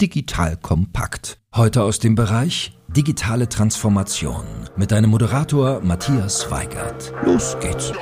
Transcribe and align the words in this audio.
Digital 0.00 0.56
Kompakt. 0.56 1.38
Heute 1.54 1.84
aus 1.84 2.00
dem 2.00 2.16
Bereich 2.16 2.76
digitale 2.88 3.48
Transformation 3.48 4.44
mit 4.76 4.90
deinem 4.90 5.10
Moderator 5.10 5.80
Matthias 5.82 6.50
Weigert. 6.50 7.12
Los 7.24 7.56
geht's. 7.60 7.92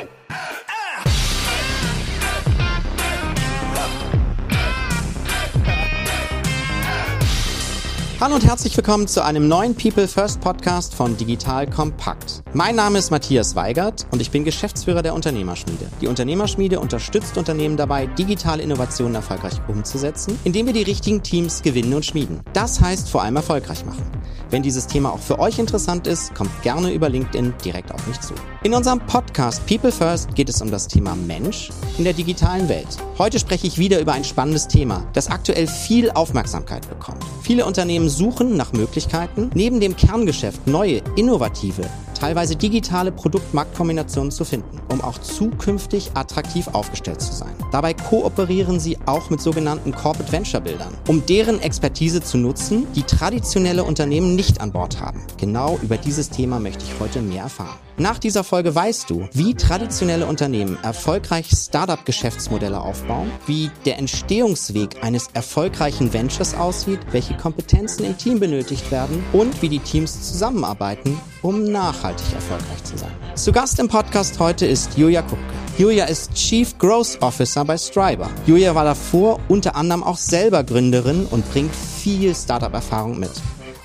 Hallo 8.23 8.37
und 8.37 8.47
herzlich 8.47 8.77
willkommen 8.77 9.09
zu 9.09 9.25
einem 9.25 9.49
neuen 9.49 9.75
People 9.75 10.07
First 10.07 10.41
Podcast 10.41 10.95
von 10.95 11.17
Digital 11.17 11.69
Kompakt. 11.69 12.45
Mein 12.53 12.77
Name 12.77 13.01
ist 13.01 13.11
Matthias 13.11 13.57
Weigert 13.57 14.07
und 14.13 14.23
ich 14.23 14.31
bin 14.31 14.45
Geschäftsführer 14.45 15.03
der 15.03 15.15
Unternehmerschmiede. 15.15 15.89
Die 16.01 16.07
Unternehmerschmiede 16.07 16.79
unterstützt 16.79 17.37
Unternehmen 17.37 17.77
dabei, 17.77 18.07
digitale 18.07 18.63
Innovationen 18.63 19.17
erfolgreich 19.17 19.61
umzusetzen, 19.67 20.39
indem 20.45 20.67
wir 20.67 20.73
die 20.73 20.85
richtigen 20.85 21.25
Teams 21.25 21.63
gewinnen 21.63 21.95
und 21.95 22.07
schmieden. 22.07 22.43
Das 22.53 22.81
heißt 22.81 23.09
vor 23.09 23.25
allem 23.25 23.35
erfolgreich 23.35 23.85
machen. 23.85 24.07
Wenn 24.51 24.63
dieses 24.63 24.87
Thema 24.87 25.13
auch 25.13 25.19
für 25.19 25.41
euch 25.41 25.59
interessant 25.59 26.07
ist, 26.07 26.33
kommt 26.33 26.63
gerne 26.63 26.93
über 26.93 27.09
LinkedIn 27.09 27.55
direkt 27.65 27.93
auf 27.93 28.07
mich 28.07 28.21
zu. 28.21 28.35
In 28.65 28.75
unserem 28.75 29.01
Podcast 29.01 29.67
People 29.67 29.91
First 29.91 30.37
geht 30.37 30.49
es 30.49 30.63
um 30.63 30.71
das 30.71 30.87
Thema 30.87 31.17
Mensch 31.17 31.71
in 31.99 32.05
der 32.05 32.13
digitalen 32.13 32.69
Welt. 32.69 32.87
Heute 33.19 33.41
spreche 33.41 33.67
ich 33.67 33.77
wieder 33.77 33.99
über 33.99 34.13
ein 34.13 34.23
spannendes 34.23 34.69
Thema, 34.69 35.05
das 35.15 35.29
aktuell 35.29 35.67
viel 35.67 36.13
Aufmerksamkeit 36.13 36.89
bekommt. 36.89 37.25
Viele 37.43 37.67
Unternehmen 37.67 38.09
suchen 38.09 38.57
nach 38.57 38.73
Möglichkeiten, 38.73 39.51
neben 39.55 39.81
dem 39.81 39.97
Kerngeschäft 39.97 40.65
neue, 40.69 41.03
innovative, 41.17 41.83
teilweise 42.23 42.55
digitale 42.55 43.11
Produkt-Marktkombinationen 43.11 44.31
zu 44.31 44.45
finden, 44.45 44.81
um 44.93 45.01
auch 45.01 45.19
zukünftig 45.19 46.13
attraktiv 46.15 46.69
aufgestellt 46.69 47.21
zu 47.21 47.33
sein. 47.33 47.51
Dabei 47.73 47.95
kooperieren 47.95 48.79
sie 48.79 48.97
auch 49.07 49.29
mit 49.29 49.41
sogenannten 49.41 49.91
Corporate 49.91 50.31
Venture 50.31 50.61
Bildern, 50.61 50.95
um 51.09 51.27
deren 51.27 51.61
Expertise 51.61 52.23
zu 52.23 52.39
nutzen, 52.39 52.87
die 52.95 53.03
traditionelle 53.03 53.83
Unternehmen 53.83 54.37
nicht 54.37 54.61
an 54.61 54.71
Bord 54.71 55.01
haben. 55.01 55.21
Genau 55.37 55.81
über 55.83 55.97
dieses 55.97 56.31
Thema 56.31 56.61
möchte 56.61 56.85
ich 56.85 57.01
heute 57.01 57.21
mehr 57.23 57.43
erfahren. 57.43 57.77
Nach 57.99 58.19
dieser 58.19 58.45
Folge 58.45 58.75
weißt 58.75 59.11
du, 59.11 59.29
wie 59.33 59.55
traditionelle 59.55 60.27
Unternehmen 60.27 60.79
erfolgreich 60.83 61.51
Startup-Geschäftsmodelle 61.51 62.81
aufbauen, 62.81 63.31
wie 63.47 63.71
der 63.85 63.99
Entstehungsweg 63.99 65.03
eines 65.03 65.29
erfolgreichen 65.35 66.13
Ventures 66.13 66.55
aussieht, 66.55 67.01
welche 67.11 67.37
Kompetenzen 67.37 68.05
im 68.05 68.17
Team 68.17 68.41
benötigt 68.41 68.91
werden 68.93 69.23
und 69.33 69.61
wie 69.61 69.69
die 69.69 69.81
Teams 69.81 70.23
zusammenarbeiten, 70.23 71.21
um 71.43 71.65
nachhaltig 71.65 72.12
erfolgreich 72.35 72.85
zu 72.85 72.97
sein. 72.97 73.11
Zu 73.35 73.53
Gast 73.53 73.79
im 73.79 73.89
Podcast 73.89 74.39
heute 74.39 74.67
ist 74.67 74.97
Julia 74.97 75.23
Kupke. 75.23 75.43
Julia 75.79 76.05
ist 76.05 76.35
Chief 76.35 76.77
Growth 76.79 77.19
Officer 77.21 77.65
bei 77.65 77.79
Striber. 77.79 78.29
Julia 78.47 78.75
war 78.75 78.85
davor 78.85 79.41
unter 79.49 79.75
anderem 79.75 80.03
auch 80.03 80.17
selber 80.17 80.65
Gründerin 80.65 81.27
und 81.31 81.51
bringt 81.51 81.75
viel 81.75 82.35
Startup-Erfahrung 82.35 83.19
mit. 83.19 83.31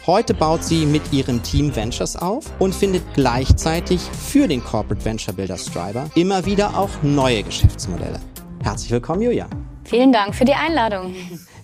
Heute 0.06 0.34
baut 0.34 0.64
sie 0.64 0.86
mit 0.86 1.11
ihrem 1.11 1.44
Team 1.44 1.75
Ventures 1.75 2.16
auf 2.16 2.45
und 2.59 2.73
findet 2.73 3.03
gleichzeitig 3.14 4.00
für 4.02 4.47
den 4.47 4.64
Corporate 4.64 5.03
Venture 5.03 5.34
Builder 5.34 5.58
Striber 5.58 6.09
immer 6.16 6.45
wieder 6.45 6.78
auch 6.78 6.89
neue 7.03 7.44
Geschäftsmodelle. 7.44 8.19
Herzlich 8.64 8.91
willkommen, 8.91 9.22
Julia. 9.22 9.47
Vielen 9.84 10.12
Dank 10.12 10.36
für 10.36 10.45
die 10.45 10.53
Einladung. 10.53 11.14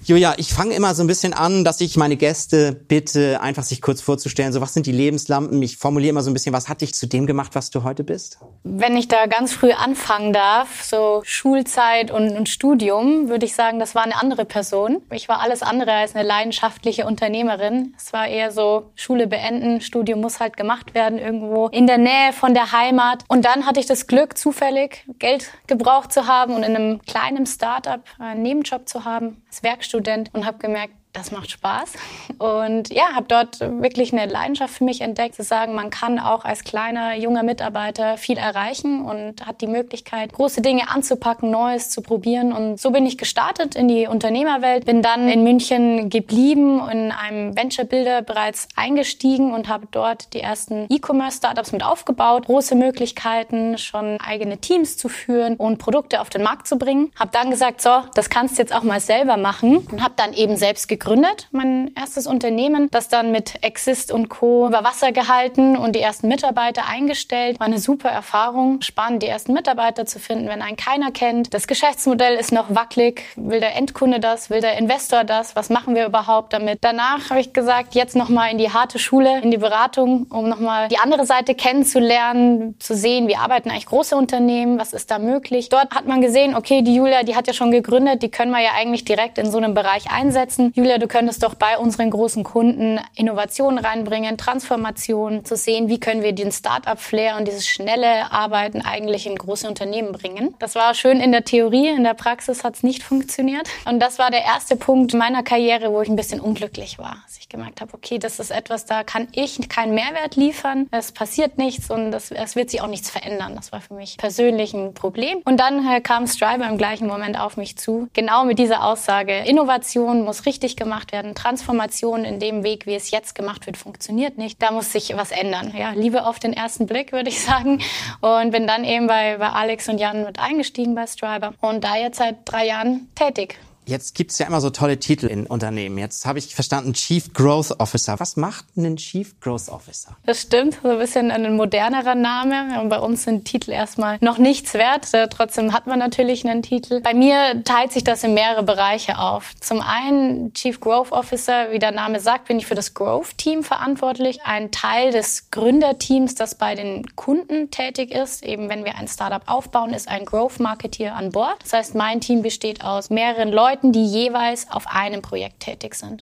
Julia, 0.05 0.33
ich 0.35 0.53
fange 0.53 0.75
immer 0.75 0.93
so 0.95 1.01
ein 1.01 1.07
bisschen 1.07 1.31
an, 1.31 1.63
dass 1.63 1.79
ich 1.79 1.95
meine 1.95 2.17
Gäste 2.17 2.73
bitte, 2.73 3.39
einfach 3.39 3.63
sich 3.63 3.81
kurz 3.81 4.01
vorzustellen. 4.01 4.51
So, 4.51 4.59
was 4.59 4.73
sind 4.73 4.85
die 4.85 4.91
Lebenslampen? 4.91 5.61
Ich 5.61 5.77
formuliere 5.77 6.09
immer 6.09 6.21
so 6.21 6.29
ein 6.29 6.33
bisschen, 6.33 6.51
was 6.51 6.67
hat 6.67 6.81
dich 6.81 6.93
zu 6.93 7.07
dem 7.07 7.25
gemacht, 7.25 7.51
was 7.55 7.69
du 7.69 7.83
heute 7.83 8.03
bist? 8.03 8.37
Wenn 8.63 8.97
ich 8.97 9.07
da 9.07 9.27
ganz 9.27 9.53
früh 9.53 9.71
anfangen 9.71 10.33
darf, 10.33 10.83
so 10.83 11.21
Schulzeit 11.23 12.11
und, 12.11 12.35
und 12.35 12.49
Studium, 12.49 13.29
würde 13.29 13.45
ich 13.45 13.55
sagen, 13.55 13.79
das 13.79 13.95
war 13.95 14.03
eine 14.03 14.19
andere 14.19 14.43
Person. 14.43 15.03
Ich 15.09 15.29
war 15.29 15.39
alles 15.39 15.61
andere 15.61 15.93
als 15.93 16.15
eine 16.15 16.27
leidenschaftliche 16.27 17.05
Unternehmerin. 17.05 17.93
Es 17.97 18.11
war 18.11 18.27
eher 18.27 18.51
so 18.51 18.91
Schule 18.95 19.27
beenden, 19.27 19.79
Studium 19.79 20.19
muss 20.19 20.41
halt 20.41 20.57
gemacht 20.57 20.93
werden 20.93 21.17
irgendwo 21.17 21.67
in 21.67 21.87
der 21.87 21.97
Nähe 21.97 22.33
von 22.33 22.53
der 22.53 22.73
Heimat. 22.73 23.23
Und 23.29 23.45
dann 23.45 23.65
hatte 23.65 23.79
ich 23.79 23.85
das 23.85 24.07
Glück, 24.07 24.37
zufällig 24.37 25.05
Geld 25.19 25.49
gebraucht 25.67 26.11
zu 26.11 26.27
haben 26.27 26.55
und 26.55 26.63
in 26.63 26.75
einem 26.75 27.01
kleinen 27.03 27.45
Startup 27.45 28.01
einen 28.19 28.41
Nebenjob 28.41 28.89
zu 28.89 29.05
haben 29.05 29.41
als 29.47 29.63
Werkstudent 29.63 29.92
Student 29.93 30.33
und 30.33 30.47
habe 30.47 30.57
gemerkt, 30.57 30.95
das 31.13 31.31
macht 31.31 31.51
Spaß. 31.51 31.93
Und 32.39 32.89
ja, 32.89 33.13
habe 33.13 33.27
dort 33.27 33.59
wirklich 33.59 34.13
eine 34.13 34.31
Leidenschaft 34.31 34.73
für 34.73 34.83
mich 34.83 35.01
entdeckt, 35.01 35.35
zu 35.35 35.43
sagen, 35.43 35.75
man 35.75 35.91
kann 35.91 36.19
auch 36.19 36.43
als 36.43 36.63
kleiner, 36.63 37.15
junger 37.15 37.43
Mitarbeiter 37.43 38.17
viel 38.17 38.37
erreichen 38.37 39.05
und 39.05 39.45
hat 39.45 39.61
die 39.61 39.67
Möglichkeit, 39.67 40.33
große 40.33 40.61
Dinge 40.61 40.89
anzupacken, 40.89 41.51
Neues 41.51 41.91
zu 41.91 42.01
probieren. 42.01 42.51
Und 42.51 42.81
so 42.81 42.89
bin 42.89 43.05
ich 43.05 43.19
gestartet 43.19 43.75
in 43.75 43.87
die 43.87 44.07
Unternehmerwelt, 44.07 44.85
bin 44.85 45.03
dann 45.03 45.29
in 45.29 45.43
München 45.43 46.09
geblieben, 46.09 46.81
in 46.89 47.11
einem 47.11 47.55
Venture 47.55 47.85
Builder 47.85 48.23
bereits 48.23 48.67
eingestiegen 48.75 49.53
und 49.53 49.67
habe 49.67 49.87
dort 49.91 50.33
die 50.33 50.41
ersten 50.41 50.87
E-Commerce-Startups 50.89 51.71
mit 51.71 51.83
aufgebaut, 51.83 52.47
große 52.47 52.73
Möglichkeiten, 52.73 53.77
schon 53.77 54.19
eigene 54.19 54.57
Teams 54.57 54.97
zu 54.97 55.09
führen 55.09 55.57
und 55.57 55.77
Produkte 55.77 56.21
auf 56.21 56.31
den 56.31 56.41
Markt 56.41 56.67
zu 56.67 56.77
bringen. 56.77 57.11
Habe 57.19 57.29
dann 57.31 57.51
gesagt, 57.51 57.81
so, 57.81 58.01
das 58.15 58.31
kannst 58.31 58.57
du 58.57 58.63
jetzt 58.63 58.73
auch 58.73 58.83
mal 58.83 58.99
selber 58.99 59.37
machen 59.37 59.77
und 59.91 60.03
habe 60.03 60.15
dann 60.17 60.33
eben 60.33 60.57
selbst 60.57 60.87
gegründet 60.87 61.02
gegründet, 61.03 61.49
mein 61.51 61.91
erstes 61.95 62.27
Unternehmen, 62.27 62.87
das 62.89 63.09
dann 63.09 63.31
mit 63.31 63.61
Exist 63.61 64.11
und 64.11 64.29
Co. 64.29 64.67
über 64.67 64.85
Wasser 64.85 65.11
gehalten 65.11 65.75
und 65.75 65.95
die 65.95 65.99
ersten 65.99 66.29
Mitarbeiter 66.29 66.87
eingestellt. 66.87 67.59
War 67.59 67.67
eine 67.67 67.79
super 67.79 68.09
Erfahrung, 68.09 68.81
spannend, 68.81 69.21
die 69.21 69.27
ersten 69.27 69.51
Mitarbeiter 69.51 70.05
zu 70.05 70.19
finden, 70.19 70.47
wenn 70.47 70.61
einen 70.61 70.77
keiner 70.77 71.11
kennt. 71.11 71.53
Das 71.53 71.67
Geschäftsmodell 71.67 72.35
ist 72.35 72.53
noch 72.53 72.73
wackelig. 72.73 73.23
Will 73.35 73.59
der 73.59 73.75
Endkunde 73.75 74.21
das? 74.21 74.49
Will 74.49 74.61
der 74.61 74.77
Investor 74.77 75.25
das? 75.25 75.57
Was 75.57 75.69
machen 75.69 75.93
wir 75.93 76.05
überhaupt 76.05 76.53
damit? 76.53 76.79
Danach 76.81 77.29
habe 77.29 77.41
ich 77.41 77.51
gesagt, 77.51 77.95
jetzt 77.95 78.15
nochmal 78.15 78.51
in 78.51 78.57
die 78.57 78.71
harte 78.71 78.97
Schule, 78.97 79.41
in 79.41 79.51
die 79.51 79.57
Beratung, 79.57 80.27
um 80.29 80.47
nochmal 80.47 80.87
die 80.87 80.99
andere 80.99 81.25
Seite 81.25 81.53
kennenzulernen, 81.53 82.75
zu 82.79 82.95
sehen, 82.95 83.27
wie 83.27 83.35
arbeiten 83.35 83.69
eigentlich 83.69 83.87
große 83.87 84.15
Unternehmen, 84.15 84.79
was 84.79 84.93
ist 84.93 85.11
da 85.11 85.19
möglich. 85.19 85.67
Dort 85.67 85.93
hat 85.93 86.07
man 86.07 86.21
gesehen, 86.21 86.55
okay, 86.55 86.81
die 86.81 86.95
Julia, 86.95 87.23
die 87.23 87.35
hat 87.35 87.47
ja 87.47 87.53
schon 87.53 87.71
gegründet, 87.71 88.23
die 88.23 88.29
können 88.29 88.51
wir 88.51 88.61
ja 88.61 88.71
eigentlich 88.77 89.03
direkt 89.03 89.37
in 89.37 89.51
so 89.51 89.57
einem 89.57 89.73
Bereich 89.73 90.09
einsetzen. 90.09 90.71
Julia 90.75 90.92
Julia, 90.93 91.07
du 91.07 91.07
könntest 91.07 91.41
doch 91.41 91.55
bei 91.55 91.79
unseren 91.79 92.11
großen 92.11 92.43
Kunden 92.43 92.99
Innovationen 93.15 93.83
reinbringen, 93.83 94.37
Transformation, 94.37 95.43
zu 95.43 95.55
sehen, 95.55 95.87
wie 95.87 95.99
können 95.99 96.21
wir 96.21 96.33
den 96.33 96.51
Startup-Flair 96.51 97.35
und 97.37 97.47
dieses 97.47 97.67
schnelle 97.67 98.31
Arbeiten 98.31 98.81
eigentlich 98.81 99.25
in 99.25 99.35
große 99.35 99.67
Unternehmen 99.67 100.11
bringen. 100.11 100.53
Das 100.59 100.75
war 100.75 100.93
schön 100.93 101.19
in 101.19 101.31
der 101.31 101.45
Theorie, 101.45 101.87
in 101.87 102.03
der 102.03 102.13
Praxis 102.13 102.63
hat 102.63 102.75
es 102.75 102.83
nicht 102.83 103.01
funktioniert. 103.01 103.67
Und 103.85 103.99
das 104.01 104.19
war 104.19 104.29
der 104.29 104.43
erste 104.43 104.75
Punkt 104.75 105.15
meiner 105.15 105.41
Karriere, 105.41 105.91
wo 105.91 106.01
ich 106.01 106.09
ein 106.09 106.15
bisschen 106.15 106.39
unglücklich 106.39 106.99
war. 106.99 107.17
Als 107.25 107.39
ich 107.39 107.49
gemerkt 107.49 107.81
habe, 107.81 107.91
okay, 107.95 108.19
das 108.19 108.39
ist 108.39 108.51
etwas, 108.51 108.85
da 108.85 109.03
kann 109.03 109.27
ich 109.31 109.67
keinen 109.69 109.95
Mehrwert 109.95 110.35
liefern, 110.35 110.87
es 110.91 111.11
passiert 111.11 111.57
nichts 111.57 111.89
und 111.89 112.13
es 112.13 112.55
wird 112.55 112.69
sich 112.69 112.81
auch 112.81 112.87
nichts 112.87 113.09
verändern. 113.09 113.55
Das 113.55 113.71
war 113.71 113.81
für 113.81 113.95
mich 113.95 114.17
persönlich 114.17 114.75
ein 114.75 114.93
Problem. 114.93 115.39
Und 115.43 115.59
dann 115.59 115.87
äh, 115.87 116.01
kam 116.01 116.27
Striver 116.27 116.67
im 116.69 116.77
gleichen 116.77 117.07
Moment 117.07 117.39
auf 117.39 117.57
mich 117.57 117.79
zu, 117.79 118.09
genau 118.13 118.45
mit 118.45 118.59
dieser 118.59 118.85
Aussage, 118.85 119.39
Innovation 119.39 120.23
muss 120.23 120.45
richtig 120.45 120.75
gemacht 120.83 121.11
werden. 121.11 121.35
Transformation 121.35 122.25
in 122.25 122.39
dem 122.39 122.63
Weg, 122.63 122.85
wie 122.85 122.95
es 122.95 123.11
jetzt 123.11 123.35
gemacht 123.35 123.65
wird, 123.65 123.77
funktioniert 123.77 124.37
nicht. 124.37 124.61
Da 124.61 124.71
muss 124.71 124.91
sich 124.91 125.15
was 125.15 125.31
ändern. 125.31 125.73
Ja, 125.75 125.91
Liebe 125.91 126.25
auf 126.25 126.39
den 126.39 126.53
ersten 126.53 126.85
Blick, 126.85 127.11
würde 127.11 127.29
ich 127.29 127.41
sagen. 127.45 127.81
Und 128.21 128.51
bin 128.51 128.67
dann 128.67 128.83
eben 128.83 129.07
bei, 129.07 129.37
bei 129.37 129.49
Alex 129.49 129.89
und 129.89 129.97
Jan 129.97 130.25
mit 130.25 130.39
eingestiegen 130.39 130.95
bei 130.95 131.07
Striber 131.07 131.53
und 131.61 131.83
da 131.83 131.95
jetzt 131.95 132.17
seit 132.17 132.37
drei 132.45 132.67
Jahren 132.67 133.09
tätig. 133.15 133.57
Jetzt 133.85 134.15
gibt's 134.15 134.39
ja 134.39 134.47
immer 134.47 134.61
so 134.61 134.69
tolle 134.69 134.97
Titel 134.99 135.27
in 135.27 135.45
Unternehmen. 135.45 135.97
Jetzt 135.97 136.25
habe 136.25 136.39
ich 136.39 136.55
verstanden, 136.55 136.93
Chief 136.93 137.33
Growth 137.33 137.79
Officer. 137.79 138.19
Was 138.19 138.37
macht 138.37 138.65
ein 138.77 138.95
Chief 138.95 139.39
Growth 139.41 139.69
Officer? 139.69 140.15
Das 140.25 140.41
stimmt, 140.41 140.79
so 140.81 140.89
ein 140.89 140.99
bisschen 140.99 141.31
ein 141.31 141.55
modernerer 141.55 142.15
Name. 142.15 142.87
Bei 142.89 142.99
uns 142.99 143.23
sind 143.23 143.45
Titel 143.45 143.71
erstmal 143.71 144.17
noch 144.21 144.37
nichts 144.37 144.73
wert. 144.73 145.13
Äh, 145.13 145.27
trotzdem 145.27 145.73
hat 145.73 145.87
man 145.87 145.99
natürlich 145.99 146.45
einen 146.45 146.61
Titel. 146.61 147.01
Bei 147.01 147.13
mir 147.13 147.63
teilt 147.63 147.91
sich 147.91 148.03
das 148.03 148.23
in 148.23 148.33
mehrere 148.33 148.63
Bereiche 148.63 149.17
auf. 149.19 149.53
Zum 149.59 149.81
einen 149.81 150.53
Chief 150.53 150.79
Growth 150.79 151.11
Officer, 151.11 151.71
wie 151.71 151.79
der 151.79 151.91
Name 151.91 152.19
sagt, 152.19 152.47
bin 152.47 152.57
ich 152.57 152.65
für 152.65 152.75
das 152.75 152.93
Growth 152.93 153.37
Team 153.37 153.63
verantwortlich. 153.63 154.39
Ein 154.43 154.71
Teil 154.71 155.11
des 155.11 155.51
Gründerteams, 155.51 156.35
das 156.35 156.55
bei 156.55 156.75
den 156.75 157.15
Kunden 157.15 157.69
tätig 157.71 158.11
ist. 158.11 158.43
Eben 158.43 158.69
wenn 158.69 158.85
wir 158.85 158.95
ein 158.95 159.07
Startup 159.07 159.43
aufbauen, 159.45 159.93
ist 159.93 160.07
ein 160.07 160.25
Growth 160.25 160.59
Marketeer 160.59 161.15
an 161.15 161.31
Bord. 161.31 161.57
Das 161.63 161.73
heißt, 161.73 161.95
mein 161.95 162.21
Team 162.21 162.41
besteht 162.41 162.83
aus 162.83 163.09
mehreren 163.09 163.51
Leuten, 163.51 163.72
Leuten, 163.73 163.91
die 163.91 164.05
jeweils 164.05 164.69
auf 164.69 164.85
einem 164.87 165.23
Projekt 165.23 165.61
tätig 165.61 165.95
sind. 165.95 166.21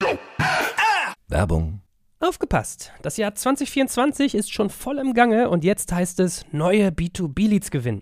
Werbung. 1.29 1.81
Aufgepasst! 2.19 2.91
Das 3.03 3.15
Jahr 3.15 3.35
2024 3.35 4.35
ist 4.35 4.51
schon 4.51 4.69
voll 4.69 4.97
im 4.97 5.13
Gange 5.13 5.49
und 5.49 5.63
jetzt 5.63 5.93
heißt 5.93 6.19
es 6.19 6.45
neue 6.51 6.89
B2B-Leads 6.89 7.69
gewinnen. 7.71 8.01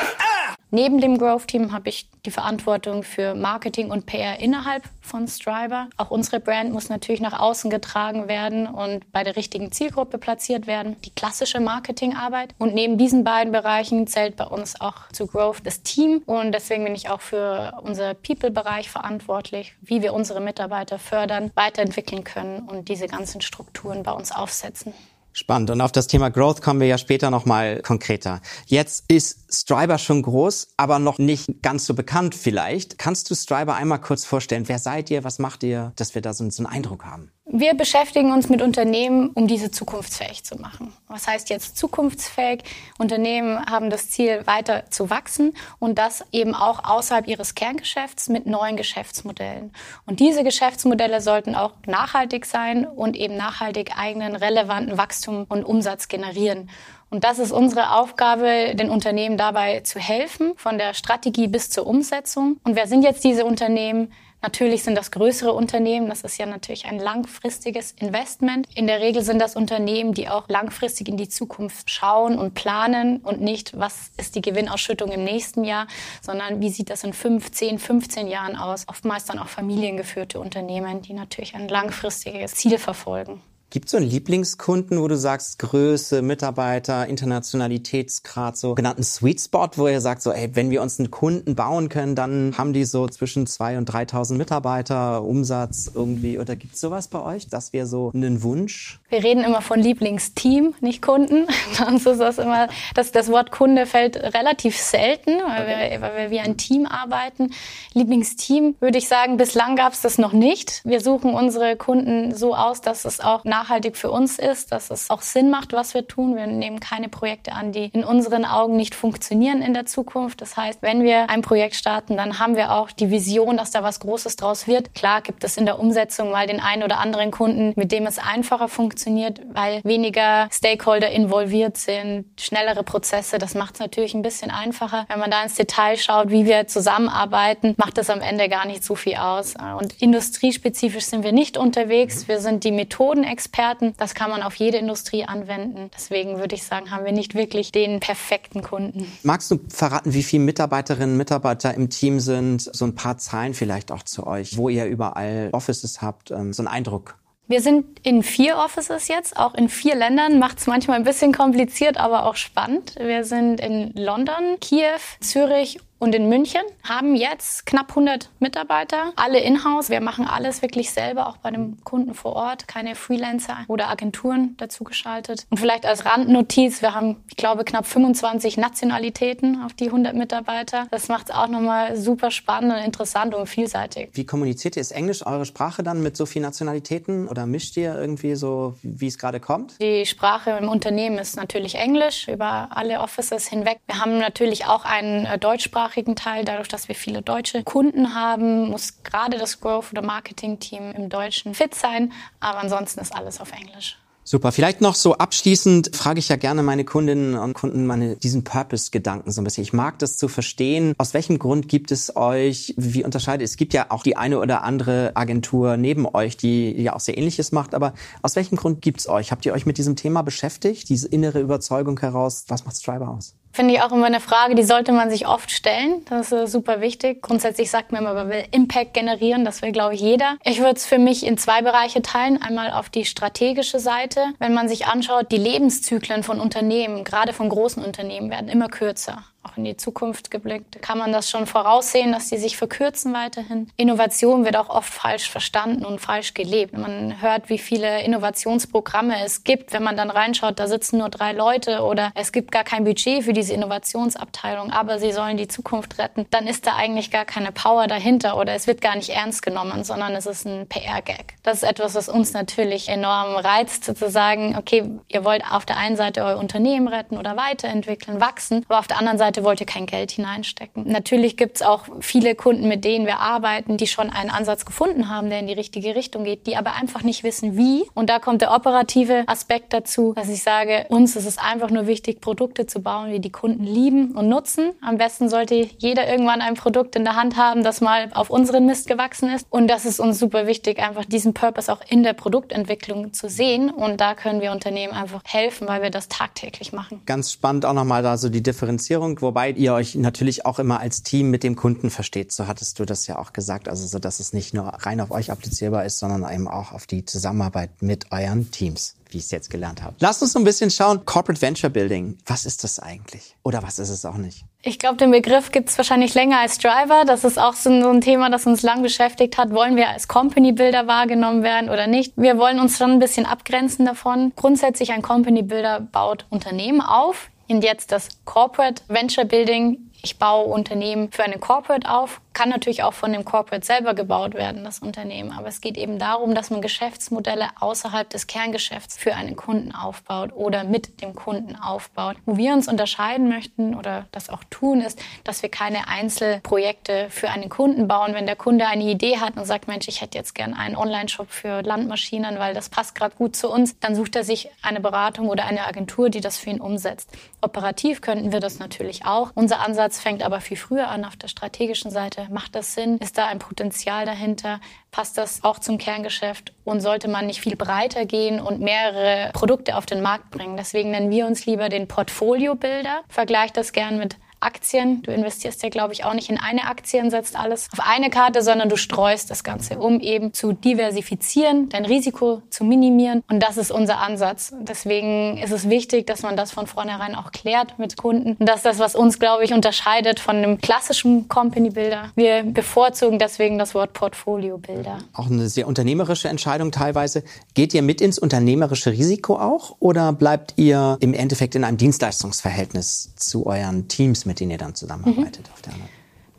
Neben 0.73 1.01
dem 1.01 1.17
Growth 1.17 1.49
Team 1.49 1.73
habe 1.73 1.89
ich 1.89 2.07
die 2.25 2.31
Verantwortung 2.31 3.03
für 3.03 3.35
Marketing 3.35 3.91
und 3.91 4.05
PR 4.05 4.39
innerhalb 4.39 4.83
von 5.01 5.27
Striber. 5.27 5.89
Auch 5.97 6.11
unsere 6.11 6.39
Brand 6.39 6.71
muss 6.71 6.87
natürlich 6.87 7.19
nach 7.19 7.37
außen 7.37 7.69
getragen 7.69 8.29
werden 8.29 8.67
und 8.67 9.11
bei 9.11 9.25
der 9.25 9.35
richtigen 9.35 9.73
Zielgruppe 9.73 10.17
platziert 10.17 10.67
werden. 10.67 10.95
Die 11.03 11.09
klassische 11.09 11.59
Marketingarbeit. 11.59 12.55
Und 12.57 12.73
neben 12.73 12.97
diesen 12.97 13.25
beiden 13.25 13.51
Bereichen 13.51 14.07
zählt 14.07 14.37
bei 14.37 14.45
uns 14.45 14.79
auch 14.79 15.09
zu 15.11 15.27
Growth 15.27 15.59
das 15.65 15.81
Team. 15.81 16.21
Und 16.25 16.53
deswegen 16.53 16.85
bin 16.85 16.95
ich 16.95 17.09
auch 17.09 17.19
für 17.19 17.77
unser 17.83 18.13
People-Bereich 18.13 18.89
verantwortlich, 18.89 19.75
wie 19.81 20.01
wir 20.01 20.13
unsere 20.13 20.39
Mitarbeiter 20.39 20.99
fördern, 20.99 21.51
weiterentwickeln 21.53 22.23
können 22.23 22.61
und 22.61 22.87
diese 22.87 23.07
ganzen 23.07 23.41
Strukturen 23.41 24.03
bei 24.03 24.13
uns 24.13 24.31
aufsetzen. 24.31 24.93
Spannend. 25.33 25.69
Und 25.69 25.79
auf 25.79 25.91
das 25.93 26.07
Thema 26.07 26.29
Growth 26.29 26.61
kommen 26.61 26.81
wir 26.81 26.87
ja 26.87 26.97
später 26.97 27.31
nochmal 27.31 27.81
konkreter. 27.81 28.41
Jetzt 28.65 29.05
ist 29.07 29.53
Striber 29.53 29.97
schon 29.97 30.21
groß, 30.21 30.73
aber 30.75 30.99
noch 30.99 31.19
nicht 31.19 31.61
ganz 31.61 31.85
so 31.85 31.93
bekannt 31.93 32.35
vielleicht. 32.35 32.97
Kannst 32.97 33.29
du 33.29 33.35
Striber 33.35 33.75
einmal 33.75 34.01
kurz 34.01 34.25
vorstellen? 34.25 34.67
Wer 34.67 34.79
seid 34.79 35.09
ihr? 35.09 35.23
Was 35.23 35.39
macht 35.39 35.63
ihr? 35.63 35.93
Dass 35.95 36.15
wir 36.15 36.21
da 36.21 36.33
so, 36.33 36.49
so 36.49 36.63
einen 36.63 36.73
Eindruck 36.73 37.05
haben. 37.05 37.31
Wir 37.53 37.73
beschäftigen 37.73 38.31
uns 38.31 38.47
mit 38.47 38.61
Unternehmen, 38.61 39.31
um 39.31 39.45
diese 39.45 39.71
zukunftsfähig 39.71 40.45
zu 40.45 40.55
machen. 40.55 40.93
Was 41.09 41.27
heißt 41.27 41.49
jetzt 41.49 41.75
zukunftsfähig? 41.75 42.63
Unternehmen 42.97 43.65
haben 43.65 43.89
das 43.89 44.09
Ziel, 44.09 44.47
weiter 44.47 44.85
zu 44.89 45.09
wachsen 45.09 45.53
und 45.77 45.97
das 45.97 46.23
eben 46.31 46.55
auch 46.55 46.85
außerhalb 46.85 47.27
ihres 47.27 47.53
Kerngeschäfts 47.53 48.29
mit 48.29 48.45
neuen 48.45 48.77
Geschäftsmodellen. 48.77 49.73
Und 50.05 50.21
diese 50.21 50.45
Geschäftsmodelle 50.45 51.19
sollten 51.19 51.53
auch 51.53 51.73
nachhaltig 51.85 52.45
sein 52.45 52.87
und 52.87 53.17
eben 53.17 53.35
nachhaltig 53.35 53.97
eigenen 53.97 54.37
relevanten 54.37 54.97
Wachstum 54.97 55.45
und 55.49 55.65
Umsatz 55.65 56.07
generieren. 56.07 56.69
Und 57.09 57.25
das 57.25 57.37
ist 57.37 57.51
unsere 57.51 57.97
Aufgabe, 57.97 58.75
den 58.75 58.89
Unternehmen 58.89 59.35
dabei 59.35 59.81
zu 59.81 59.99
helfen, 59.99 60.53
von 60.55 60.77
der 60.77 60.93
Strategie 60.93 61.49
bis 61.49 61.69
zur 61.69 61.85
Umsetzung. 61.85 62.61
Und 62.63 62.77
wer 62.77 62.87
sind 62.87 63.03
jetzt 63.03 63.25
diese 63.25 63.43
Unternehmen? 63.43 64.13
Natürlich 64.41 64.83
sind 64.83 64.97
das 64.97 65.11
größere 65.11 65.53
Unternehmen. 65.53 66.09
Das 66.09 66.21
ist 66.21 66.37
ja 66.37 66.47
natürlich 66.47 66.85
ein 66.85 66.97
langfristiges 66.97 67.91
Investment. 67.91 68.67
In 68.73 68.87
der 68.87 68.99
Regel 68.99 69.21
sind 69.21 69.39
das 69.39 69.55
Unternehmen, 69.55 70.13
die 70.13 70.29
auch 70.29 70.49
langfristig 70.49 71.07
in 71.07 71.17
die 71.17 71.29
Zukunft 71.29 71.89
schauen 71.91 72.39
und 72.39 72.55
planen 72.55 73.17
und 73.17 73.41
nicht, 73.41 73.77
was 73.77 74.11
ist 74.17 74.35
die 74.35 74.41
Gewinnausschüttung 74.41 75.11
im 75.11 75.23
nächsten 75.23 75.63
Jahr, 75.63 75.85
sondern 76.21 76.59
wie 76.59 76.69
sieht 76.69 76.89
das 76.89 77.03
in 77.03 77.13
5, 77.13 77.51
10, 77.51 77.77
15 77.77 78.27
Jahren 78.27 78.55
aus. 78.55 78.87
Oftmals 78.87 79.25
dann 79.25 79.37
auch 79.37 79.47
familiengeführte 79.47 80.39
Unternehmen, 80.39 81.01
die 81.03 81.13
natürlich 81.13 81.53
ein 81.53 81.67
langfristiges 81.67 82.55
Ziel 82.55 82.79
verfolgen. 82.79 83.41
Gibt 83.73 83.85
es 83.85 83.91
so 83.91 83.97
einen 83.97 84.09
Lieblingskunden, 84.09 85.01
wo 85.01 85.07
du 85.07 85.15
sagst, 85.15 85.57
Größe, 85.57 86.21
Mitarbeiter, 86.21 87.07
Internationalitätsgrad, 87.07 88.57
so 88.57 88.75
genannten 88.75 89.03
Sweet 89.03 89.39
Spot, 89.39 89.69
wo 89.77 89.87
ihr 89.87 90.01
sagt, 90.01 90.23
so, 90.23 90.33
ey, 90.33 90.53
wenn 90.57 90.71
wir 90.71 90.81
uns 90.81 90.99
einen 90.99 91.09
Kunden 91.09 91.55
bauen 91.55 91.87
können, 91.87 92.13
dann 92.13 92.53
haben 92.57 92.73
die 92.73 92.83
so 92.83 93.07
zwischen 93.07 93.47
zwei 93.47 93.77
und 93.77 93.89
3.000 93.89 94.33
Mitarbeiter, 94.33 95.23
Umsatz 95.23 95.89
irgendwie, 95.95 96.37
oder 96.37 96.57
gibt 96.57 96.75
es 96.75 96.81
sowas 96.81 97.07
bei 97.07 97.21
euch? 97.21 97.47
Das 97.47 97.71
wäre 97.71 97.87
so 97.87 98.11
einen 98.13 98.43
Wunsch? 98.43 98.99
Wir 99.07 99.23
reden 99.23 99.41
immer 99.45 99.61
von 99.61 99.79
Lieblingsteam, 99.79 100.75
nicht 100.81 101.01
Kunden. 101.01 101.47
Bei 101.79 101.85
uns 101.85 102.05
ist 102.05 102.19
das 102.19 102.39
immer, 102.39 102.67
das, 102.93 103.13
das 103.13 103.29
Wort 103.29 103.51
Kunde 103.51 103.85
fällt 103.85 104.17
relativ 104.17 104.77
selten, 104.77 105.31
weil, 105.31 105.61
okay. 105.61 105.91
wir, 105.91 106.01
weil 106.01 106.17
wir 106.17 106.29
wie 106.31 106.39
ein 106.41 106.57
Team 106.57 106.85
arbeiten. 106.85 107.51
Lieblingsteam 107.93 108.75
würde 108.81 108.97
ich 108.97 109.07
sagen, 109.07 109.37
bislang 109.37 109.77
gab 109.77 109.93
es 109.93 110.01
das 110.01 110.17
noch 110.17 110.33
nicht. 110.33 110.81
Wir 110.83 110.99
suchen 110.99 111.33
unsere 111.33 111.77
Kunden 111.77 112.35
so 112.35 112.53
aus, 112.53 112.81
dass 112.81 113.05
es 113.05 113.21
auch 113.21 113.45
nach 113.45 113.60
nachhaltig 113.61 113.95
für 113.95 114.09
uns 114.09 114.39
ist, 114.39 114.71
dass 114.71 114.89
es 114.89 115.09
auch 115.09 115.21
Sinn 115.21 115.49
macht, 115.49 115.73
was 115.73 115.93
wir 115.93 116.07
tun. 116.07 116.35
Wir 116.35 116.47
nehmen 116.47 116.79
keine 116.79 117.09
Projekte 117.09 117.53
an, 117.53 117.71
die 117.71 117.89
in 117.93 118.03
unseren 118.03 118.43
Augen 118.43 118.75
nicht 118.75 118.95
funktionieren 118.95 119.61
in 119.61 119.73
der 119.73 119.85
Zukunft. 119.85 120.41
Das 120.41 120.57
heißt, 120.57 120.81
wenn 120.81 121.03
wir 121.03 121.29
ein 121.29 121.41
Projekt 121.41 121.75
starten, 121.75 122.17
dann 122.17 122.39
haben 122.39 122.55
wir 122.55 122.71
auch 122.71 122.91
die 122.91 123.11
Vision, 123.11 123.57
dass 123.57 123.71
da 123.71 123.83
was 123.83 123.99
Großes 123.99 124.35
draus 124.35 124.67
wird. 124.67 124.95
Klar 124.95 125.21
gibt 125.21 125.43
es 125.43 125.57
in 125.57 125.65
der 125.65 125.79
Umsetzung 125.79 126.31
mal 126.31 126.47
den 126.47 126.59
einen 126.59 126.83
oder 126.83 126.97
anderen 126.97 127.29
Kunden, 127.29 127.73
mit 127.75 127.91
dem 127.91 128.07
es 128.07 128.17
einfacher 128.17 128.67
funktioniert, 128.67 129.41
weil 129.53 129.83
weniger 129.83 130.47
Stakeholder 130.51 131.11
involviert 131.11 131.77
sind, 131.77 132.25
schnellere 132.39 132.83
Prozesse. 132.83 133.37
Das 133.37 133.53
macht 133.53 133.75
es 133.75 133.79
natürlich 133.79 134.15
ein 134.15 134.23
bisschen 134.23 134.49
einfacher. 134.49 135.05
Wenn 135.07 135.19
man 135.19 135.29
da 135.29 135.43
ins 135.43 135.55
Detail 135.55 135.97
schaut, 135.97 136.31
wie 136.31 136.45
wir 136.45 136.67
zusammenarbeiten, 136.67 137.75
macht 137.77 137.97
das 137.97 138.09
am 138.09 138.21
Ende 138.21 138.49
gar 138.49 138.65
nicht 138.65 138.83
so 138.83 138.95
viel 138.95 139.15
aus. 139.15 139.53
Und 139.77 140.01
industriespezifisch 140.01 141.05
sind 141.05 141.23
wir 141.23 141.31
nicht 141.31 141.57
unterwegs. 141.57 142.27
Wir 142.27 142.39
sind 142.39 142.63
die 142.63 142.71
Methodenexperten 142.71 143.50
Experten. 143.51 143.93
Das 143.97 144.15
kann 144.15 144.29
man 144.29 144.43
auf 144.43 144.55
jede 144.55 144.77
Industrie 144.77 145.25
anwenden. 145.25 145.91
Deswegen 145.93 146.39
würde 146.39 146.55
ich 146.55 146.63
sagen, 146.63 146.89
haben 146.89 147.03
wir 147.03 147.11
nicht 147.11 147.35
wirklich 147.35 147.73
den 147.73 147.99
perfekten 147.99 148.63
Kunden. 148.63 149.11
Magst 149.23 149.51
du 149.51 149.59
verraten, 149.67 150.13
wie 150.13 150.23
viele 150.23 150.43
Mitarbeiterinnen 150.43 151.11
und 151.11 151.17
Mitarbeiter 151.17 151.73
im 151.73 151.89
Team 151.89 152.21
sind? 152.21 152.61
So 152.61 152.85
ein 152.85 152.95
paar 152.95 153.17
Zahlen 153.17 153.53
vielleicht 153.53 153.91
auch 153.91 154.03
zu 154.03 154.25
euch, 154.25 154.55
wo 154.55 154.69
ihr 154.69 154.85
überall 154.85 155.49
Offices 155.51 156.01
habt, 156.01 156.31
ähm, 156.31 156.53
so 156.53 156.63
ein 156.63 156.67
Eindruck. 156.67 157.17
Wir 157.47 157.61
sind 157.61 157.99
in 158.03 158.23
vier 158.23 158.55
Offices 158.55 159.09
jetzt, 159.09 159.35
auch 159.35 159.53
in 159.53 159.67
vier 159.67 159.95
Ländern. 159.95 160.39
Macht 160.39 160.59
es 160.59 160.67
manchmal 160.67 160.97
ein 160.97 161.03
bisschen 161.03 161.33
kompliziert, 161.33 161.97
aber 161.97 162.25
auch 162.25 162.37
spannend. 162.37 162.95
Wir 162.97 163.25
sind 163.25 163.59
in 163.59 163.91
London, 163.95 164.57
Kiew, 164.61 165.01
Zürich 165.19 165.79
und 166.01 166.15
in 166.15 166.27
München 166.27 166.61
haben 166.83 167.15
jetzt 167.15 167.67
knapp 167.67 167.89
100 167.89 168.31
Mitarbeiter, 168.39 169.13
alle 169.17 169.39
in-house. 169.39 169.91
Wir 169.91 170.01
machen 170.01 170.25
alles 170.25 170.63
wirklich 170.63 170.89
selber, 170.89 171.27
auch 171.27 171.37
bei 171.37 171.51
dem 171.51 171.83
Kunden 171.83 172.15
vor 172.15 172.33
Ort, 172.35 172.67
keine 172.67 172.95
Freelancer 172.95 173.57
oder 173.67 173.87
Agenturen 173.87 174.55
dazu 174.57 174.83
geschaltet. 174.83 175.45
Und 175.51 175.59
vielleicht 175.59 175.85
als 175.85 176.03
Randnotiz, 176.03 176.81
wir 176.81 176.95
haben, 176.95 177.17
ich 177.29 177.35
glaube, 177.35 177.63
knapp 177.65 177.85
25 177.85 178.57
Nationalitäten 178.57 179.61
auf 179.61 179.73
die 179.73 179.85
100 179.85 180.15
Mitarbeiter. 180.15 180.87
Das 180.89 181.07
macht 181.07 181.29
es 181.29 181.35
auch 181.35 181.47
nochmal 181.47 181.95
super 181.95 182.31
spannend 182.31 182.73
und 182.73 182.79
interessant 182.79 183.35
und 183.35 183.45
vielseitig. 183.45 184.09
Wie 184.13 184.25
kommuniziert 184.25 184.77
ihr? 184.77 184.81
Ist 184.81 184.93
Englisch 184.93 185.23
eure 185.23 185.45
Sprache 185.45 185.83
dann 185.83 186.01
mit 186.01 186.17
so 186.17 186.25
vielen 186.25 186.43
Nationalitäten 186.43 187.27
oder 187.27 187.45
mischt 187.45 187.77
ihr 187.77 187.93
irgendwie 187.95 188.33
so, 188.33 188.73
wie 188.81 189.05
es 189.05 189.19
gerade 189.19 189.39
kommt? 189.39 189.79
Die 189.79 190.07
Sprache 190.07 190.57
im 190.59 190.67
Unternehmen 190.67 191.19
ist 191.19 191.35
natürlich 191.35 191.75
Englisch 191.75 192.27
über 192.27 192.69
alle 192.71 193.01
Offices 193.01 193.47
hinweg. 193.47 193.77
Wir 193.85 193.99
haben 193.99 194.17
natürlich 194.17 194.65
auch 194.65 194.83
einen 194.83 195.27
äh, 195.27 195.37
deutschsprachigen 195.37 195.90
deutschsprachigen 195.91 196.15
Teil. 196.15 196.45
Dadurch, 196.45 196.67
dass 196.67 196.87
wir 196.87 196.95
viele 196.95 197.21
deutsche 197.21 197.63
Kunden 197.63 198.15
haben, 198.15 198.69
muss 198.69 199.03
gerade 199.03 199.37
das 199.37 199.59
Growth- 199.59 199.91
oder 199.91 200.01
Marketing-Team 200.01 200.91
im 200.91 201.09
Deutschen 201.09 201.53
fit 201.53 201.75
sein. 201.75 202.11
Aber 202.39 202.59
ansonsten 202.59 203.01
ist 203.01 203.13
alles 203.13 203.39
auf 203.39 203.51
Englisch. 203.51 203.97
Super. 204.23 204.51
Vielleicht 204.51 204.81
noch 204.81 204.93
so 204.93 205.15
abschließend 205.15 205.95
frage 205.95 206.19
ich 206.19 206.29
ja 206.29 206.35
gerne 206.35 206.61
meine 206.61 206.85
Kundinnen 206.85 207.35
und 207.35 207.53
Kunden 207.53 207.87
meine, 207.87 208.15
diesen 208.15 208.43
Purpose-Gedanken 208.43 209.31
so 209.31 209.41
ein 209.41 209.43
bisschen. 209.43 209.63
Ich 209.63 209.73
mag 209.73 209.97
das 209.97 210.15
zu 210.15 210.27
verstehen. 210.27 210.93
Aus 210.99 211.15
welchem 211.15 211.39
Grund 211.39 211.67
gibt 211.67 211.91
es 211.91 212.15
euch, 212.15 212.73
wie 212.77 213.03
unterscheidet 213.03 213.45
es? 213.45 213.57
gibt 213.57 213.73
ja 213.73 213.87
auch 213.89 214.03
die 214.03 214.17
eine 214.17 214.39
oder 214.39 214.63
andere 214.63 215.11
Agentur 215.15 215.75
neben 215.75 216.05
euch, 216.05 216.37
die 216.37 216.79
ja 216.79 216.93
auch 216.93 216.99
sehr 216.99 217.17
ähnliches 217.17 217.51
macht. 217.51 217.73
Aber 217.73 217.93
aus 218.21 218.35
welchem 218.35 218.57
Grund 218.57 218.81
gibt 218.81 218.99
es 218.99 219.09
euch? 219.09 219.31
Habt 219.31 219.45
ihr 219.45 219.53
euch 219.53 219.65
mit 219.65 219.79
diesem 219.79 219.95
Thema 219.95 220.21
beschäftigt? 220.21 220.87
Diese 220.89 221.07
innere 221.07 221.39
Überzeugung 221.41 221.99
heraus, 221.99 222.45
was 222.47 222.63
macht 222.63 222.77
Striber 222.77 223.09
aus? 223.09 223.35
Finde 223.53 223.73
ich 223.73 223.81
auch 223.81 223.91
immer 223.91 224.05
eine 224.05 224.19
Frage, 224.19 224.55
die 224.55 224.63
sollte 224.63 224.91
man 224.91 225.09
sich 225.09 225.27
oft 225.27 225.51
stellen. 225.51 226.05
Das 226.05 226.31
ist 226.31 226.51
super 226.51 226.81
wichtig. 226.81 227.21
Grundsätzlich 227.21 227.69
sagt 227.69 227.91
man 227.91 228.01
immer, 228.01 228.13
man 228.13 228.29
will 228.29 228.43
Impact 228.51 228.93
generieren. 228.93 229.43
Das 229.43 229.61
will, 229.61 229.71
glaube 229.71 229.95
ich, 229.95 230.01
jeder. 230.01 230.37
Ich 230.43 230.59
würde 230.59 230.75
es 230.75 230.85
für 230.85 230.99
mich 230.99 231.25
in 231.25 231.37
zwei 231.37 231.61
Bereiche 231.61 232.01
teilen. 232.01 232.41
Einmal 232.41 232.71
auf 232.71 232.89
die 232.89 233.05
strategische 233.05 233.79
Seite. 233.79 234.21
Wenn 234.39 234.53
man 234.53 234.69
sich 234.69 234.87
anschaut, 234.87 235.31
die 235.31 235.37
Lebenszyklen 235.37 236.23
von 236.23 236.39
Unternehmen, 236.39 237.03
gerade 237.03 237.33
von 237.33 237.49
großen 237.49 237.83
Unternehmen, 237.83 238.29
werden 238.29 238.47
immer 238.47 238.69
kürzer 238.69 239.23
auch 239.43 239.57
in 239.57 239.63
die 239.63 239.77
Zukunft 239.77 240.29
geblickt, 240.29 240.81
kann 240.81 240.97
man 240.97 241.11
das 241.11 241.29
schon 241.29 241.47
voraussehen, 241.47 242.11
dass 242.11 242.29
die 242.29 242.37
sich 242.37 242.57
verkürzen 242.57 243.13
weiterhin. 243.13 243.69
Innovation 243.75 244.45
wird 244.45 244.55
auch 244.55 244.69
oft 244.69 244.93
falsch 244.93 245.29
verstanden 245.29 245.83
und 245.83 245.99
falsch 245.99 246.33
gelebt. 246.33 246.77
Man 246.77 247.21
hört, 247.21 247.49
wie 247.49 247.57
viele 247.57 248.03
Innovationsprogramme 248.03 249.23
es 249.23 249.43
gibt. 249.43 249.73
Wenn 249.73 249.83
man 249.83 249.97
dann 249.97 250.09
reinschaut, 250.09 250.59
da 250.59 250.67
sitzen 250.67 250.99
nur 250.99 251.09
drei 251.09 251.31
Leute 251.31 251.81
oder 251.81 252.11
es 252.15 252.31
gibt 252.31 252.51
gar 252.51 252.63
kein 252.63 252.83
Budget 252.83 253.23
für 253.23 253.33
diese 253.33 253.53
Innovationsabteilung, 253.53 254.71
aber 254.71 254.99
sie 254.99 255.11
sollen 255.11 255.37
die 255.37 255.47
Zukunft 255.47 255.97
retten, 255.97 256.27
dann 256.29 256.47
ist 256.47 256.67
da 256.67 256.75
eigentlich 256.75 257.09
gar 257.09 257.25
keine 257.25 257.51
Power 257.51 257.87
dahinter 257.87 258.37
oder 258.37 258.53
es 258.53 258.67
wird 258.67 258.81
gar 258.81 258.95
nicht 258.95 259.09
ernst 259.09 259.41
genommen, 259.41 259.83
sondern 259.83 260.13
es 260.13 260.25
ist 260.25 260.45
ein 260.45 260.67
PR-Gag. 260.67 261.35
Das 261.43 261.57
ist 261.57 261.63
etwas, 261.63 261.95
was 261.95 262.09
uns 262.09 262.33
natürlich 262.33 262.89
enorm 262.89 263.35
reizt, 263.35 263.85
zu 263.85 264.09
sagen, 264.09 264.55
okay, 264.57 264.83
ihr 265.07 265.25
wollt 265.25 265.43
auf 265.49 265.65
der 265.65 265.77
einen 265.77 265.95
Seite 265.95 266.23
euer 266.23 266.37
Unternehmen 266.37 266.87
retten 266.87 267.17
oder 267.17 267.37
weiterentwickeln, 267.37 268.21
wachsen, 268.21 268.63
aber 268.67 268.79
auf 268.79 268.87
der 268.87 268.99
anderen 268.99 269.17
Seite 269.17 269.30
Seite 269.31 269.43
wollt 269.43 269.61
kein 269.67 269.85
Geld 269.85 270.11
hineinstecken. 270.11 270.83
Natürlich 270.87 271.37
gibt 271.37 271.57
es 271.57 271.61
auch 271.61 271.85
viele 271.99 272.35
Kunden, 272.35 272.67
mit 272.67 272.83
denen 272.83 273.05
wir 273.05 273.19
arbeiten, 273.19 273.77
die 273.77 273.85
schon 273.85 274.09
einen 274.09 274.29
Ansatz 274.31 274.65
gefunden 274.65 275.07
haben, 275.07 275.29
der 275.29 275.39
in 275.39 275.47
die 275.47 275.53
richtige 275.53 275.95
Richtung 275.95 276.23
geht, 276.23 276.47
die 276.47 276.57
aber 276.57 276.73
einfach 276.73 277.03
nicht 277.03 277.23
wissen, 277.23 277.57
wie. 277.57 277.83
Und 277.93 278.09
da 278.09 278.17
kommt 278.19 278.41
der 278.41 278.51
operative 278.51 279.23
Aspekt 279.27 279.73
dazu, 279.73 280.13
dass 280.15 280.29
ich 280.29 280.41
sage, 280.41 280.85
uns 280.89 281.15
ist 281.15 281.27
es 281.27 281.37
einfach 281.37 281.69
nur 281.69 281.85
wichtig, 281.85 282.21
Produkte 282.21 282.65
zu 282.65 282.81
bauen, 282.81 283.11
die 283.11 283.19
die 283.19 283.31
Kunden 283.31 283.63
lieben 283.63 284.15
und 284.15 284.27
nutzen. 284.29 284.71
Am 284.81 284.97
besten 284.97 285.29
sollte 285.29 285.69
jeder 285.77 286.09
irgendwann 286.09 286.41
ein 286.41 286.55
Produkt 286.55 286.95
in 286.95 287.03
der 287.03 287.15
Hand 287.15 287.37
haben, 287.37 287.63
das 287.63 287.81
mal 287.81 288.09
auf 288.13 288.29
unseren 288.29 288.65
Mist 288.65 288.87
gewachsen 288.87 289.29
ist. 289.29 289.45
Und 289.49 289.67
das 289.67 289.85
ist 289.85 289.99
uns 289.99 290.17
super 290.17 290.47
wichtig, 290.47 290.79
einfach 290.79 291.05
diesen 291.05 291.33
Purpose 291.33 291.71
auch 291.71 291.81
in 291.87 292.03
der 292.03 292.13
Produktentwicklung 292.13 293.13
zu 293.13 293.29
sehen. 293.29 293.69
Und 293.69 294.01
da 294.01 294.15
können 294.15 294.41
wir 294.41 294.51
Unternehmen 294.51 294.93
einfach 294.93 295.21
helfen, 295.25 295.67
weil 295.67 295.83
wir 295.83 295.91
das 295.91 296.07
tagtäglich 296.09 296.73
machen. 296.73 297.01
Ganz 297.05 297.31
spannend 297.31 297.65
auch 297.65 297.73
nochmal 297.73 298.01
da 298.01 298.17
so 298.17 298.29
die 298.29 298.41
Differenzierung 298.41 299.20
wobei 299.21 299.51
ihr 299.51 299.73
euch 299.73 299.95
natürlich 299.95 300.45
auch 300.45 300.59
immer 300.59 300.79
als 300.79 301.03
Team 301.03 301.29
mit 301.29 301.43
dem 301.43 301.55
Kunden 301.55 301.89
versteht. 301.89 302.31
So 302.31 302.47
hattest 302.47 302.79
du 302.79 302.85
das 302.85 303.07
ja 303.07 303.17
auch 303.17 303.33
gesagt. 303.33 303.67
Also 303.67 303.87
so, 303.87 303.99
dass 303.99 304.19
es 304.19 304.33
nicht 304.33 304.53
nur 304.53 304.65
rein 304.65 305.01
auf 305.01 305.11
euch 305.11 305.31
applizierbar 305.31 305.85
ist, 305.85 305.99
sondern 305.99 306.31
eben 306.31 306.47
auch 306.47 306.71
auf 306.71 306.87
die 306.87 307.05
Zusammenarbeit 307.05 307.69
mit 307.81 308.11
euren 308.11 308.51
Teams 308.51 308.95
wie 309.13 309.17
ich 309.17 309.25
es 309.25 309.31
jetzt 309.31 309.49
gelernt 309.49 309.81
habe. 309.81 309.95
Lasst 309.99 310.21
uns 310.21 310.33
so 310.33 310.39
ein 310.39 310.45
bisschen 310.45 310.71
schauen. 310.71 311.05
Corporate 311.05 311.41
Venture 311.41 311.69
Building. 311.69 312.17
Was 312.25 312.45
ist 312.45 312.63
das 312.63 312.79
eigentlich? 312.79 313.35
Oder 313.43 313.63
was 313.63 313.79
ist 313.79 313.89
es 313.89 314.05
auch 314.05 314.15
nicht? 314.15 314.45
Ich 314.63 314.79
glaube, 314.79 314.97
den 314.97 315.11
Begriff 315.11 315.51
gibt 315.51 315.69
es 315.69 315.77
wahrscheinlich 315.77 316.13
länger 316.13 316.39
als 316.39 316.57
Driver. 316.59 317.03
Das 317.05 317.23
ist 317.23 317.39
auch 317.39 317.53
so 317.53 317.69
ein 317.69 318.01
Thema, 318.01 318.29
das 318.29 318.45
uns 318.45 318.61
lang 318.61 318.83
beschäftigt 318.83 319.37
hat. 319.37 319.51
Wollen 319.51 319.75
wir 319.75 319.89
als 319.89 320.07
Company 320.07 320.51
Builder 320.51 320.87
wahrgenommen 320.87 321.43
werden 321.43 321.69
oder 321.69 321.87
nicht? 321.87 322.13
Wir 322.15 322.37
wollen 322.37 322.59
uns 322.59 322.77
schon 322.77 322.91
ein 322.91 322.99
bisschen 322.99 323.25
abgrenzen 323.25 323.85
davon. 323.85 324.33
Grundsätzlich 324.35 324.91
ein 324.91 325.01
Company 325.01 325.41
Builder 325.41 325.79
baut 325.79 326.25
Unternehmen 326.29 326.81
auf, 326.81 327.29
und 327.51 327.63
jetzt 327.63 327.91
das 327.91 328.09
Corporate 328.25 328.81
Venture 328.87 329.25
Building. 329.25 329.77
Ich 330.03 330.17
baue 330.17 330.45
Unternehmen 330.45 331.11
für 331.11 331.23
eine 331.23 331.37
Corporate 331.37 331.89
auf, 331.89 332.21
kann 332.33 332.49
natürlich 332.49 332.83
auch 332.83 332.93
von 332.93 333.11
dem 333.11 333.25
Corporate 333.25 333.65
selber 333.65 333.93
gebaut 333.93 334.33
werden, 334.35 334.63
das 334.63 334.79
Unternehmen. 334.79 335.31
Aber 335.31 335.47
es 335.47 335.61
geht 335.61 335.77
eben 335.77 335.99
darum, 335.99 336.33
dass 336.33 336.49
man 336.49 336.61
Geschäftsmodelle 336.61 337.49
außerhalb 337.59 338.09
des 338.09 338.27
Kerngeschäfts 338.27 338.97
für 338.97 339.15
einen 339.15 339.35
Kunden 339.35 339.73
aufbaut 339.73 340.31
oder 340.33 340.63
mit 340.63 341.01
dem 341.01 341.13
Kunden 341.13 341.55
aufbaut. 341.55 342.15
Wo 342.25 342.37
wir 342.37 342.53
uns 342.53 342.67
unterscheiden 342.67 343.27
möchten 343.27 343.75
oder 343.75 344.05
das 344.11 344.29
auch 344.29 344.43
tun, 344.49 344.81
ist, 344.81 345.01
dass 345.23 345.41
wir 345.41 345.49
keine 345.49 345.87
Einzelprojekte 345.87 347.07
für 347.09 347.29
einen 347.29 347.49
Kunden 347.49 347.87
bauen. 347.87 348.13
Wenn 348.13 348.25
der 348.25 348.35
Kunde 348.37 348.67
eine 348.67 348.83
Idee 348.83 349.19
hat 349.19 349.35
und 349.35 349.45
sagt, 349.45 349.67
Mensch, 349.67 349.87
ich 349.87 350.01
hätte 350.01 350.17
jetzt 350.17 350.33
gern 350.33 350.53
einen 350.53 350.77
Online-Shop 350.77 351.29
für 351.29 351.61
Landmaschinen, 351.61 352.39
weil 352.39 352.53
das 352.53 352.69
passt 352.69 352.95
gerade 352.95 353.15
gut 353.15 353.35
zu 353.35 353.49
uns, 353.49 353.77
dann 353.79 353.95
sucht 353.95 354.15
er 354.15 354.23
sich 354.23 354.49
eine 354.61 354.79
Beratung 354.79 355.27
oder 355.27 355.45
eine 355.45 355.65
Agentur, 355.67 356.09
die 356.09 356.21
das 356.21 356.37
für 356.37 356.49
ihn 356.49 356.61
umsetzt. 356.61 357.09
Operativ 357.41 358.01
könnten 358.01 358.31
wir 358.31 358.39
das 358.39 358.59
natürlich 358.59 359.05
auch. 359.05 359.31
Unser 359.35 359.59
Ansatz 359.59 359.99
fängt 359.99 360.23
aber 360.23 360.39
viel 360.39 360.57
früher 360.57 360.87
an 360.87 361.03
auf 361.03 361.17
der 361.17 361.27
strategischen 361.27 361.91
Seite 361.91 362.20
Seite? 362.21 362.33
Macht 362.33 362.55
das 362.55 362.73
Sinn? 362.73 362.97
Ist 362.97 363.17
da 363.17 363.27
ein 363.27 363.39
Potenzial 363.39 364.05
dahinter? 364.05 364.59
Passt 364.91 365.17
das 365.17 365.43
auch 365.43 365.59
zum 365.59 365.77
Kerngeschäft? 365.77 366.53
Und 366.63 366.81
sollte 366.81 367.07
man 367.07 367.25
nicht 367.25 367.41
viel 367.41 367.55
breiter 367.55 368.05
gehen 368.05 368.39
und 368.39 368.59
mehrere 368.59 369.31
Produkte 369.33 369.75
auf 369.77 369.85
den 369.85 370.01
Markt 370.01 370.31
bringen? 370.31 370.57
Deswegen 370.57 370.91
nennen 370.91 371.11
wir 371.11 371.25
uns 371.25 371.45
lieber 371.45 371.69
den 371.69 371.87
Portfolio-Builder. 371.87 373.01
Vergleicht 373.07 373.57
das 373.57 373.73
gern 373.73 373.97
mit 373.97 374.17
Aktien. 374.41 375.01
Du 375.03 375.11
investierst 375.11 375.63
ja, 375.63 375.69
glaube 375.69 375.93
ich, 375.93 376.03
auch 376.03 376.13
nicht 376.13 376.29
in 376.29 376.37
eine 376.37 376.65
Aktie 376.65 377.01
und 377.01 377.11
setzt 377.11 377.35
alles 377.35 377.69
auf 377.71 377.79
eine 377.85 378.09
Karte, 378.09 378.41
sondern 378.41 378.69
du 378.69 378.75
streust 378.75 379.29
das 379.29 379.43
Ganze, 379.43 379.77
um 379.77 379.99
eben 379.99 380.33
zu 380.33 380.53
diversifizieren, 380.53 381.69
dein 381.69 381.85
Risiko 381.85 382.41
zu 382.49 382.63
minimieren. 382.63 383.23
Und 383.29 383.41
das 383.41 383.57
ist 383.57 383.71
unser 383.71 383.99
Ansatz. 383.99 384.53
Deswegen 384.59 385.37
ist 385.37 385.51
es 385.51 385.69
wichtig, 385.69 386.07
dass 386.07 386.23
man 386.23 386.35
das 386.35 386.51
von 386.51 386.67
vornherein 386.67 387.15
auch 387.15 387.31
klärt 387.31 387.77
mit 387.79 387.97
Kunden. 387.97 388.35
Und 388.39 388.47
das 388.47 388.57
ist 388.57 388.65
das, 388.65 388.79
was 388.79 388.95
uns, 388.95 389.19
glaube 389.19 389.43
ich, 389.43 389.53
unterscheidet 389.53 390.19
von 390.19 390.37
einem 390.37 390.57
klassischen 390.59 391.27
Company 391.27 391.69
Builder. 391.69 392.11
Wir 392.15 392.43
bevorzugen 392.43 393.19
deswegen 393.19 393.57
das 393.57 393.75
Wort 393.75 393.93
Portfolio 393.93 394.57
Builder. 394.57 394.99
Auch 395.13 395.27
eine 395.27 395.47
sehr 395.49 395.67
unternehmerische 395.67 396.29
Entscheidung 396.29 396.71
teilweise. 396.71 397.23
Geht 397.53 397.73
ihr 397.73 397.81
mit 397.81 398.01
ins 398.01 398.17
unternehmerische 398.17 398.91
Risiko 398.91 399.37
auch 399.37 399.75
oder 399.79 400.13
bleibt 400.13 400.53
ihr 400.57 400.97
im 400.99 401.13
Endeffekt 401.13 401.55
in 401.55 401.63
einem 401.63 401.77
Dienstleistungsverhältnis 401.77 403.13
zu 403.15 403.45
euren 403.45 403.87
Teams 403.87 404.25
mit 404.31 404.39
denen 404.39 404.51
ihr 404.51 404.57
dann 404.57 404.75
zusammenarbeitet 404.75 405.47
mhm. 405.47 405.53
auf 405.53 405.61
der 405.61 405.73
anderen. 405.73 405.91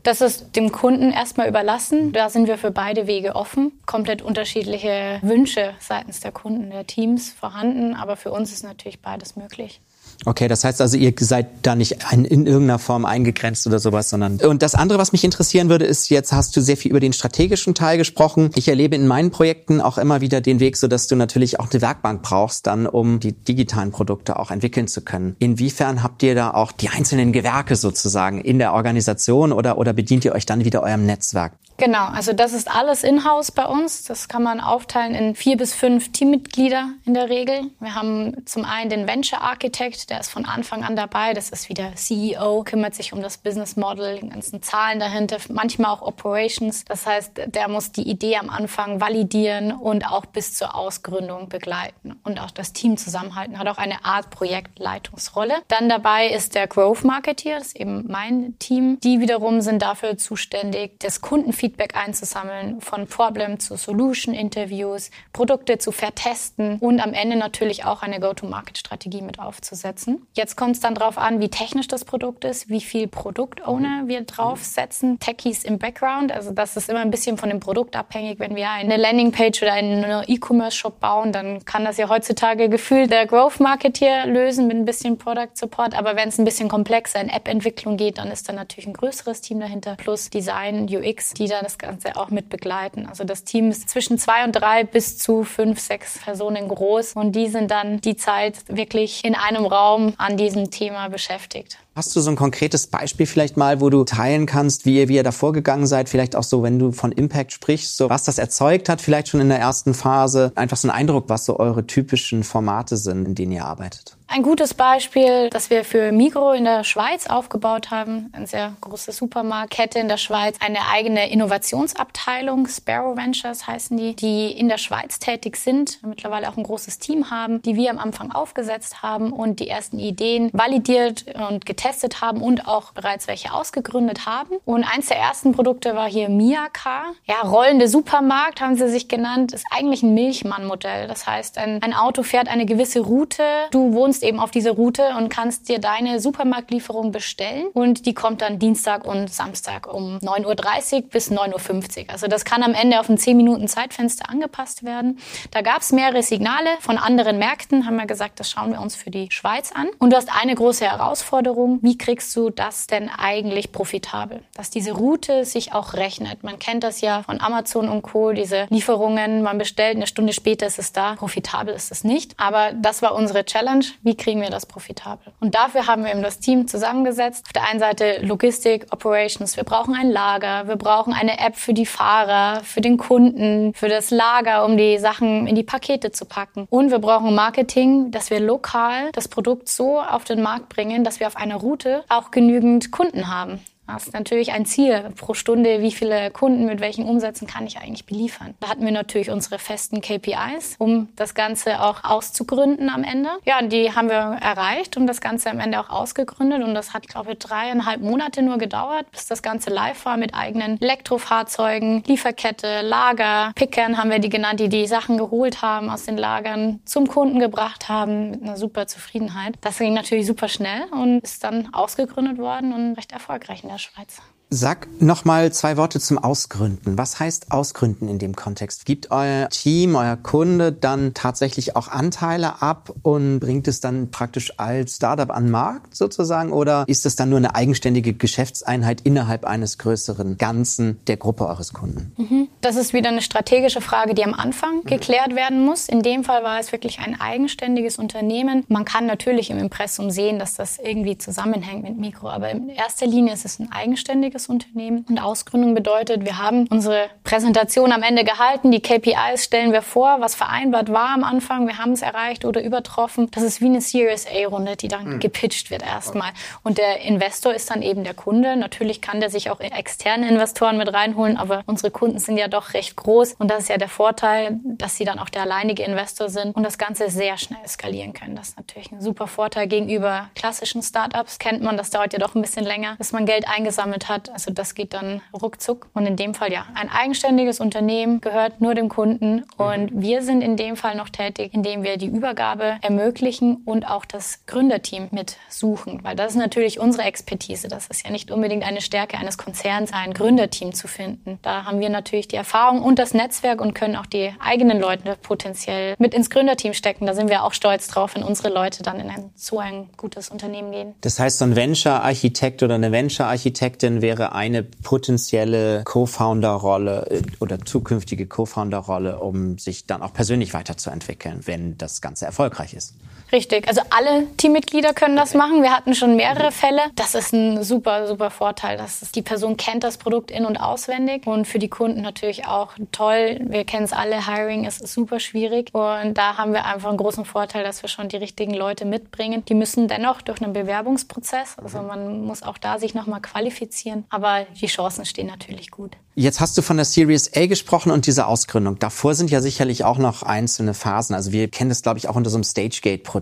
Das 0.02 0.22
ist 0.22 0.56
dem 0.56 0.72
Kunden 0.72 1.12
erstmal 1.12 1.46
überlassen. 1.46 2.12
Da 2.12 2.30
sind 2.30 2.49
wir 2.49 2.56
für 2.56 2.70
beide 2.70 3.06
Wege 3.06 3.37
offen. 3.37 3.72
Komplett 3.87 4.22
unterschiedliche 4.22 5.20
Wünsche 5.22 5.75
seitens 5.78 6.20
der 6.20 6.32
Kunden, 6.32 6.70
der 6.70 6.87
Teams 6.87 7.32
vorhanden. 7.32 7.94
Aber 7.94 8.16
für 8.16 8.32
uns 8.32 8.50
ist 8.50 8.64
natürlich 8.64 9.00
beides 9.00 9.37
möglich. 9.37 9.80
Okay, 10.25 10.49
das 10.49 10.64
heißt 10.64 10.81
also, 10.81 10.97
ihr 10.97 11.12
seid 11.19 11.47
da 11.62 11.75
nicht 11.75 12.07
ein, 12.11 12.25
in 12.25 12.47
irgendeiner 12.47 12.78
Form 12.78 13.04
eingegrenzt 13.04 13.66
oder 13.66 13.78
sowas, 13.78 14.11
sondern. 14.11 14.37
Und 14.37 14.62
das 14.62 14.75
andere, 14.75 14.99
was 14.99 15.12
mich 15.12 15.25
interessieren 15.25 15.69
würde, 15.69 15.85
ist, 15.85 16.11
jetzt 16.11 16.33
hast 16.33 16.57
du 16.57 16.61
sehr 16.61 16.76
viel 16.76 16.90
über 16.90 17.00
den 17.00 17.12
strategischen 17.12 17.75
Teil 17.75 17.99
gesprochen. 17.99 18.50
Ich 18.54 18.69
erlebe 18.69 18.95
in 18.95 19.07
meinen 19.07 19.31
Projekten 19.31 19.81
auch 19.81 19.99
immer 19.99 20.21
wieder 20.21 20.40
den 20.40 20.61
Weg, 20.61 20.76
so 20.76 20.87
dass 20.87 21.09
du 21.09 21.16
natürlich 21.16 21.59
auch 21.59 21.71
eine 21.71 21.83
Werkbank 21.83 22.23
brauchst, 22.23 22.66
dann 22.66 22.87
um 22.87 23.21
die 23.21 23.33
digitalen 23.33 23.90
Produkte 23.90 24.38
auch 24.38 24.50
entwickeln 24.50 24.88
zu 24.88 25.00
können. 25.02 25.37
Inwiefern 25.38 26.02
habt 26.02 26.23
ihr 26.23 26.35
da 26.35 26.52
auch 26.52 26.73
die 26.73 26.88
einzelnen 26.88 27.33
Gewerke 27.33 27.76
sozusagen 27.76 28.40
in 28.40 28.59
der 28.59 28.75
Organisation 28.75 29.52
oder, 29.52 29.78
oder 29.78 29.92
bedient 29.92 30.25
ihr 30.25 30.33
euch 30.33 30.47
dann 30.47 30.64
wieder 30.64 30.83
eurem 30.83 31.04
Netzwerk? 31.07 31.52
Genau, 31.79 32.07
also 32.07 32.33
das 32.33 32.52
ist 32.52 32.71
alles 32.71 33.02
in-house 33.02 33.50
bei 33.50 33.67
uns. 33.67 34.05
Das 34.05 34.29
kann 34.29 34.43
man 34.43 34.61
aufteilen 34.61 35.14
in 35.14 35.35
vier 35.35 35.57
bis 35.57 35.75
fünf 35.75 36.12
Teammitglieder 36.12 36.91
in 37.05 37.14
der 37.14 37.29
Regel. 37.29 37.71
Wir 37.81 37.95
haben 37.95 38.47
zum 38.47 38.64
einen 38.64 38.91
den 38.91 39.09
Venture 39.09 39.41
Architect, 39.41 40.11
der 40.11 40.21
ist 40.21 40.31
von 40.31 40.45
Anfang 40.45 40.85
an 40.85 40.97
dabei. 40.97 41.33
Das 41.35 41.50
ist 41.50 41.69
wieder 41.69 41.95
CEO, 41.95 42.62
kümmert 42.64 42.95
sich 42.95 43.12
um 43.12 43.23
das 43.23 43.38
Business 43.38 43.76
Model, 43.76 44.21
die 44.21 44.29
ganzen 44.29 44.62
Zahlen 44.62 45.00
dahinter, 45.00 45.38
manchmal 45.49 45.91
auch 45.93 46.02
Operations. 46.02 46.85
Das 46.85 47.07
heißt, 47.07 47.33
der 47.47 47.69
muss 47.69 47.91
die 47.91 48.09
Idee 48.09 48.37
am 48.37 48.50
Anfang 48.50 49.00
validieren 49.00 49.73
und 49.73 50.07
auch 50.11 50.26
bis 50.26 50.55
zur 50.55 50.75
Ausgründung 50.75 51.49
begleiten 51.49 52.21
und 52.23 52.41
auch 52.41 52.50
das 52.50 52.73
Team 52.73 52.97
zusammenhalten. 52.97 53.59
Hat 53.59 53.67
auch 53.67 53.79
eine 53.79 54.05
Art 54.05 54.31
Projektleitungsrolle. 54.31 55.55
Dann 55.69 55.88
dabei 55.88 56.29
ist 56.29 56.55
der 56.55 56.67
Growth 56.67 57.05
Marketeer, 57.05 57.59
das 57.59 57.69
ist 57.69 57.76
eben 57.81 58.05
mein 58.09 58.57
Team. 58.59 58.99
Die 59.00 59.21
wiederum 59.21 59.61
sind 59.61 59.83
dafür 59.83 60.17
zuständig, 60.17 61.00
das 61.00 61.21
Kundenfeedback 61.62 61.97
einzusammeln, 61.97 62.81
von 62.81 63.07
Problem 63.07 63.61
zu 63.61 63.76
Solution 63.76 64.35
Interviews, 64.35 65.11
Produkte 65.33 65.78
zu 65.78 65.92
vertesten 65.92 66.78
und 66.78 67.00
am 67.00 67.12
Ende 67.14 67.37
natürlich 67.37 67.85
auch 67.85 68.02
eine 68.02 68.19
Go-to-Market-Strategie 68.19 69.23
mit 69.23 69.38
aufzusetzen 69.38 69.83
setzen. 69.83 70.26
Jetzt 70.35 70.57
kommt 70.57 70.76
es 70.76 70.81
dann 70.81 70.95
darauf 70.95 71.19
an, 71.19 71.40
wie 71.40 71.49
technisch 71.49 71.88
das 71.88 72.04
Produkt 72.04 72.45
ist, 72.45 72.69
wie 72.69 72.81
viel 72.81 73.07
Produktowner 73.07 74.04
wir 74.07 74.23
draufsetzen, 74.23 75.19
Techies 75.21 75.64
im 75.64 75.78
Background. 75.78 76.33
Also 76.33 76.50
das 76.50 76.76
ist 76.76 76.88
immer 76.88 77.00
ein 77.00 77.11
bisschen 77.11 77.37
von 77.37 77.49
dem 77.49 77.61
Produkt 77.61 77.95
abhängig. 77.97 78.38
Wenn 78.38 78.57
wir 78.57 78.71
eine 78.71 78.97
Landingpage 78.97 79.62
oder 79.62 79.75
einen 79.75 80.25
E-Commerce-Shop 80.26 80.99
bauen, 81.00 81.33
dann 81.33 81.64
kann 81.64 81.85
das 81.85 81.97
ja 81.97 82.09
heutzutage 82.09 82.69
gefühlt 82.69 83.11
der 83.11 83.26
Growth 83.26 83.61
Marketeer 83.61 84.26
lösen 84.26 84.66
mit 84.66 84.76
ein 84.76 84.85
bisschen 84.85 85.19
Product 85.19 85.54
Support. 85.54 85.97
Aber 85.97 86.16
wenn 86.16 86.28
es 86.28 86.38
ein 86.38 86.45
bisschen 86.45 86.69
komplexer 86.69 87.21
in 87.21 87.28
App-Entwicklung 87.28 87.97
geht, 87.97 88.19
dann 88.19 88.31
ist 88.31 88.49
da 88.49 88.52
natürlich 88.52 88.87
ein 88.87 88.95
größeres 88.95 89.40
Team 89.40 89.61
dahinter 89.61 89.97
plus 89.97 90.31
Design, 90.31 90.88
UX, 90.90 91.35
die 91.35 91.47
dann 91.52 91.64
das 91.64 91.78
Ganze 91.78 92.16
auch 92.16 92.30
mit 92.30 92.49
begleiten. 92.49 93.06
Also 93.06 93.25
das 93.25 93.44
Team 93.44 93.71
ist 93.71 93.88
zwischen 93.88 94.18
zwei 94.18 94.44
und 94.44 94.52
drei 94.52 94.85
bis 94.85 95.18
zu 95.18 95.44
fünf, 95.44 95.78
sechs 95.78 96.18
Personen 96.18 96.66
groß 96.68 97.12
und 97.14 97.32
die 97.32 97.49
sind 97.49 97.71
dann 97.71 98.00
die 98.00 98.16
Zeit 98.16 98.56
wirklich 98.68 99.25
in 99.25 99.35
einem 99.35 99.64
Raum 99.64 99.92
Raum 99.92 100.14
an 100.16 100.37
diesem 100.37 100.71
Thema 100.71 101.09
beschäftigt. 101.09 101.78
Hast 101.94 102.16
du 102.16 102.21
so 102.21 102.30
ein 102.30 102.37
konkretes 102.37 102.87
Beispiel 102.87 103.26
vielleicht 103.26 103.56
mal, 103.56 103.80
wo 103.80 103.90
du 103.90 104.04
teilen 104.04 104.47
kannst, 104.47 104.87
wie 104.87 104.99
ihr, 104.99 105.09
wie 105.09 105.16
ihr 105.16 105.23
da 105.23 105.32
vorgegangen 105.32 105.87
seid? 105.87 106.09
Vielleicht 106.09 106.37
auch 106.37 106.42
so, 106.42 106.62
wenn 106.62 106.78
du 106.78 106.92
von 106.92 107.12
Impact 107.12 107.52
sprichst, 107.52 107.97
so 107.97 108.09
was 108.09 108.25
das 108.25 108.38
erzeugt 108.38 108.88
hat, 108.88 109.00
vielleicht 109.00 109.28
schon 109.28 109.40
in 109.40 109.49
der 109.49 109.59
ersten 109.59 109.92
Phase. 109.92 110.52
Einfach 110.54 110.76
so 110.76 110.88
ein 110.88 110.90
Eindruck, 110.90 111.28
was 111.28 111.44
so 111.44 111.59
eure 111.59 111.87
typischen 111.87 112.44
Formate 112.44 112.97
sind, 112.97 113.26
in 113.26 113.35
denen 113.35 113.52
ihr 113.52 113.64
arbeitet. 113.64 114.16
Ein 114.34 114.42
gutes 114.42 114.72
Beispiel, 114.72 115.50
das 115.50 115.68
wir 115.68 115.84
für 115.84 116.10
Migro 116.10 116.52
in 116.52 116.64
der 116.64 116.84
Schweiz 116.84 117.26
aufgebaut 117.26 117.90
haben, 117.90 118.32
eine 118.32 118.46
sehr 118.46 118.72
große 118.80 119.12
Supermarktkette 119.12 119.98
in 119.98 120.08
der 120.08 120.16
Schweiz, 120.16 120.56
eine 120.58 120.88
eigene 120.90 121.30
Innovationsabteilung, 121.30 122.66
Sparrow 122.66 123.14
Ventures 123.14 123.66
heißen 123.66 123.94
die, 123.94 124.16
die 124.16 124.50
in 124.50 124.70
der 124.70 124.78
Schweiz 124.78 125.18
tätig 125.18 125.58
sind, 125.58 125.98
mittlerweile 126.02 126.48
auch 126.48 126.56
ein 126.56 126.62
großes 126.62 126.98
Team 126.98 127.30
haben, 127.30 127.60
die 127.60 127.76
wir 127.76 127.90
am 127.90 127.98
Anfang 127.98 128.32
aufgesetzt 128.32 129.02
haben 129.02 129.34
und 129.34 129.60
die 129.60 129.68
ersten 129.68 129.98
Ideen 129.98 130.48
validiert 130.54 131.26
und 131.50 131.66
getestet 131.66 132.22
haben 132.22 132.40
und 132.40 132.66
auch 132.66 132.92
bereits 132.92 133.28
welche 133.28 133.52
ausgegründet 133.52 134.24
haben. 134.24 134.56
Und 134.64 134.84
eins 134.84 135.08
der 135.08 135.18
ersten 135.18 135.52
Produkte 135.52 135.94
war 135.94 136.08
hier 136.08 136.30
Miaka. 136.30 137.12
Ja, 137.26 137.42
rollende 137.42 137.86
Supermarkt 137.86 138.62
haben 138.62 138.76
sie 138.76 138.88
sich 138.88 139.08
genannt, 139.08 139.52
ist 139.52 139.66
eigentlich 139.70 140.02
ein 140.02 140.14
Milchmann-Modell. 140.14 141.06
Das 141.06 141.26
heißt, 141.26 141.58
ein, 141.58 141.82
ein 141.82 141.92
Auto 141.92 142.22
fährt 142.22 142.48
eine 142.48 142.64
gewisse 142.64 143.00
Route, 143.00 143.42
du 143.72 143.92
wohnst 143.92 144.22
eben 144.23 144.41
auf 144.41 144.50
dieser 144.50 144.73
Route 144.73 145.14
und 145.19 145.29
kannst 145.29 145.69
dir 145.69 145.79
deine 145.79 146.21
Supermarktlieferung 146.21 147.12
bestellen 147.12 147.67
und 147.73 148.07
die 148.07 148.14
kommt 148.14 148.43
dann 148.43 148.59
Dienstag 148.59 149.07
und 149.07 149.33
Samstag 149.33 149.93
um 149.93 150.19
9.30 150.19 150.95
Uhr 150.95 151.02
bis 151.09 151.31
9.50 151.31 152.05
Uhr. 152.05 152.11
Also 152.11 152.26
das 152.26 152.45
kann 152.45 152.62
am 152.62 152.75
Ende 152.75 153.00
auf 153.00 153.09
ein 153.09 153.19
10 153.19 153.37
Minuten 153.37 153.69
Zeitfenster 153.69 154.29
angepasst 154.29 154.85
werden. 154.85 155.19
Da 155.50 155.62
gab 155.62 155.83
es 155.83 155.93
mehrere 155.93 156.23
Signale 156.23 156.71
von 156.81 156.99
anderen 156.99 157.38
Märkten, 157.38 157.87
haben 157.87 157.97
wir 157.97 158.07
gesagt, 158.07 158.41
das 158.41 158.50
schauen 158.50 158.73
wir 158.73 158.81
uns 158.81 158.95
für 158.95 159.11
die 159.11 159.29
Schweiz 159.31 159.73
an. 159.73 159.88
Und 159.99 160.12
du 160.12 160.17
hast 160.17 160.31
eine 160.35 160.55
große 160.55 160.85
Herausforderung, 160.85 161.79
wie 161.83 161.99
kriegst 161.99 162.35
du 162.37 162.50
das 162.50 162.87
denn 162.87 163.09
eigentlich 163.09 163.73
profitabel? 163.73 164.43
Dass 164.55 164.71
diese 164.71 164.93
Route 164.93 165.45
sich 165.45 165.73
auch 165.73 165.95
rechnet. 165.95 166.43
Man 166.43 166.59
kennt 166.59 166.85
das 166.85 167.00
ja 167.00 167.23
von 167.23 167.41
Amazon 167.41 167.88
und 167.88 168.02
Co., 168.02 168.33
diese 168.33 168.67
Lieferungen, 168.71 169.43
man 169.43 169.59
bestellt, 169.59 169.97
eine 169.97 170.07
Stunde 170.07 170.33
später 170.33 170.67
ist 170.67 170.79
es 170.79 170.93
da. 170.93 171.14
Profitabel 171.17 171.75
ist 171.75 171.91
es 171.91 172.05
nicht. 172.05 172.35
Aber 172.37 172.73
das 172.73 173.02
war 173.02 173.14
unsere 173.14 173.45
Challenge. 173.45 173.85
Wie 174.02 174.12
kriegen 174.14 174.40
wir 174.40 174.50
das 174.50 174.66
profitabel? 174.66 175.33
Und 175.40 175.54
dafür 175.54 175.87
haben 175.87 176.04
wir 176.04 176.12
eben 176.12 176.23
das 176.23 176.38
Team 176.38 176.69
zusammengesetzt. 176.69 177.47
Auf 177.47 177.52
der 177.52 177.69
einen 177.69 177.81
Seite 177.81 178.21
Logistik, 178.23 178.87
Operations. 178.92 179.57
Wir 179.57 179.64
brauchen 179.64 179.95
ein 179.95 180.11
Lager. 180.11 180.69
Wir 180.69 180.76
brauchen 180.76 181.12
eine 181.12 181.38
App 181.38 181.57
für 181.57 181.75
die 181.75 181.87
Fahrer, 181.87 182.61
für 182.64 182.81
den 182.81 182.97
Kunden, 182.97 183.75
für 183.75 183.88
das 183.88 184.11
Lager, 184.11 184.64
um 184.64 184.76
die 184.76 184.99
Sachen 184.99 185.47
in 185.47 185.54
die 185.54 185.62
Pakete 185.62 186.12
zu 186.12 186.25
packen. 186.25 186.66
Und 186.71 186.90
wir 186.90 186.99
brauchen 186.99 187.35
Marketing, 187.35 188.11
dass 188.11 188.31
wir 188.31 188.40
lokal 188.40 189.11
das 189.12 189.28
Produkt 189.28 189.69
so 189.69 190.00
auf 190.00 190.25
den 190.25 190.42
Markt 190.42 190.69
bringen, 190.69 191.04
dass 191.04 191.21
wir 191.21 191.26
auf 191.26 191.37
einer 191.37 191.57
Route 191.57 192.04
auch 192.09 192.31
genügend 192.31 192.90
Kunden 192.90 193.28
haben. 193.28 193.61
Das 193.94 194.06
ist 194.06 194.14
natürlich 194.14 194.52
ein 194.52 194.64
Ziel 194.64 195.12
pro 195.16 195.34
Stunde, 195.34 195.82
wie 195.82 195.92
viele 195.92 196.30
Kunden 196.30 196.66
mit 196.66 196.80
welchen 196.80 197.04
Umsätzen 197.04 197.46
kann 197.46 197.66
ich 197.66 197.78
eigentlich 197.78 198.06
beliefern. 198.06 198.54
Da 198.61 198.68
hatten 198.68 198.84
wir 198.84 198.92
natürlich 198.92 199.30
unsere 199.30 199.58
festen 199.58 200.00
KPIs, 200.00 200.76
um 200.78 201.08
das 201.16 201.34
Ganze 201.34 201.82
auch 201.82 202.04
auszugründen 202.04 202.88
am 202.88 203.04
Ende. 203.04 203.28
Ja, 203.44 203.58
und 203.58 203.72
die 203.72 203.94
haben 203.94 204.08
wir 204.08 204.38
erreicht 204.40 204.96
und 204.96 205.06
das 205.06 205.20
Ganze 205.20 205.50
am 205.50 205.61
Ende 205.61 205.78
auch 205.78 205.90
ausgegründet. 205.90 206.62
Und 206.62 206.75
das 206.75 206.94
hat, 206.94 207.06
glaube 207.06 207.32
ich, 207.32 207.38
dreieinhalb 207.38 208.00
Monate 208.00 208.42
nur 208.42 208.58
gedauert, 208.58 209.11
bis 209.11 209.26
das 209.26 209.42
Ganze 209.42 209.70
live 209.70 210.04
war 210.04 210.16
mit 210.16 210.34
eigenen 210.34 210.80
Elektrofahrzeugen, 210.80 212.02
Lieferkette, 212.06 212.80
Lager, 212.82 213.52
Pickern 213.54 213.99
haben 213.99 214.11
wir 214.11 214.18
die 214.18 214.30
genannt, 214.30 214.61
die 214.61 214.68
die 214.68 214.87
Sachen 214.87 215.18
geholt 215.18 215.62
haben 215.62 215.90
aus 215.90 216.04
den 216.04 216.16
Lagern, 216.16 216.80
zum 216.84 217.06
Kunden 217.06 217.38
gebracht 217.38 217.88
haben 217.88 218.30
mit 218.30 218.42
einer 218.42 218.56
super 218.56 218.87
Zufriedenheit. 218.87 219.54
Das 219.61 219.78
ging 219.78 219.92
natürlich 219.92 220.26
super 220.26 220.49
schnell 220.49 220.84
und 220.92 221.20
ist 221.22 221.44
dann 221.44 221.68
ausgegründet 221.75 222.38
worden 222.38 222.72
und 222.72 222.94
recht 222.94 223.12
erfolgreich 223.12 223.62
in 223.62 223.68
der 223.68 223.78
Schweiz. 223.82 224.22
Sag 224.54 224.87
noch 225.00 225.25
mal 225.25 225.50
zwei 225.50 225.78
Worte 225.78 225.99
zum 225.99 226.18
Ausgründen. 226.18 226.99
Was 226.99 227.18
heißt 227.18 227.52
Ausgründen 227.52 228.06
in 228.06 228.18
dem 228.18 228.37
Kontext? 228.37 228.85
Gibt 228.85 229.11
euer 229.11 229.49
Team, 229.49 229.97
euer 229.97 230.16
Kunde 230.16 230.73
dann 230.73 231.14
tatsächlich 231.14 231.75
auch 231.75 231.88
Anteile 231.88 232.61
ab 232.61 232.92
und 233.00 233.40
bringt 233.40 233.66
es 233.66 233.80
dann 233.80 234.11
praktisch 234.11 234.52
als 234.59 234.97
Startup 234.97 235.30
an 235.30 235.44
den 235.44 235.52
Markt 235.52 235.97
sozusagen? 235.97 236.52
Oder 236.52 236.85
ist 236.87 237.06
es 237.06 237.16
dann 237.16 237.30
nur 237.30 237.38
eine 237.38 237.54
eigenständige 237.54 238.12
Geschäftseinheit 238.12 239.00
innerhalb 239.00 239.47
eines 239.47 239.78
größeren 239.78 240.37
Ganzen 240.37 241.00
der 241.06 241.16
Gruppe 241.16 241.47
eures 241.47 241.73
Kunden? 241.73 242.12
Mhm. 242.18 242.49
Das 242.61 242.76
ist 242.76 242.92
wieder 242.92 243.09
eine 243.09 243.23
strategische 243.23 243.80
Frage, 243.80 244.12
die 244.12 244.23
am 244.23 244.35
Anfang 244.35 244.85
geklärt 244.85 245.35
werden 245.35 245.64
muss. 245.64 245.88
In 245.88 246.02
dem 246.02 246.25
Fall 246.25 246.44
war 246.44 246.61
es 246.61 246.73
wirklich 246.73 246.99
ein 246.99 247.18
eigenständiges 247.18 247.97
Unternehmen. 247.97 248.64
Man 248.68 248.85
kann 248.85 249.06
natürlich 249.06 249.49
im 249.49 249.56
Impressum 249.56 250.11
sehen, 250.11 250.38
dass 250.38 250.56
das 250.56 250.76
irgendwie 250.78 251.16
zusammenhängt 251.16 251.85
mit 251.85 251.97
Mikro, 251.97 252.28
aber 252.28 252.50
in 252.50 252.68
erster 252.68 253.06
Linie 253.06 253.32
ist 253.32 253.47
es 253.47 253.59
ein 253.59 253.73
eigenständiges 253.73 254.41
kleines 254.42 254.46
Unternehmen. 254.46 255.04
Und 255.08 255.18
Ausgründung 255.18 255.75
bedeutet, 255.75 256.25
wir 256.25 256.38
haben 256.38 256.66
unsere 256.68 257.08
Präsentation 257.25 257.92
am 257.92 258.02
Ende 258.02 258.25
gehalten, 258.25 258.70
die 258.70 258.80
KPIs 258.80 259.44
stellen 259.44 259.72
wir 259.72 259.82
vor, 259.82 260.20
was 260.20 260.34
vereinbart 260.34 260.92
war 260.92 261.11
am 261.11 261.25
Anfang, 261.25 261.66
wir 261.66 261.78
haben 261.78 261.92
es 261.92 262.02
erreicht 262.02 262.44
oder 262.44 262.62
übertroffen. 262.62 263.28
Das 263.30 263.42
ist 263.42 263.61
wie 263.61 263.66
eine 263.66 263.80
Series 263.80 264.26
A-Runde, 264.26 264.76
die 264.76 264.88
dann 264.88 265.14
mhm. 265.14 265.20
gepitcht 265.20 265.70
wird 265.70 265.82
erstmal. 265.82 266.30
Und 266.62 266.78
der 266.78 267.00
Investor 267.00 267.54
ist 267.54 267.70
dann 267.70 267.82
eben 267.82 268.04
der 268.04 268.14
Kunde. 268.14 268.56
Natürlich 268.56 269.00
kann 269.00 269.20
der 269.20 269.30
sich 269.30 269.50
auch 269.50 269.61
externe 269.61 270.28
Investoren 270.28 270.78
mit 270.78 270.92
reinholen, 270.92 271.37
aber 271.37 271.62
unsere 271.66 271.90
Kunden 271.90 272.18
sind 272.18 272.37
ja 272.37 272.49
doch 272.49 272.75
recht 272.75 272.96
groß. 272.96 273.34
Und 273.38 273.50
das 273.50 273.64
ist 273.64 273.68
ja 273.68 273.78
der 273.78 273.88
Vorteil, 273.88 274.58
dass 274.64 274.96
sie 274.96 275.04
dann 275.04 275.18
auch 275.18 275.28
der 275.28 275.42
alleinige 275.42 275.82
Investor 275.82 276.28
sind 276.28 276.54
und 276.56 276.62
das 276.62 276.78
Ganze 276.78 277.10
sehr 277.10 277.36
schnell 277.38 277.67
skalieren 277.67 278.12
können. 278.12 278.36
Das 278.36 278.50
ist 278.50 278.56
natürlich 278.56 278.90
ein 278.93 279.00
super 279.00 279.26
Vorteil 279.26 279.67
gegenüber 279.67 280.28
klassischen 280.34 280.82
Startups. 280.82 281.38
Kennt 281.38 281.62
man, 281.62 281.76
das 281.76 281.90
dauert 281.90 282.12
ja 282.12 282.19
doch 282.19 282.34
ein 282.34 282.43
bisschen 282.43 282.64
länger, 282.64 282.97
bis 282.99 283.12
man 283.12 283.26
Geld 283.26 283.47
eingesammelt 283.49 284.08
hat. 284.08 284.31
Also 284.32 284.52
das 284.52 284.75
geht 284.75 284.95
dann 284.95 285.21
ruckzuck. 285.32 285.88
Und 285.95 286.06
in 286.06 286.16
dem 286.16 286.34
Fall 286.34 286.52
ja, 286.52 286.66
ein 286.75 286.88
eigenständiges 286.90 287.60
Unternehmen 287.60 288.21
gehört 288.21 288.60
nur 288.60 288.75
dem 288.75 288.88
Kunden. 288.88 289.45
Und 289.56 289.95
mhm. 289.95 290.02
wir 290.02 290.23
sind 290.23 290.42
in 290.42 290.56
dem 290.56 290.76
Fall 290.76 290.97
noch 290.97 291.08
tätig, 291.08 291.52
indem 291.52 291.82
wir 291.82 291.97
die 291.97 292.06
Übergabe 292.06 292.76
ermöglichen 292.82 293.62
und 293.64 293.88
auch 293.88 294.04
das 294.04 294.45
Gründerteam 294.47 295.08
mit 295.10 295.36
suchen. 295.49 296.00
Weil 296.02 296.16
das 296.16 296.32
ist 296.32 296.38
natürlich 296.38 296.80
unsere 296.80 297.04
Expertise. 297.04 297.68
Das 297.68 297.86
ist 297.86 298.04
ja 298.04 298.10
nicht 298.10 298.30
unbedingt 298.30 298.64
eine 298.64 298.80
Stärke 298.80 299.18
eines 299.18 299.38
Konzerns, 299.38 299.92
ein 299.92 300.14
Gründerteam 300.14 300.73
zu 300.73 300.88
finden. 300.88 301.38
Da 301.42 301.64
haben 301.64 301.80
wir 301.80 301.90
natürlich 301.90 302.28
die 302.28 302.36
Erfahrung 302.36 302.82
und 302.82 302.99
das 302.99 303.14
Netzwerk 303.14 303.60
und 303.60 303.75
können 303.75 303.97
auch 303.97 304.06
die 304.06 304.34
eigenen 304.40 304.80
Leute 304.80 305.16
potenziell 305.23 305.95
mit 305.99 306.14
ins 306.14 306.30
Gründerteam 306.30 306.75
stecken. 306.75 307.06
Da 307.06 307.14
sind 307.14 307.28
wir 307.28 307.45
auch 307.45 307.52
stolz 307.52 307.88
drauf, 307.88 308.14
wenn 308.14 308.23
unsere 308.23 308.49
Leute 308.49 308.82
dann 308.82 309.00
in 309.00 309.10
ein, 309.10 309.30
so 309.34 309.58
ein 309.58 309.90
gutes 309.97 310.28
Unternehmen 310.28 310.73
gehen. 310.73 310.95
Das 311.00 311.18
heißt, 311.18 311.38
so 311.38 311.45
ein 311.45 311.56
Venture-Architekt 311.56 312.62
oder 312.62 312.76
eine 312.76 312.92
Venture-Architektin 312.92 314.02
wäre 314.02 314.22
wäre 314.23 314.35
eine 314.37 314.63
potenzielle 314.63 315.82
Co-Founder-Rolle 315.85 317.06
äh, 317.11 317.23
oder 317.41 317.58
zukünftige 317.58 318.26
Co-Founder-Rolle, 318.28 319.19
um 319.19 319.58
sich 319.58 319.87
dann 319.87 320.00
auch 320.00 320.13
persönlich 320.13 320.54
weiterzuentwickeln, 320.54 321.41
wenn 321.47 321.76
das 321.76 322.00
Ganze 322.00 322.25
erfolgreich 322.25 322.75
ist. 322.75 322.95
Richtig, 323.32 323.66
also 323.66 323.80
alle 323.90 324.26
Teammitglieder 324.36 324.92
können 324.92 325.16
das 325.16 325.32
machen. 325.32 325.62
Wir 325.62 325.73
hatten 325.73 325.95
schon 325.95 326.16
mehrere 326.16 326.52
Fälle. 326.52 326.82
Das 326.97 327.14
ist 327.14 327.32
ein 327.32 327.62
super, 327.62 328.06
super 328.06 328.30
Vorteil. 328.30 328.76
dass 328.76 329.00
die 329.12 329.23
Person 329.23 329.56
kennt 329.56 329.84
das 329.84 329.97
Produkt 329.97 330.30
in- 330.30 330.45
und 330.45 330.58
auswendig 330.58 331.26
und 331.26 331.47
für 331.47 331.58
die 331.58 331.68
Kunden 331.68 332.02
natürlich 332.02 332.47
auch 332.47 332.73
toll. 332.90 333.40
Wir 333.42 333.64
kennen 333.64 333.84
es 333.84 333.92
alle, 333.92 334.26
Hiring 334.26 334.64
ist 334.64 334.86
super 334.86 335.21
schwierig 335.21 335.71
und 335.73 336.14
da 336.18 336.36
haben 336.36 336.52
wir 336.52 336.64
einfach 336.64 336.88
einen 336.88 336.99
großen 336.99 337.25
Vorteil, 337.25 337.64
dass 337.64 337.82
wir 337.82 337.88
schon 337.88 338.08
die 338.08 338.16
richtigen 338.16 338.54
Leute 338.54 338.84
mitbringen. 338.84 339.45
Die 339.47 339.54
müssen 339.54 339.88
dennoch 339.88 340.21
durch 340.23 340.42
einen 340.42 340.52
Bewerbungsprozess, 340.52 341.56
also 341.62 341.80
man 341.82 342.25
muss 342.25 342.42
auch 342.42 342.58
da 342.58 342.78
sich 342.78 342.95
nochmal 342.95 343.21
qualifizieren, 343.21 344.04
aber 344.10 344.47
die 344.60 344.66
Chancen 344.66 345.06
stehen 345.06 345.28
natürlich 345.28 345.71
gut. 345.71 345.97
Jetzt 346.14 346.40
hast 346.40 346.58
du 346.58 346.62
von 346.62 346.76
der 346.76 346.84
Series 346.84 347.34
A 347.34 347.47
gesprochen 347.47 347.90
und 347.90 348.06
dieser 348.06 348.28
Ausgründung. 348.28 348.78
Davor 348.78 349.14
sind 349.14 349.30
ja 349.30 349.40
sicherlich 349.40 349.84
auch 349.84 349.97
noch 349.97 350.23
einzelne 350.23 350.75
Phasen. 350.75 351.14
Also 351.14 351.32
wir 351.32 351.49
kennen 351.49 351.71
das, 351.71 351.80
glaube 351.80 351.99
ich, 351.99 352.06
auch 352.06 352.16
unter 352.16 352.28
so 352.28 352.36
einem 352.36 352.45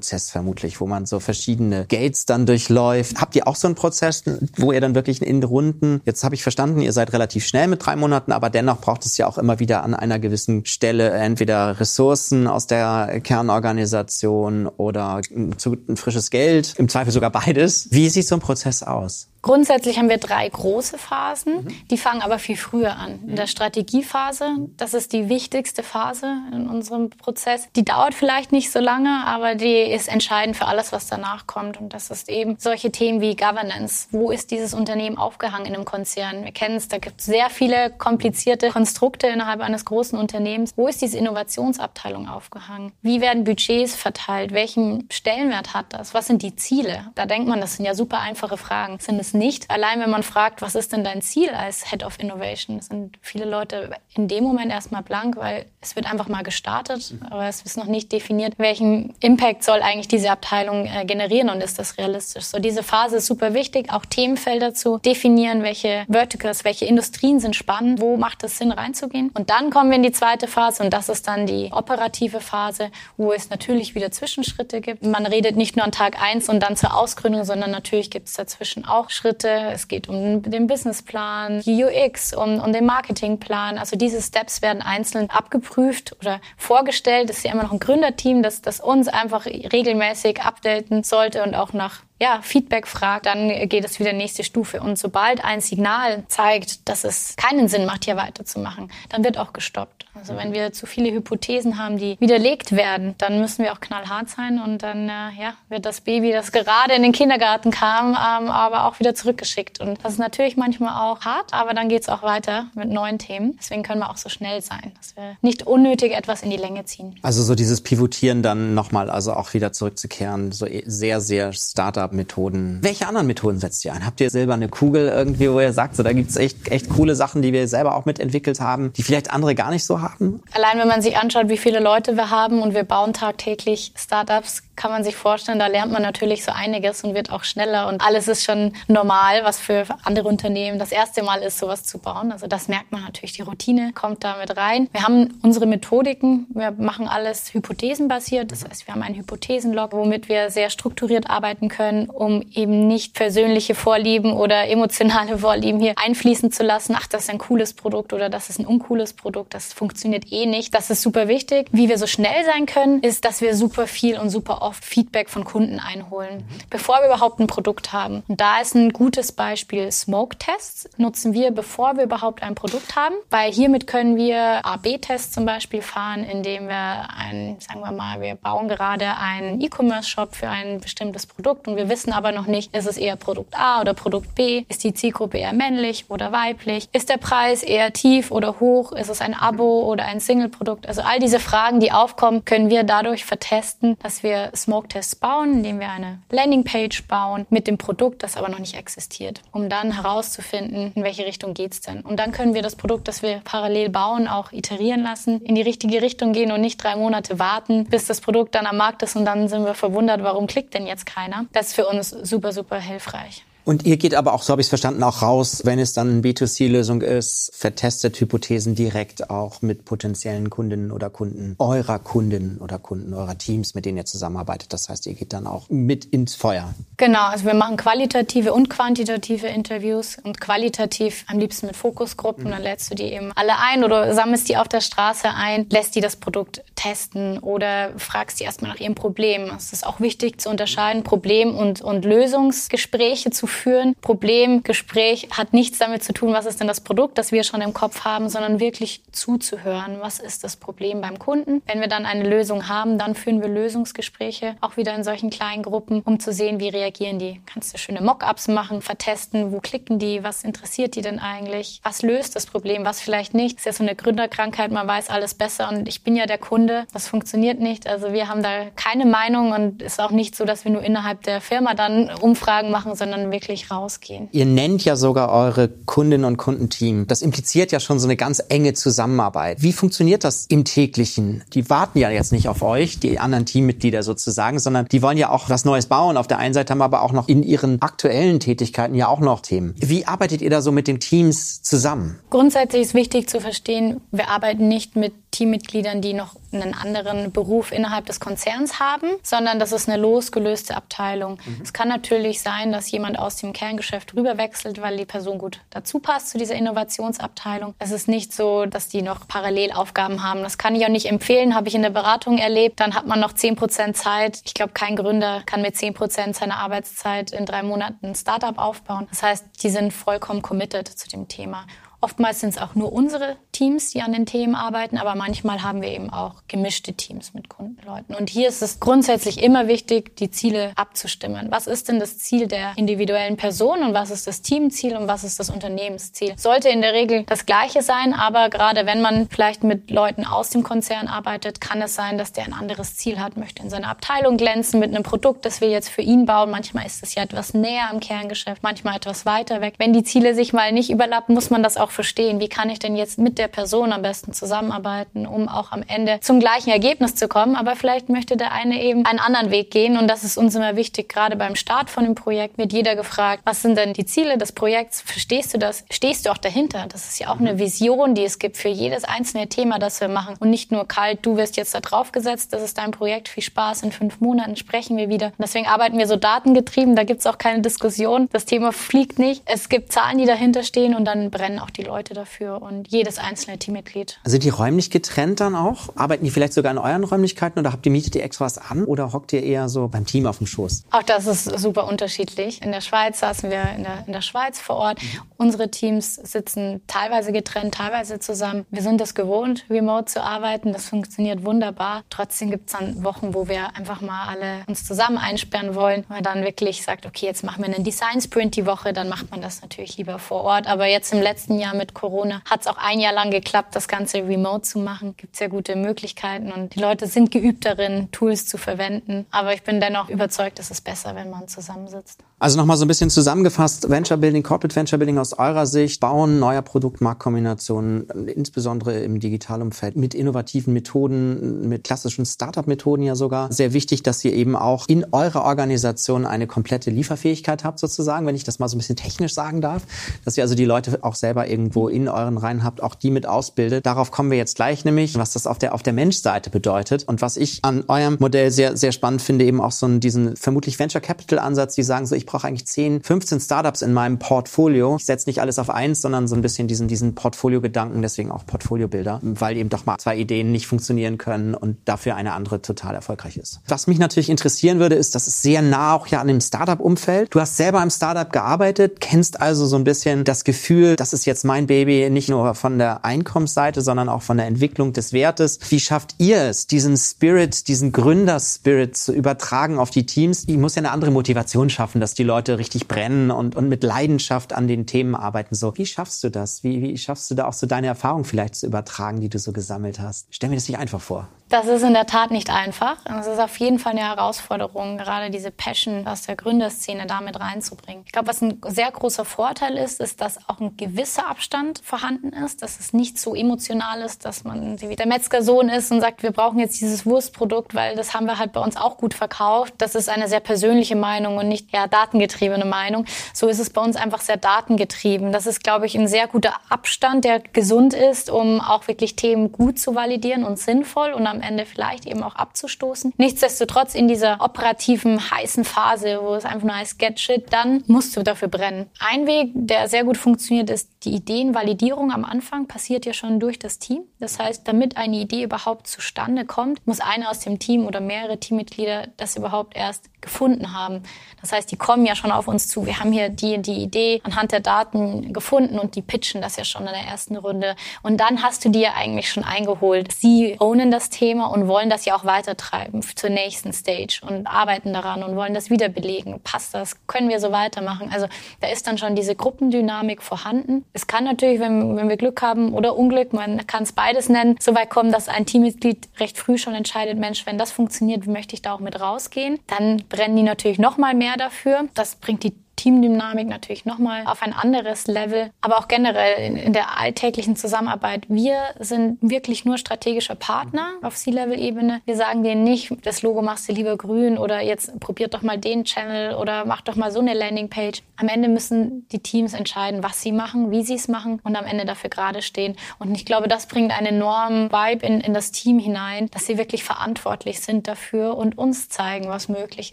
Stage-Gate-Prozess 0.01 0.31
vermutlich, 0.31 0.81
wo 0.81 0.87
man 0.87 1.07
so 1.07 1.21
verschiedene 1.21 1.87
Gates 1.87 2.27
dann 2.27 2.47
durchläuft. 2.47 3.21
Habt 3.21 3.37
ihr 3.37 3.47
auch 3.47 3.57
so 3.57 3.69
einen 3.69 3.75
Prozess, 3.75 4.25
wo 4.57 4.73
ihr 4.73 4.81
dann 4.81 4.95
wirklich 4.95 5.23
in 5.23 5.43
Runden, 5.43 6.01
jetzt 6.05 6.25
habe 6.25 6.35
ich 6.35 6.43
verstanden, 6.43 6.81
ihr 6.81 6.93
seid 6.93 7.13
relativ 7.13 7.47
schnell 7.47 7.69
mit 7.69 7.85
drei 7.85 7.97
Monaten, 7.97 8.33
aber 8.33 8.51
dennoch 8.51 8.81
braucht 8.81 9.05
es 9.05 9.17
ja 9.17 9.27
auch 9.27 9.39
immer 9.39 9.59
wieder 9.59 9.83
an 9.83 9.95
einer 9.95 10.19
gewissen 10.19 10.65
Stelle 10.65 11.11
entweder 11.11 11.79
Ressourcen 11.81 12.47
aus 12.47 12.67
der 12.67 13.21
Kernorganisation 13.23 14.67
oder 14.67 15.21
ein 15.31 15.97
frisches 15.97 16.31
Geld, 16.31 16.75
im 16.77 16.89
Zweifel 16.89 17.13
sogar 17.13 17.31
beides. 17.31 17.89
Wie 17.91 18.09
sieht 18.09 18.27
so 18.27 18.37
ein 18.37 18.41
Prozess 18.41 18.83
aus? 18.83 19.30
Grundsätzlich 19.42 19.98
haben 19.98 20.11
wir 20.11 20.18
drei 20.18 20.48
große 20.48 20.98
Phasen, 20.98 21.64
mhm. 21.64 21.88
die 21.90 21.96
fangen 21.96 22.20
aber 22.20 22.38
viel 22.38 22.57
früher 22.57 22.96
an. 22.96 23.20
In 23.26 23.37
der 23.37 23.46
Strategiephase, 23.46 24.68
das 24.76 24.92
ist 24.92 25.12
die 25.12 25.29
wichtigste 25.29 25.83
Phase 25.83 26.38
in 26.53 26.68
unserem 26.68 27.11
Prozess. 27.11 27.68
Die 27.74 27.85
dauert 27.85 28.14
vielleicht 28.14 28.53
nicht 28.53 28.70
so 28.70 28.81
lange, 28.81 29.24
aber 29.26 29.55
die 29.55 29.81
ist 29.81 30.09
entscheidend 30.09 30.57
für 30.57 30.66
alles, 30.66 30.92
was 30.92 31.07
danach 31.07 31.46
kommt. 31.46 31.81
Und 31.81 31.94
das 31.94 32.11
ist 32.11 32.29
eben 32.29 32.57
solche 32.59 32.92
Themen 32.92 33.20
wie 33.20 33.35
Governance. 33.35 34.09
Wo 34.11 34.31
ist 34.31 34.50
dieses 34.50 34.74
Unternehmen 34.74 35.16
aufgehangen 35.16 35.66
in 35.66 35.74
einem 35.74 35.85
Konzern? 35.85 36.44
Wir 36.44 36.53
kennen 36.53 36.76
es, 36.76 36.88
da 36.88 36.98
gibt 36.98 37.20
es 37.20 37.26
sehr 37.26 37.48
viele 37.48 37.90
komplizierte 37.90 38.70
Konstrukte 38.70 39.26
innerhalb 39.29 39.61
eines 39.61 39.85
großen 39.85 40.18
Unternehmens. 40.18 40.72
Wo 40.76 40.87
ist 40.87 41.00
diese 41.00 41.16
Innovationsabteilung 41.16 42.29
aufgehangen? 42.29 42.92
Wie 43.00 43.20
werden 43.20 43.44
Budgets 43.44 43.94
verteilt? 43.94 44.53
Welchen 44.53 45.09
Stellenwert 45.11 45.72
hat 45.72 45.87
das? 45.90 46.12
Was 46.12 46.26
sind 46.26 46.42
die 46.42 46.57
Ziele? 46.57 47.07
Da 47.14 47.26
denkt 47.26 47.48
man, 47.48 47.61
das 47.61 47.76
sind 47.76 47.87
ja 47.87 47.94
super 47.94 48.20
einfache 48.20 48.59
Fragen. 48.59 48.98
Sind 48.98 49.18
es 49.18 49.30
meistens 49.31 49.35
nicht. 49.35 49.71
Allein 49.71 50.01
wenn 50.01 50.11
man 50.11 50.23
fragt, 50.23 50.62
was 50.62 50.75
ist 50.75 50.93
denn 50.93 51.05
dein 51.05 51.23
Ziel 51.23 51.51
als 51.51 51.90
Head 51.90 52.05
of 52.05 52.19
Innovation, 52.19 52.81
sind 52.81 53.16
viele 53.21 53.45
Leute 53.45 53.90
in 54.14 54.29
dem 54.29 54.45
Moment 54.45 54.71
erstmal 54.71 55.03
blank, 55.03 55.37
weil 55.37 55.66
es 55.81 55.97
wird 55.97 56.11
einfach 56.11 56.29
mal 56.29 56.43
gestartet, 56.43 57.14
aber 57.31 57.47
es 57.47 57.62
ist 57.62 57.77
noch 57.77 57.87
nicht 57.87 58.12
definiert, 58.12 58.55
welchen 58.59 59.14
Impact 59.21 59.64
soll 59.64 59.83
eigentlich 59.83 60.09
diese 60.09 60.31
Abteilung 60.31 60.87
äh, 60.87 61.05
generieren 61.05 61.51
und 61.51 61.62
ist 61.62 61.79
das 61.79 61.99
realistisch. 61.99 62.45
So 62.45 62.59
diese 62.59 62.83
Phase 62.83 63.16
ist 63.16 63.27
super 63.27 63.55
wichtig, 63.55 63.93
auch 63.93 64.05
Themenfelder 64.05 64.75
zu 64.75 64.99
definieren, 64.99 65.62
welche 65.62 66.05
Verticals, 66.09 66.64
welche 66.64 66.85
Industrien 66.85 67.40
sind 67.40 67.57
spannend, 67.57 68.01
wo 68.01 68.16
macht 68.16 68.45
es 68.45 68.59
Sinn 68.59 68.73
reinzugehen. 68.73 69.31
Und 69.35 69.51
dann 69.51 69.71
kommen 69.71 69.90
wir 69.90 69.97
in 69.97 70.03
die 70.03 70.12
zweite 70.12 70.49
Phase 70.49 70.83
und 70.83 70.90
das 70.90 71.09
ist 71.09 71.27
dann 71.27 71.47
die 71.47 71.71
operative 71.73 72.40
Phase, 72.40 72.90
wo 73.16 73.33
es 73.33 73.51
natürlich 73.51 73.95
wieder 73.95 74.11
Zwischenschritte 74.11 74.81
gibt. 74.81 75.03
Man 75.03 75.27
redet 75.27 75.57
nicht 75.57 75.77
nur 75.77 75.85
an 75.85 75.93
Tag 75.93 76.21
eins 76.21 76.49
und 76.49 76.61
dann 76.61 76.77
zur 76.77 76.97
Ausgründung, 76.97 77.45
sondern 77.45 77.71
natürlich 77.71 78.11
gibt 78.11 78.29
es 78.29 78.35
dazwischen 78.35 78.85
auch 78.85 79.11
Schritte. 79.11 79.20
Es 79.25 79.89
geht 79.89 80.09
um 80.09 80.43
den 80.43 80.67
Businessplan, 80.67 81.61
die 81.61 81.85
UX, 81.85 82.35
um, 82.35 82.61
um 82.61 82.73
den 82.73 82.87
Marketingplan. 82.87 83.79
Also 83.79 83.97
diese 83.97 84.21
Steps 84.21 84.63
werden 84.63 84.83
einzeln 84.83 85.31
abgeprüft 85.31 86.17
oder 86.21 86.41
vorgestellt. 86.57 87.31
Es 87.31 87.39
ist 87.39 87.45
ja 87.45 87.53
immer 87.53 87.63
noch 87.63 87.73
ein 87.73 87.81
Gründerteam, 87.81 88.43
das, 88.43 88.63
das 88.63 88.81
uns 88.81 89.09
einfach 89.09 89.47
regelmäßig 89.47 90.43
updaten 90.43 91.03
sollte 91.03 91.43
und 91.43 91.55
auch 91.55 91.73
nach 91.73 92.03
ja, 92.21 92.41
Feedback 92.43 92.87
fragt, 92.87 93.27
dann 93.27 93.49
geht 93.69 93.85
es 93.85 93.99
wieder 93.99 94.13
nächste 94.13 94.45
Stufe. 94.45 94.81
Und 94.81 94.99
sobald 94.99 95.43
ein 95.45 95.61
Signal 95.61 96.25
zeigt, 96.29 96.89
dass 96.89 97.05
es 97.05 97.35
keinen 97.37 97.69
Sinn 97.69 97.87
macht, 97.87 98.05
hier 98.05 98.17
weiterzumachen, 98.17 98.91
dann 99.09 99.25
wird 99.25 99.39
auch 99.39 99.53
gestoppt. 99.53 100.01
Also 100.15 100.37
wenn 100.37 100.53
wir 100.53 100.73
zu 100.73 100.87
viele 100.87 101.13
Hypothesen 101.13 101.79
haben, 101.79 101.97
die 101.97 102.19
widerlegt 102.21 102.73
werden, 102.73 103.15
dann 103.19 103.41
müssen 103.41 103.65
wir 103.65 103.73
auch 103.73 103.81
knallhart 103.81 104.29
sein 104.29 104.61
und 104.61 104.83
dann 104.83 105.09
äh, 105.09 105.41
ja, 105.41 105.55
wird 105.69 105.87
das 105.87 106.01
Baby, 106.01 106.33
das 106.33 106.53
gerade 106.53 106.95
in 106.95 107.03
den 107.03 107.13
Kindergarten 107.13 107.71
kam, 107.71 108.09
ähm, 108.11 108.51
aber 108.51 108.87
auch 108.87 108.99
wieder 108.99 109.15
zurückgeschickt. 109.15 109.81
Und 109.81 110.05
das 110.05 110.15
ist 110.15 110.19
natürlich 110.19 110.57
manchmal 110.57 111.01
auch 111.01 111.21
hart, 111.21 111.55
aber 111.55 111.75
dann 111.75 111.89
geht 111.89 112.03
es 112.03 112.09
auch 112.09 112.23
weiter 112.23 112.67
mit 112.75 112.91
neuen 112.91 113.19
Themen. 113.19 113.57
Deswegen 113.59 113.83
können 113.83 114.01
wir 114.01 114.11
auch 114.11 114.17
so 114.17 114.29
schnell 114.29 114.61
sein, 114.63 114.93
dass 114.97 115.17
wir 115.17 115.37
nicht 115.43 115.67
unnötig 115.67 116.13
etwas 116.13 116.43
in 116.43 116.51
die 116.51 116.57
Länge 116.57 116.85
ziehen. 116.85 117.15
Also 117.23 117.43
so 117.43 117.55
dieses 117.55 117.81
Pivotieren 117.81 118.43
dann 118.43 118.75
nochmal, 118.75 119.11
also 119.11 119.33
auch 119.33 119.55
wieder 119.55 119.73
zurückzukehren, 119.73 120.53
so 120.53 120.67
sehr, 120.87 121.21
sehr 121.21 121.53
Startup 121.53 122.10
Startup-Methoden. 122.11 122.79
Welche 122.83 123.07
anderen 123.07 123.27
Methoden 123.27 123.59
setzt 123.59 123.85
ihr 123.85 123.92
ein? 123.92 124.05
Habt 124.05 124.20
ihr 124.20 124.31
selber 124.31 124.55
eine 124.55 124.68
Kugel 124.68 125.09
irgendwie, 125.09 125.51
wo 125.51 125.61
ihr 125.61 125.73
sagt, 125.73 125.96
so, 125.96 126.03
da 126.03 126.12
gibt's 126.12 126.37
echt, 126.37 126.68
echt 126.68 126.90
coole 126.90 127.14
Sachen, 127.14 127.42
die 127.42 127.53
wir 127.53 127.66
selber 127.68 127.96
auch 127.96 128.05
mitentwickelt 128.05 128.61
haben, 128.61 128.92
die 128.92 129.03
vielleicht 129.03 129.31
andere 129.31 129.55
gar 129.55 129.70
nicht 129.70 129.85
so 129.85 130.03
haben? 130.03 130.42
Allein 130.53 130.79
wenn 130.79 130.88
man 130.88 131.03
sich 131.03 131.16
anschaut, 131.16 131.49
wie 131.49 131.57
viele 131.57 131.81
Leute 131.81 132.16
wir 132.16 132.31
haben 132.31 132.62
und 132.62 132.75
wir 132.75 132.85
bauen 132.85 133.12
tagtäglich 133.12 133.92
Startups, 133.96 134.62
kann 134.81 134.90
man 134.90 135.05
sich 135.05 135.14
vorstellen, 135.14 135.59
da 135.59 135.66
lernt 135.66 135.93
man 135.93 136.01
natürlich 136.01 136.43
so 136.43 136.53
einiges 136.53 137.05
und 137.05 137.14
wird 137.14 137.31
auch 137.31 137.45
schneller 137.45 137.87
und 137.88 138.01
alles 138.01 138.29
ist 138.29 138.45
schon 138.45 138.73
normal, 138.88 139.45
was 139.45 139.59
für 139.59 139.85
andere 140.05 140.27
Unternehmen 140.27 140.79
das 140.79 140.90
erste 140.90 141.23
Mal 141.23 141.43
ist, 141.43 141.59
sowas 141.59 141.83
zu 141.83 141.99
bauen. 141.99 142.33
Also 142.33 142.47
das 142.47 142.66
merkt 142.66 142.90
man 142.90 143.03
natürlich, 143.03 143.35
die 143.35 143.43
Routine 143.43 143.93
kommt 143.93 144.25
da 144.25 144.38
mit 144.38 144.57
rein. 144.57 144.88
Wir 144.93 145.03
haben 145.03 145.38
unsere 145.43 145.66
Methodiken, 145.66 146.47
wir 146.49 146.71
machen 146.71 147.09
alles 147.09 147.53
hypothesenbasiert, 147.53 148.53
das 148.53 148.64
heißt, 148.64 148.87
wir 148.87 148.95
haben 148.95 149.03
einen 149.03 149.16
Hypothesenlog, 149.16 149.93
womit 149.93 150.31
wir 150.31 150.49
sehr 150.49 150.71
strukturiert 150.71 151.29
arbeiten 151.29 151.69
können, 151.69 152.09
um 152.09 152.43
eben 152.55 152.88
nicht 152.88 153.12
persönliche 153.12 153.75
Vorlieben 153.75 154.33
oder 154.33 154.66
emotionale 154.66 155.37
Vorlieben 155.40 155.79
hier 155.79 155.93
einfließen 156.03 156.53
zu 156.53 156.62
lassen. 156.62 156.97
Ach, 156.99 157.07
das 157.07 157.25
ist 157.25 157.31
ein 157.31 157.37
cooles 157.37 157.75
Produkt 157.75 158.14
oder 158.14 158.31
das 158.31 158.49
ist 158.49 158.59
ein 158.59 158.64
uncooles 158.64 159.12
Produkt, 159.12 159.53
das 159.53 159.75
funktioniert 159.75 160.33
eh 160.33 160.47
nicht. 160.47 160.75
Das 160.75 160.88
ist 160.88 161.03
super 161.03 161.29
wichtig. 161.29 161.69
Wie 161.71 161.90
wir 161.90 161.99
so 161.99 162.07
schnell 162.07 162.47
sein 162.47 162.64
können, 162.64 163.01
ist, 163.01 163.27
dass 163.27 163.43
wir 163.43 163.55
super 163.55 163.87
viel 163.87 164.19
und 164.19 164.31
super 164.31 164.62
oft 164.62 164.70
oft 164.71 164.85
Feedback 164.85 165.29
von 165.29 165.45
Kunden 165.45 165.81
einholen, 165.81 166.45
bevor 166.71 167.01
wir 167.01 167.07
überhaupt 167.07 167.41
ein 167.41 167.49
Produkt 167.49 167.93
haben. 167.93 168.23
Und 168.29 168.41
da 168.41 168.61
ist 168.61 168.77
ein 168.77 168.93
gutes 168.93 169.33
Beispiel 169.33 169.91
Smoke-Tests. 169.91 170.89
Nutzen 170.97 171.35
wir, 171.35 171.51
bevor 171.51 171.97
wir 171.97 172.05
überhaupt 172.05 172.43
ein 172.43 172.55
Produkt 172.55 172.95
haben, 172.95 173.17
weil 173.31 173.53
hiermit 173.53 173.89
können 173.89 174.17
wir 174.17 174.65
A-B-Tests 174.65 175.33
zum 175.33 175.45
Beispiel 175.45 175.83
fahren, 175.83 176.23
indem 176.23 176.69
wir 176.69 177.09
ein, 177.17 177.57
sagen 177.59 177.81
wir 177.81 177.91
mal, 177.91 178.21
wir 178.21 178.37
bauen 178.37 178.69
gerade 178.69 179.17
einen 179.17 179.61
E-Commerce-Shop 179.61 180.37
für 180.37 180.49
ein 180.49 180.81
bestimmtes 180.81 181.27
Produkt 181.27 181.67
und 181.67 181.77
wir 181.77 181.89
wissen 181.89 182.13
aber 182.13 182.31
noch 182.31 182.47
nicht, 182.47 182.75
ist 182.75 182.87
es 182.87 182.97
eher 182.97 183.17
Produkt 183.17 183.59
A 183.59 183.81
oder 183.81 183.93
Produkt 183.93 184.37
B? 184.37 184.65
Ist 184.69 184.85
die 184.85 184.95
Zielgruppe 184.95 185.39
eher 185.39 185.53
männlich 185.53 186.05
oder 186.09 186.31
weiblich? 186.31 186.89
Ist 186.93 187.09
der 187.09 187.17
Preis 187.17 187.65
eher 187.65 187.93
tief 187.93 188.31
oder 188.31 188.61
hoch? 188.61 188.93
Ist 188.93 189.09
es 189.09 189.21
ein 189.21 189.35
Abo 189.35 189.83
oder 189.83 190.05
ein 190.05 190.21
Single-Produkt? 190.21 190.87
Also 190.87 191.03
all 191.03 191.19
diese 191.19 191.41
Fragen, 191.41 191.81
die 191.81 191.91
aufkommen, 191.91 192.45
können 192.45 192.71
wir 192.71 192.85
dadurch 192.85 193.25
vertesten, 193.25 193.97
dass 194.03 194.23
wir 194.23 194.51
Smoke-Tests 194.62 195.16
bauen, 195.16 195.55
indem 195.55 195.81
wir 195.81 195.90
eine 195.90 196.18
Landingpage 196.31 197.07
bauen 197.07 197.46
mit 197.51 197.66
dem 197.66 197.79
Produkt, 197.79 198.23
das 198.23 198.37
aber 198.37 198.49
noch 198.49 198.59
nicht 198.59 198.77
existiert, 198.77 199.42
um 199.53 199.68
dann 199.68 199.92
herauszufinden, 199.92 200.92
in 200.94 201.03
welche 201.03 201.27
Richtung 201.27 201.55
geht's 201.55 201.81
denn. 201.81 202.01
Und 202.03 202.18
dann 202.18 202.33
können 202.33 202.55
wir 202.55 202.62
das 202.62 202.77
Produkt, 202.77 203.09
das 203.09 203.23
wir 203.23 203.40
parallel 203.44 203.90
bauen, 203.90 204.29
auch 204.29 204.53
iterieren 204.53 205.03
lassen, 205.03 205.40
in 205.42 205.55
die 205.55 205.62
richtige 205.62 206.03
Richtung 206.03 206.33
gehen 206.33 206.53
und 206.53 206.61
nicht 206.61 206.83
drei 206.83 206.96
Monate 206.96 207.38
warten, 207.38 207.85
bis 207.85 208.07
das 208.07 208.20
Produkt 208.20 208.55
dann 208.55 208.66
am 208.66 208.77
Markt 208.77 209.03
ist 209.03 209.16
und 209.16 209.25
dann 209.25 209.49
sind 209.49 209.64
wir 209.64 209.75
verwundert, 209.75 210.23
warum 210.23 210.46
klickt 210.46 210.75
denn 210.75 210.87
jetzt 210.87 211.07
keiner. 211.07 211.46
Das 211.53 211.68
ist 211.68 211.75
für 211.75 211.87
uns 211.87 212.11
super, 212.11 212.53
super 212.53 212.79
hilfreich. 212.79 213.44
Und 213.64 213.85
ihr 213.85 213.96
geht 213.96 214.14
aber 214.14 214.33
auch, 214.33 214.42
so 214.42 214.53
habe 214.53 214.61
ich 214.61 214.66
es 214.66 214.68
verstanden, 214.68 215.03
auch 215.03 215.23
raus, 215.23 215.62
wenn 215.64 215.79
es 215.79 215.92
dann 215.92 216.11
eine 216.11 216.20
B2C-Lösung 216.20 217.03
ist, 217.03 217.51
vertestet 217.55 218.20
Hypothesen 218.20 218.75
direkt 218.75 219.31
auch 219.31 219.62
mit 219.62 219.85
potenziellen 219.85 220.51
Kundinnen 220.51 220.90
oder 220.90 221.11
Kunden 221.11 221.55
eurer 221.59 221.99
Kundinnen 221.99 222.59
oder 222.59 222.79
Kunden 222.79 223.14
eurer 223.14 223.37
Teams, 223.38 223.75
mit 223.75 223.85
denen 223.85 223.99
ihr 223.99 224.07
zusammenarbeitet. 224.07 224.73
Das 224.73 224.88
heißt, 224.88 225.07
ihr 225.07 225.14
geht 225.14 225.33
dann 225.33 225.46
auch 225.46 225.68
mit 225.68 226.05
ins 226.07 226.35
Feuer. 226.35 226.75
Genau, 226.96 227.25
also 227.25 227.44
wir 227.44 227.55
machen 227.55 227.77
qualitative 227.77 228.53
und 228.53 228.70
quantitative 228.70 229.46
Interviews 229.46 230.16
und 230.23 230.40
qualitativ 230.40 231.25
am 231.29 231.38
liebsten 231.38 231.66
mit 231.66 231.77
Fokusgruppen. 231.77 232.44
Mhm. 232.44 232.51
Dann 232.51 232.62
lädst 232.62 232.90
du 232.90 232.94
die 232.94 233.05
eben 233.05 233.33
alle 233.35 233.59
ein 233.59 233.85
oder 233.85 234.14
sammelst 234.14 234.49
die 234.49 234.57
auf 234.57 234.68
der 234.68 234.81
Straße 234.81 235.29
ein, 235.29 235.66
lässt 235.70 235.94
die 235.94 236.01
das 236.01 236.16
Produkt 236.16 236.62
testen 236.75 237.38
oder 237.38 237.90
fragst 237.99 238.40
die 238.40 238.44
erstmal 238.44 238.73
nach 238.73 238.81
ihrem 238.81 238.94
Problem. 238.94 239.51
Es 239.57 239.73
ist 239.73 239.87
auch 239.87 240.01
wichtig 240.01 240.40
zu 240.40 240.49
unterscheiden, 240.49 241.05
Problem 241.05 241.55
und, 241.55 241.83
und 241.83 242.05
Lösungsgespräche 242.05 243.31
zu 243.31 243.46
führen. 243.46 243.60
Problemgespräch 244.01 245.29
hat 245.31 245.53
nichts 245.53 245.79
damit 245.79 246.03
zu 246.03 246.12
tun, 246.12 246.33
was 246.33 246.46
ist 246.46 246.61
denn 246.61 246.68
das 246.68 246.81
Produkt, 246.81 247.18
das 247.18 247.33
wir 247.33 247.44
schon 247.44 247.61
im 247.61 247.75
Kopf 247.75 248.05
haben, 248.05 248.29
sondern 248.29 248.61
wirklich 248.61 249.03
zuzuhören. 249.12 249.99
Was 250.01 250.18
ist 250.18 250.44
das 250.44 250.57
Problem 250.57 251.01
beim 251.01 251.18
Kunden? 251.18 251.62
Wenn 251.66 251.81
wir 251.81 251.88
dann 251.88 252.07
eine 252.07 252.29
Lösung 252.29 252.68
haben, 252.68 252.99
dann 252.99 253.14
führen 253.14 253.40
wir 253.40 253.49
Lösungsgespräche, 253.49 254.57
auch 254.61 254.77
wieder 254.77 254.94
in 254.94 255.05
solchen 255.05 255.31
kleinen 255.31 255.62
Gruppen, 255.62 256.03
um 256.03 256.20
zu 256.20 256.33
sehen, 256.33 256.61
wie 256.61 256.68
reagieren 256.68 257.18
die. 257.18 257.40
Kannst 257.46 257.75
du 257.75 257.79
schöne 257.79 258.01
Mockups 258.01 258.49
machen, 258.49 258.83
vertesten, 258.83 259.53
wo 259.53 259.61
klicken 259.61 259.99
die, 259.99 260.23
was 260.23 260.44
interessiert 260.44 260.96
die 260.96 261.03
denn 261.03 261.18
eigentlich, 261.18 261.81
was 261.83 262.03
löst 262.03 262.37
das 262.37 262.46
Problem, 262.46 262.85
was 262.85 263.01
vielleicht 263.01 263.35
nicht. 263.35 263.57
Das 263.57 263.61
ist 263.61 263.66
ja 263.66 263.73
so 263.73 263.85
eine 263.85 263.94
Gründerkrankheit, 263.94 264.70
man 264.70 264.87
weiß 264.87 265.11
alles 265.11 265.35
besser 265.35 265.68
und 265.68 265.88
ich 265.88 266.03
bin 266.03 266.16
ja 266.16 266.27
der 266.27 266.38
Kunde, 266.38 266.87
das 266.92 267.09
funktioniert 267.09 267.61
nicht. 267.61 267.87
Also 267.87 268.12
wir 268.12 268.29
haben 268.29 268.42
da 268.42 268.66
keine 268.77 269.07
Meinung 269.07 269.53
und 269.53 269.83
ist 269.83 270.01
auch 270.01 270.11
nicht 270.11 270.37
so, 270.37 270.44
dass 270.44 270.64
wir 270.64 270.73
nur 270.73 270.83
innerhalb 270.83 271.23
der 271.23 271.40
Firma 271.40 271.75
dann 271.75 272.11
Umfragen 272.20 272.70
machen, 272.70 272.94
sondern 272.94 273.33
wirklich 273.33 273.39
wirklich 273.40 273.70
rausgehen. 273.70 274.29
Ihr 274.33 274.44
nennt 274.44 274.85
ja 274.85 274.96
sogar 274.96 275.31
eure 275.31 275.68
Kundinnen 275.68 276.24
und 276.26 276.37
Kundenteam. 276.37 277.07
Das 277.07 277.22
impliziert 277.22 277.72
ja 277.72 277.81
schon 277.81 277.98
so 277.98 278.07
eine 278.07 278.16
ganz 278.16 278.42
enge 278.48 278.74
Zusammenarbeit. 278.74 279.62
Wie 279.62 279.72
funktioniert 279.72 280.24
das 280.24 280.46
im 280.46 280.64
täglichen? 280.64 281.42
Die 281.55 281.70
warten 281.70 281.98
ja 281.98 282.11
jetzt 282.11 282.33
nicht 282.33 282.48
auf 282.48 282.62
euch, 282.62 282.98
die 283.00 283.18
anderen 283.18 283.46
Teammitglieder 283.46 284.03
sozusagen, 284.03 284.59
sondern 284.59 284.87
die 284.87 285.00
wollen 285.00 285.16
ja 285.16 285.31
auch 285.31 285.48
was 285.48 285.64
Neues 285.64 285.87
bauen. 285.87 286.16
Auf 286.16 286.26
der 286.26 286.38
einen 286.38 286.53
Seite 286.53 286.72
haben 286.72 286.83
aber 286.83 287.03
auch 287.03 287.12
noch 287.12 287.29
in 287.29 287.42
ihren 287.42 287.81
aktuellen 287.81 288.40
Tätigkeiten 288.40 288.94
ja 288.94 289.09
auch 289.09 289.20
noch 289.20 289.40
Themen. 289.40 289.74
Wie 289.79 290.07
arbeitet 290.07 290.42
ihr 290.42 290.50
da 290.50 290.61
so 290.61 290.70
mit 290.72 290.87
den 290.87 291.00
Teams 291.00 291.62
zusammen? 291.62 292.18
Grundsätzlich 292.29 292.83
ist 292.83 292.94
wichtig 292.94 293.29
zu 293.29 293.40
verstehen, 293.40 294.00
wir 294.11 294.29
arbeiten 294.29 294.68
nicht 294.68 294.96
mit 294.96 295.14
Teammitgliedern, 295.31 296.03
die 296.03 296.12
noch 296.12 296.35
einen 296.53 296.74
anderen 296.74 297.31
Beruf 297.33 297.72
innerhalb 297.72 298.07
des 298.07 298.18
Konzerns 298.20 298.81
haben, 298.81 299.07
sondern 299.22 299.59
das 299.59 299.72
ist 299.72 299.88
eine 299.88 300.00
losgelöste 300.00 300.76
Abteilung. 300.76 301.38
Mhm. 301.44 301.61
Es 301.62 301.72
kann 301.72 301.88
natürlich 301.88 302.42
sein, 302.42 302.72
dass 302.72 302.90
jemand 302.90 303.18
aus 303.18 303.30
dem 303.37 303.53
Kerngeschäft 303.53 304.14
rüberwechselt, 304.14 304.81
weil 304.81 304.97
die 304.97 305.05
Person 305.05 305.38
gut 305.38 305.61
dazu 305.71 305.99
passt 305.99 306.31
zu 306.31 306.38
dieser 306.38 306.55
Innovationsabteilung. 306.55 307.75
Es 307.79 307.90
ist 307.90 308.09
nicht 308.09 308.33
so, 308.33 308.66
dass 308.66 308.88
die 308.88 309.03
noch 309.03 309.27
Parallelaufgaben 309.29 310.23
haben. 310.23 310.43
Das 310.43 310.59
kann 310.59 310.75
ich 310.75 310.85
auch 310.85 310.90
nicht 310.90 311.07
empfehlen, 311.07 311.55
habe 311.55 311.69
ich 311.69 311.75
in 311.75 311.83
der 311.83 311.90
Beratung 311.90 312.38
erlebt. 312.38 312.81
Dann 312.81 312.95
hat 312.95 313.07
man 313.07 313.21
noch 313.21 313.33
10 313.33 313.57
Prozent 313.57 313.97
Zeit. 313.97 314.40
Ich 314.45 314.55
glaube, 314.55 314.73
kein 314.73 314.97
Gründer 314.97 315.43
kann 315.47 315.62
mit 315.62 315.77
10 315.77 315.95
Prozent 315.95 316.37
seiner 316.37 316.59
Arbeitszeit 316.59 317.33
in 317.33 317.47
drei 317.47 317.62
Monaten 317.62 318.07
ein 318.07 318.14
Startup 318.14 318.59
aufbauen. 318.59 319.07
Das 319.11 319.23
heißt, 319.23 319.62
die 319.62 319.71
sind 319.71 319.93
vollkommen 319.93 320.43
committed 320.43 320.88
zu 320.88 321.09
dem 321.09 321.29
Thema. 321.29 321.66
Oftmals 322.03 322.40
sind 322.40 322.51
es 322.51 322.59
auch 322.59 322.75
nur 322.75 322.93
unsere 322.93 323.37
Teams, 323.61 323.90
die 323.90 324.01
an 324.01 324.14
den 324.14 324.25
Themen 324.25 324.55
arbeiten, 324.55 324.96
aber 324.96 325.14
manchmal 325.14 325.62
haben 325.62 325.83
wir 325.83 325.90
eben 325.90 326.09
auch 326.09 326.37
gemischte 326.49 326.94
Teams 326.94 327.35
mit 327.35 327.51
Kundenleuten. 327.51 328.14
Und 328.14 328.31
hier 328.31 328.49
ist 328.49 328.62
es 328.62 328.81
grundsätzlich 328.81 329.42
immer 329.42 329.68
wichtig, 329.68 330.16
die 330.16 330.31
Ziele 330.31 330.73
abzustimmen. 330.77 331.49
Was 331.51 331.66
ist 331.66 331.90
denn 331.90 332.01
das 332.01 332.16
Ziel 332.16 332.46
der 332.46 332.73
individuellen 332.77 333.37
Person 333.37 333.83
und 333.83 333.92
was 333.92 334.11
ist 334.11 334.27
das 334.27 334.40
Teamziel 334.40 334.96
und 334.96 335.09
was 335.09 335.25
ist 335.25 335.38
das 335.38 335.51
Unternehmensziel? 335.51 336.33
Sollte 336.38 336.70
in 336.70 336.81
der 336.81 336.94
Regel 336.94 337.25
das 337.25 337.44
gleiche 337.44 337.83
sein, 337.83 338.14
aber 338.14 338.49
gerade 338.49 338.87
wenn 338.87 339.03
man 339.03 339.29
vielleicht 339.29 339.62
mit 339.62 339.90
Leuten 339.90 340.25
aus 340.25 340.49
dem 340.49 340.62
Konzern 340.62 341.07
arbeitet, 341.07 341.61
kann 341.61 341.83
es 341.83 341.94
sein, 341.94 342.16
dass 342.16 342.33
der 342.33 342.44
ein 342.44 342.55
anderes 342.55 342.96
Ziel 342.96 343.20
hat, 343.20 343.37
möchte 343.37 343.62
in 343.62 343.68
seiner 343.68 343.88
Abteilung 343.88 344.38
glänzen 344.38 344.81
mit 344.81 344.88
einem 344.88 345.03
Produkt, 345.03 345.44
das 345.44 345.61
wir 345.61 345.68
jetzt 345.68 345.90
für 345.90 346.01
ihn 346.01 346.25
bauen. 346.25 346.51
Manchmal 346.51 346.87
ist 346.87 347.03
es 347.03 347.14
ja 347.14 347.25
etwas 347.25 347.53
näher 347.53 347.90
am 347.90 348.01
Kerngeschäft, 348.01 348.62
manchmal 348.62 348.96
etwas 348.96 349.27
weiter 349.27 349.61
weg. 349.61 349.75
Wenn 349.77 349.92
die 349.92 350.03
Ziele 350.03 350.35
sich 350.35 350.55
mal 350.55 350.73
nicht 350.73 350.88
überlappen, 350.88 351.35
muss 351.35 351.51
man 351.51 351.62
das 351.62 351.77
auch 351.77 351.90
verstehen. 351.90 352.40
Wie 352.40 352.49
kann 352.49 352.70
ich 352.70 352.79
denn 352.79 352.96
jetzt 352.96 353.18
mit 353.18 353.37
der 353.37 353.50
Person 353.51 353.93
am 353.93 354.03
besten 354.03 354.33
zusammenarbeiten, 354.33 355.27
um 355.27 355.49
auch 355.49 355.73
am 355.73 355.83
Ende 355.87 356.21
zum 356.21 356.41
gleichen 356.41 356.71
Ergebnis 356.71 357.15
zu 357.15 357.29
kommen? 357.29 357.57
Aber 357.57 357.77
vielleicht 357.77 358.09
möchte 358.09 358.37
der 358.37 358.53
eine 358.53 358.83
eben 358.83 359.05
einen 359.05 359.19
anderen 359.19 359.51
Weg 359.51 359.71
gehen 359.71 359.99
und 359.99 360.09
das 360.09 360.25
ist 360.25 360.39
uns 360.39 360.55
immer 360.55 360.77
wichtig. 360.77 361.09
Gerade 361.09 361.37
beim 361.37 361.57
Start 361.57 361.91
von 361.91 362.05
dem 362.05 362.15
Projekt 362.15 362.59
wird 362.59 362.73
jeder 362.73 362.97
gefragt, 362.97 363.43
was 363.45 363.63
sind 363.63 363.77
denn 363.77 363.93
die 363.93 364.07
Ziele 364.07 364.39
des 364.39 364.53
Projekts? 364.53 365.03
Verstehst 365.03 365.53
du 365.55 365.59
das? 365.59 365.85
Stehst 365.91 366.27
du 366.27 366.31
auch 366.31 366.39
dahinter? 366.39 366.87
Das 366.89 367.09
ist 367.09 367.19
ja 367.19 367.29
auch 367.29 367.39
eine 367.39 367.59
Vision, 367.59 368.15
die 368.15 368.25
es 368.25 368.39
gibt 368.39 368.57
für 368.57 368.69
jedes 368.69 369.05
einzelne 369.05 369.49
Thema, 369.49 369.79
das 369.79 370.01
wir 370.01 370.09
machen 370.09 370.37
und 370.39 370.51
nicht 370.51 370.73
nur 370.73 370.87
kalt, 370.87 371.21
du 371.23 371.37
wirst 371.37 371.57
jetzt 371.57 371.75
da 371.75 371.81
drauf 371.81 372.13
gesetzt, 372.13 372.53
das 372.53 372.63
ist 372.63 372.79
dein 372.79 372.91
Projekt, 372.91 373.29
viel 373.29 373.43
Spaß, 373.43 373.83
in 373.83 373.93
fünf 373.93 374.21
Monaten 374.21 374.57
sprechen 374.57 374.97
wir 374.97 375.09
wieder. 375.09 375.27
Und 375.27 375.41
deswegen 375.41 375.67
arbeiten 375.67 375.99
wir 375.99 376.07
so 376.07 376.17
datengetrieben, 376.17 376.97
da 376.97 377.05
gibt 377.05 377.21
es 377.21 377.27
auch 377.27 377.39
keine 377.39 377.61
Diskussion. 377.61 378.29
Das 378.33 378.45
Thema 378.45 378.73
fliegt 378.73 379.19
nicht. 379.19 379.43
Es 379.47 379.69
gibt 379.69 379.93
Zahlen, 379.93 380.19
die 380.19 380.27
dahinter 380.27 380.63
stehen 380.63 380.95
und 380.95 381.05
dann 381.05 381.31
brennen 381.31 381.59
auch 381.59 381.71
die 381.71 381.83
Leute 381.83 382.15
dafür 382.15 382.63
und 382.63 382.89
jedes 382.89 383.19
einzelne 383.19 383.39
Teammitglied. 383.46 384.18
Sind 384.24 384.44
die 384.44 384.48
räumlich 384.48 384.90
getrennt 384.90 385.40
dann 385.40 385.55
auch? 385.55 385.96
Arbeiten 385.96 386.24
die 386.24 386.31
vielleicht 386.31 386.53
sogar 386.53 386.72
in 386.72 386.79
euren 386.79 387.05
Räumlichkeiten 387.05 387.59
oder 387.59 387.72
habt 387.72 387.87
ihr 387.87 387.92
mietet 387.92 388.14
ihr 388.16 388.22
extra 388.22 388.44
was 388.44 388.59
an 388.59 388.85
oder 388.85 389.12
hockt 389.12 389.33
ihr 389.33 389.42
eher 389.42 389.68
so 389.68 389.88
beim 389.88 390.07
Team 390.07 390.26
auf 390.26 390.38
dem 390.38 390.46
Schoß? 390.46 390.85
Auch 390.90 391.03
das 391.03 391.26
ist 391.26 391.59
super 391.59 391.87
unterschiedlich. 391.87 392.62
In 392.62 392.72
der 392.72 392.81
Schweiz 392.81 393.20
saßen 393.20 393.50
wir 393.50 393.62
in 393.76 393.85
der, 393.85 394.05
in 394.07 394.12
der 394.12 394.22
Schweiz 394.22 394.61
vor 394.61 394.76
Ort. 394.76 395.00
Unsere 395.37 395.70
Teams 395.70 396.14
sitzen 396.14 396.83
teilweise 396.87 397.33
getrennt, 397.33 397.74
teilweise 397.74 398.18
zusammen. 398.18 398.66
Wir 398.70 398.83
sind 398.83 399.00
es 399.00 399.14
gewohnt, 399.14 399.64
remote 399.68 400.07
zu 400.07 400.22
arbeiten. 400.22 400.72
Das 400.72 400.88
funktioniert 400.88 401.44
wunderbar. 401.44 402.03
Trotzdem 402.11 402.50
gibt 402.50 402.70
es 402.70 402.79
dann 402.79 403.05
Wochen, 403.05 403.35
wo 403.35 403.48
wir 403.48 403.76
einfach 403.76 404.00
mal 404.00 404.29
alle 404.29 404.64
uns 404.66 404.85
zusammen 404.85 405.18
einsperren 405.18 405.74
wollen, 405.74 406.05
weil 406.09 406.22
dann 406.22 406.42
wirklich 406.44 406.83
sagt, 406.83 407.07
okay, 407.07 407.26
jetzt 407.26 407.44
machen 407.44 407.62
wir 407.64 407.74
einen 407.74 407.85
Design 407.85 408.20
Sprint 408.20 408.57
die 408.57 408.66
Woche, 408.66 408.92
dann 408.92 409.09
macht 409.09 409.31
man 409.31 409.40
das 409.40 409.62
natürlich 409.62 409.96
lieber 409.96 410.18
vor 410.18 410.42
Ort. 410.42 410.66
Aber 410.66 410.87
jetzt 410.87 411.12
im 411.12 411.20
letzten 411.20 411.59
Jahr 411.59 411.74
mit 411.74 411.94
Corona 411.94 412.42
hat 412.48 412.62
es 412.62 412.66
auch 412.66 412.79
ein 412.79 413.00
Jahr 413.00 413.12
lang 413.12 413.20
geklappt, 413.29 413.77
das 413.77 413.89
Ganze 413.89 414.19
remote 414.19 414.63
zu 414.63 414.79
machen. 414.79 415.17
Gibt 415.17 415.37
sehr 415.37 415.49
gute 415.49 415.77
Möglichkeiten 415.77 416.53
und 416.53 416.75
die 416.75 416.81
Leute 416.81 417.07
sind 417.07 417.31
geübt 417.31 417.67
darin, 417.67 418.11
Tools 418.13 418.47
zu 418.47 418.57
verwenden. 418.57 419.27
Aber 419.31 419.53
ich 419.53 419.63
bin 419.63 419.81
dennoch 419.81 420.09
überzeugt, 420.09 420.59
es 420.59 420.71
ist 420.71 420.83
besser, 420.83 421.15
wenn 421.15 421.29
man 421.29 421.49
zusammensitzt. 421.49 422.23
Also 422.42 422.57
nochmal 422.57 422.79
so 422.79 422.87
ein 422.87 422.88
bisschen 422.88 423.11
zusammengefasst, 423.11 423.90
Venture 423.90 424.16
Building, 424.16 424.42
Corporate 424.42 424.74
Venture 424.74 424.98
Building 424.98 425.18
aus 425.18 425.35
eurer 425.35 425.66
Sicht, 425.66 426.00
Bauen 426.00 426.38
neuer 426.38 426.62
Produktmarktkombinationen, 426.62 428.09
insbesondere 428.35 428.98
im 429.00 429.20
Digitalumfeld, 429.20 429.96
mit 429.96 430.14
innovativen 430.14 430.72
Methoden, 430.72 431.68
mit 431.68 431.85
klassischen 431.85 432.24
Startup-Methoden 432.24 433.03
ja 433.03 433.14
sogar. 433.14 433.53
Sehr 433.53 433.74
wichtig, 433.74 434.03
dass 434.05 434.24
ihr 434.24 434.33
eben 434.33 434.57
auch 434.57 434.87
in 434.88 435.05
eurer 435.12 435.44
Organisation 435.44 436.24
eine 436.24 436.46
komplette 436.46 436.90
Lieferfähigkeit 436.90 437.62
habt 437.62 437.79
sozusagen, 437.79 438.26
wenn 438.26 438.35
ich 438.35 438.44
das 438.44 438.59
mal 438.59 438.68
so 438.68 438.76
ein 438.76 438.79
bisschen 438.79 438.96
technisch 438.96 439.35
sagen 439.35 439.61
darf, 439.61 439.83
dass 440.24 440.38
ihr 440.38 440.42
also 440.42 440.55
die 440.55 440.64
Leute 440.64 441.00
auch 441.03 441.16
selber 441.16 441.46
irgendwo 441.46 441.88
in 441.88 442.09
euren 442.09 442.38
Reihen 442.38 442.64
habt, 442.64 442.83
auch 442.83 442.94
die 442.94 443.11
mit 443.11 443.26
ausbildet. 443.26 443.85
Darauf 443.85 444.11
kommen 444.12 444.31
wir 444.31 444.38
jetzt 444.38 444.57
gleich 444.57 444.87
nämlich, 444.87 445.18
was 445.18 445.35
das 445.35 445.46
auf 445.46 445.59
der, 445.59 445.74
auf 445.74 445.83
der 445.83 445.92
Menschseite 445.92 446.48
bedeutet 446.48 447.07
und 447.07 447.20
was 447.20 447.37
ich 447.37 447.59
an 447.61 447.85
eurem 447.88 448.16
Modell 448.18 448.50
sehr, 448.50 448.79
sehr 448.79 448.92
spannend 448.92 449.20
finde, 449.20 449.44
eben 449.44 449.61
auch 449.61 449.72
so 449.72 449.87
diesen 449.98 450.37
vermutlich 450.37 450.79
Venture 450.79 451.03
Capital 451.03 451.38
Ansatz, 451.38 451.74
die 451.74 451.83
sagen 451.83 452.07
so, 452.07 452.14
ich 452.14 452.30
brauche 452.31 452.47
eigentlich 452.47 452.66
10, 452.66 453.03
15 453.03 453.40
Startups 453.40 453.83
in 453.83 453.93
meinem 453.93 454.19
Portfolio. 454.19 454.97
Ich 454.97 455.05
setze 455.05 455.29
nicht 455.29 455.40
alles 455.40 455.59
auf 455.59 455.69
eins, 455.69 456.01
sondern 456.01 456.29
so 456.29 456.37
ein 456.37 456.43
bisschen 456.43 456.69
diesen, 456.69 456.87
diesen 456.87 457.14
Portfolio-Gedanken, 457.16 458.03
deswegen 458.03 458.31
auch 458.31 458.47
Portfolio-Bilder, 458.47 459.19
weil 459.23 459.57
eben 459.57 459.69
doch 459.69 459.85
mal 459.85 459.99
zwei 459.99 460.16
Ideen 460.16 460.53
nicht 460.53 460.69
funktionieren 460.69 461.19
können 461.19 461.55
und 461.55 461.77
dafür 461.87 462.14
eine 462.14 462.33
andere 462.33 462.62
total 462.62 462.95
erfolgreich 462.95 463.37
ist. 463.37 463.61
Was 463.66 463.88
mich 463.88 463.99
natürlich 463.99 464.31
interessieren 464.31 464.79
würde, 464.79 464.95
ist, 464.95 465.16
das 465.16 465.27
ist 465.27 465.43
sehr 465.43 465.61
nah 465.61 465.95
auch 465.95 466.07
ja 466.07 466.21
an 466.21 466.29
dem 466.29 466.40
Startup-Umfeld. 466.40 467.35
Du 467.35 467.40
hast 467.40 467.57
selber 467.57 467.83
im 467.83 467.90
Startup 467.90 468.33
gearbeitet, 468.33 469.01
kennst 469.01 469.40
also 469.40 469.66
so 469.66 469.75
ein 469.77 469.85
bisschen 469.85 470.25
das 470.25 470.45
Gefühl, 470.45 470.95
das 470.95 471.12
ist 471.12 471.25
jetzt 471.25 471.45
mein 471.45 471.66
Baby, 471.66 472.09
nicht 472.11 472.29
nur 472.29 472.55
von 472.55 472.79
der 472.79 473.05
Einkommensseite, 473.05 473.81
sondern 473.81 474.09
auch 474.09 474.23
von 474.23 474.37
der 474.37 474.47
Entwicklung 474.47 474.93
des 474.93 475.12
Wertes. 475.12 475.59
Wie 475.69 475.81
schafft 475.81 476.14
ihr 476.19 476.43
es, 476.43 476.69
diesen 476.69 476.97
Spirit, 476.97 477.66
diesen 477.66 477.90
Gründerspirit 477.90 478.97
zu 478.97 479.12
übertragen 479.12 479.79
auf 479.81 479.90
die 479.90 480.07
Teams? 480.07 480.45
Ich 480.47 480.59
muss 480.59 480.77
ja 480.77 480.81
eine 480.81 480.93
andere 480.93 481.11
Motivation 481.11 481.71
schaffen, 481.71 482.01
dass 482.01 482.14
die 482.14 482.20
Leute 482.23 482.59
richtig 482.59 482.89
brennen 482.89 483.31
und, 483.31 483.57
und 483.57 483.69
mit 483.69 483.83
Leidenschaft 483.83 484.53
an 484.53 484.69
den 484.69 484.87
Themen 484.87 485.15
arbeiten. 485.15 485.55
So, 485.55 485.77
wie 485.77 485.87
schaffst 485.87 486.23
du 486.25 486.31
das? 486.31 486.63
Wie, 486.65 486.83
wie 486.83 486.99
schaffst 486.99 487.31
du 487.31 487.35
da 487.35 487.47
auch 487.47 487.53
so 487.53 487.67
deine 487.67 487.87
Erfahrung 487.87 488.25
vielleicht 488.25 488.57
zu 488.57 488.67
übertragen, 488.67 489.21
die 489.21 489.29
du 489.29 489.39
so 489.39 489.53
gesammelt 489.53 490.01
hast? 490.01 490.27
Stell 490.31 490.51
mir 490.51 490.57
das 490.57 490.69
nicht 490.69 490.79
einfach 490.79 491.01
vor. 491.01 491.29
Das 491.51 491.67
ist 491.67 491.83
in 491.83 491.95
der 491.95 492.07
Tat 492.07 492.31
nicht 492.31 492.49
einfach. 492.49 492.99
Es 493.19 493.27
ist 493.27 493.41
auf 493.41 493.59
jeden 493.59 493.81
Fall 493.81 493.93
eine 493.93 494.03
Herausforderung, 494.03 494.99
gerade 494.99 495.31
diese 495.31 495.51
Passion 495.51 496.07
aus 496.07 496.23
der 496.23 496.37
Gründerszene 496.37 497.07
damit 497.07 497.41
reinzubringen. 497.41 498.05
Ich 498.07 498.13
glaube, 498.13 498.29
was 498.29 498.41
ein 498.41 498.61
sehr 498.69 498.89
großer 498.89 499.25
Vorteil 499.25 499.77
ist, 499.77 499.99
ist, 499.99 500.21
dass 500.21 500.49
auch 500.49 500.61
ein 500.61 500.77
gewisser 500.77 501.29
Abstand 501.29 501.81
vorhanden 501.83 502.29
ist, 502.29 502.63
dass 502.63 502.79
es 502.79 502.93
nicht 502.93 503.19
so 503.19 503.35
emotional 503.35 504.01
ist, 504.03 504.25
dass 504.25 504.45
man 504.45 504.81
wie 504.81 504.95
der 504.95 505.09
Metzgersohn 505.09 505.69
ist 505.71 505.91
und 505.91 506.01
sagt, 506.01 506.23
wir 506.23 506.31
brauchen 506.31 506.61
jetzt 506.61 506.81
dieses 506.81 507.05
Wurstprodukt, 507.05 507.75
weil 507.75 507.97
das 507.97 508.15
haben 508.15 508.27
wir 508.27 508.39
halt 508.39 508.53
bei 508.53 508.61
uns 508.61 508.77
auch 508.77 508.97
gut 508.97 509.13
verkauft. 509.13 509.75
Das 509.79 509.97
ist 509.97 510.09
eine 510.09 510.29
sehr 510.29 510.39
persönliche 510.39 510.95
Meinung 510.95 511.37
und 511.37 511.49
nicht 511.49 511.73
ja 511.73 511.89
datengetriebene 511.89 512.65
Meinung. 512.65 513.07
So 513.35 513.49
ist 513.49 513.59
es 513.59 513.71
bei 513.71 513.83
uns 513.83 513.97
einfach 513.97 514.21
sehr 514.21 514.37
datengetrieben. 514.37 515.33
Das 515.33 515.49
ist, 515.49 515.65
glaube 515.65 515.87
ich, 515.87 515.97
ein 515.97 516.07
sehr 516.07 516.29
guter 516.29 516.55
Abstand, 516.69 517.25
der 517.25 517.41
gesund 517.41 517.93
ist, 517.93 518.31
um 518.31 518.61
auch 518.61 518.87
wirklich 518.87 519.17
Themen 519.17 519.51
gut 519.51 519.81
zu 519.81 519.97
validieren 519.97 520.45
und 520.45 520.57
sinnvoll 520.57 521.11
und 521.13 521.27
am 521.27 521.39
Ende 521.42 521.66
vielleicht 521.66 522.07
eben 522.07 522.22
auch 522.22 522.37
abzustoßen. 522.37 523.12
Nichtsdestotrotz 523.16 523.94
in 523.94 524.09
dieser 524.09 524.40
operativen 524.40 525.31
heißen 525.31 525.64
Phase, 525.64 526.20
wo 526.22 526.35
es 526.35 526.44
einfach 526.44 526.66
nur 526.66 526.76
heißt, 526.76 526.98
get 526.98 527.20
shit, 527.20 527.53
dann 527.53 527.85
musst 527.87 528.16
du 528.16 528.22
dafür 528.22 528.48
brennen. 528.48 528.87
Ein 528.98 529.26
Weg, 529.26 529.50
der 529.55 529.88
sehr 529.88 530.05
gut 530.05 530.16
funktioniert, 530.16 530.70
ist 530.70 530.88
die 531.05 531.15
Ideenvalidierung 531.15 532.13
am 532.13 532.27
Anfang 532.27 532.67
passiert 532.67 533.07
ja 533.07 533.15
schon 533.15 533.41
durch 533.41 533.59
das 533.59 533.79
Team. 533.79 534.03
Das 534.19 534.39
heißt, 534.39 534.69
damit 534.69 534.99
eine 534.99 535.17
Idee 535.17 535.43
überhaupt 535.43 535.87
zustande 535.87 536.45
kommt, 536.45 536.87
muss 536.87 537.01
einer 537.01 537.31
aus 537.31 537.41
dem 537.41 537.59
Team 537.59 537.87
oder 537.87 538.01
mehrere 538.01 538.39
Teammitglieder 538.39 539.09
das 539.17 539.37
überhaupt 539.37 539.77
erst 539.77 540.11
gefunden 540.21 540.75
haben. 540.75 541.03
Das 541.41 541.53
heißt, 541.53 541.71
die 541.73 541.77
kommen 541.77 542.05
ja 542.05 542.15
schon 542.15 542.31
auf 542.31 542.49
uns 542.49 542.69
zu. 542.69 542.85
Wir 542.85 543.01
haben 543.01 543.13
hier 543.13 543.31
die, 543.31 543.63
die 543.63 543.83
Idee 543.83 544.21
anhand 544.25 544.53
der 544.53 544.61
Daten 544.61 545.33
gefunden 545.33 545.79
und 545.79 545.97
die 545.97 546.03
pitchen 546.03 546.43
das 546.43 546.57
ja 546.57 546.65
schon 546.65 546.83
in 546.83 546.93
der 546.93 547.07
ersten 547.07 547.37
Runde. 547.37 547.77
Und 548.03 548.19
dann 548.19 548.43
hast 548.43 548.65
du 548.65 548.69
die 548.69 548.81
ja 548.81 548.93
eigentlich 548.95 549.31
schon 549.31 549.45
eingeholt. 549.45 550.13
Sie 550.13 550.57
ownen 550.61 550.91
das 550.91 551.09
Thema 551.09 551.47
und 551.47 551.69
wollen 551.69 551.89
das 551.89 552.05
ja 552.05 552.15
auch 552.15 552.27
weitertreiben 552.27 553.03
zur 553.03 553.31
nächsten 553.31 553.73
Stage 553.73 554.21
und 554.27 554.47
arbeiten 554.47 554.93
daran 554.93 555.23
und 555.23 555.37
wollen 555.37 555.55
das 555.55 555.71
wieder 555.71 555.89
belegen. 555.89 556.41
Passt 556.45 556.75
das? 556.75 556.97
Können 557.07 557.31
wir 557.31 557.41
so 557.41 557.53
weitermachen? 557.53 558.11
Also 558.13 558.27
da 558.61 558.69
ist 558.69 558.87
dann 558.87 558.99
schon 558.99 559.15
diese 559.15 559.35
Gruppendynamik 559.35 560.23
vorhanden. 560.23 560.85
Es 560.92 561.07
kann 561.07 561.24
natürlich, 561.24 561.61
wenn, 561.61 561.96
wenn 561.96 562.09
wir 562.09 562.16
Glück 562.16 562.42
haben 562.42 562.72
oder 562.74 562.96
Unglück, 562.96 563.33
man 563.33 563.66
kann 563.66 563.85
es 563.85 563.92
beides 563.92 564.29
nennen, 564.29 564.57
so 564.61 564.74
weit 564.74 564.90
kommen, 564.90 565.12
dass 565.12 565.29
ein 565.29 565.46
Teammitglied 565.46 566.09
recht 566.18 566.38
früh 566.38 566.59
schon 566.59 566.74
entscheidet, 566.74 567.18
Mensch, 567.18 567.46
wenn 567.46 567.59
das 567.59 567.70
funktioniert, 567.70 568.26
möchte 568.26 568.55
ich 568.55 568.62
da 568.62 568.74
auch 568.74 568.81
mit 568.81 569.00
rausgehen. 569.00 569.59
Dann 569.66 570.03
brennen 570.09 570.37
die 570.37 570.42
natürlich 570.42 570.79
noch 570.79 570.98
mal 570.98 571.14
mehr 571.14 571.37
dafür. 571.37 571.88
Das 571.94 572.16
bringt 572.16 572.42
die 572.42 572.55
Teamdynamik 572.81 573.47
natürlich 573.47 573.85
nochmal 573.85 574.23
auf 574.25 574.40
ein 574.40 574.55
anderes 574.55 575.07
Level, 575.07 575.51
aber 575.61 575.79
auch 575.79 575.87
generell 575.87 576.43
in, 576.43 576.57
in, 576.57 576.73
der 576.73 576.99
alltäglichen 576.99 577.55
Zusammenarbeit. 577.55 578.25
Wir 578.29 578.57
sind 578.79 579.19
wirklich 579.21 579.66
nur 579.66 579.77
strategischer 579.77 580.35
Partner 580.35 580.95
auf 581.03 581.14
C-Level-Ebene. 581.14 582.01
Wir 582.07 582.16
sagen 582.16 582.43
denen 582.43 582.64
nicht, 582.64 582.90
das 583.05 583.21
Logo 583.21 583.43
machst 583.43 583.69
du 583.69 583.75
lieber 583.75 583.99
grün 583.99 584.38
oder 584.38 584.62
jetzt 584.62 584.99
probiert 584.99 585.35
doch 585.35 585.43
mal 585.43 585.59
den 585.59 585.85
Channel 585.85 586.37
oder 586.37 586.64
mach 586.64 586.81
doch 586.81 586.97
mal 586.97 587.12
so 587.12 587.21
eine 587.21 587.35
Landingpage. 587.35 588.03
Am 588.16 588.29
Ende 588.29 588.49
müssen 588.49 589.07
die 589.12 589.19
Teams 589.19 589.53
entscheiden, 589.53 590.03
was 590.03 590.23
sie 590.23 590.33
machen, 590.33 590.71
wie 590.71 590.83
sie 590.83 590.95
es 590.95 591.07
machen 591.07 591.38
und 591.45 591.57
am 591.57 591.66
Ende 591.66 591.85
dafür 591.85 592.09
gerade 592.09 592.40
stehen. 592.40 592.77
Und 592.99 593.14
ich 593.14 593.27
glaube, 593.27 593.49
das 593.49 593.66
bringt 593.66 593.93
einen 593.93 594.07
enormen 594.07 594.73
Vibe 594.73 595.05
in, 595.05 595.21
in 595.21 595.35
das 595.35 595.53
Team 595.53 595.79
hinein, 595.79 596.31
dass 596.31 596.47
sie 596.47 596.57
wirklich 596.57 596.83
verantwortlich 596.83 597.61
sind 597.61 597.88
dafür 597.88 598.38
und 598.38 598.57
uns 598.57 598.88
zeigen, 598.88 599.29
was 599.29 599.51
möglich 599.51 599.93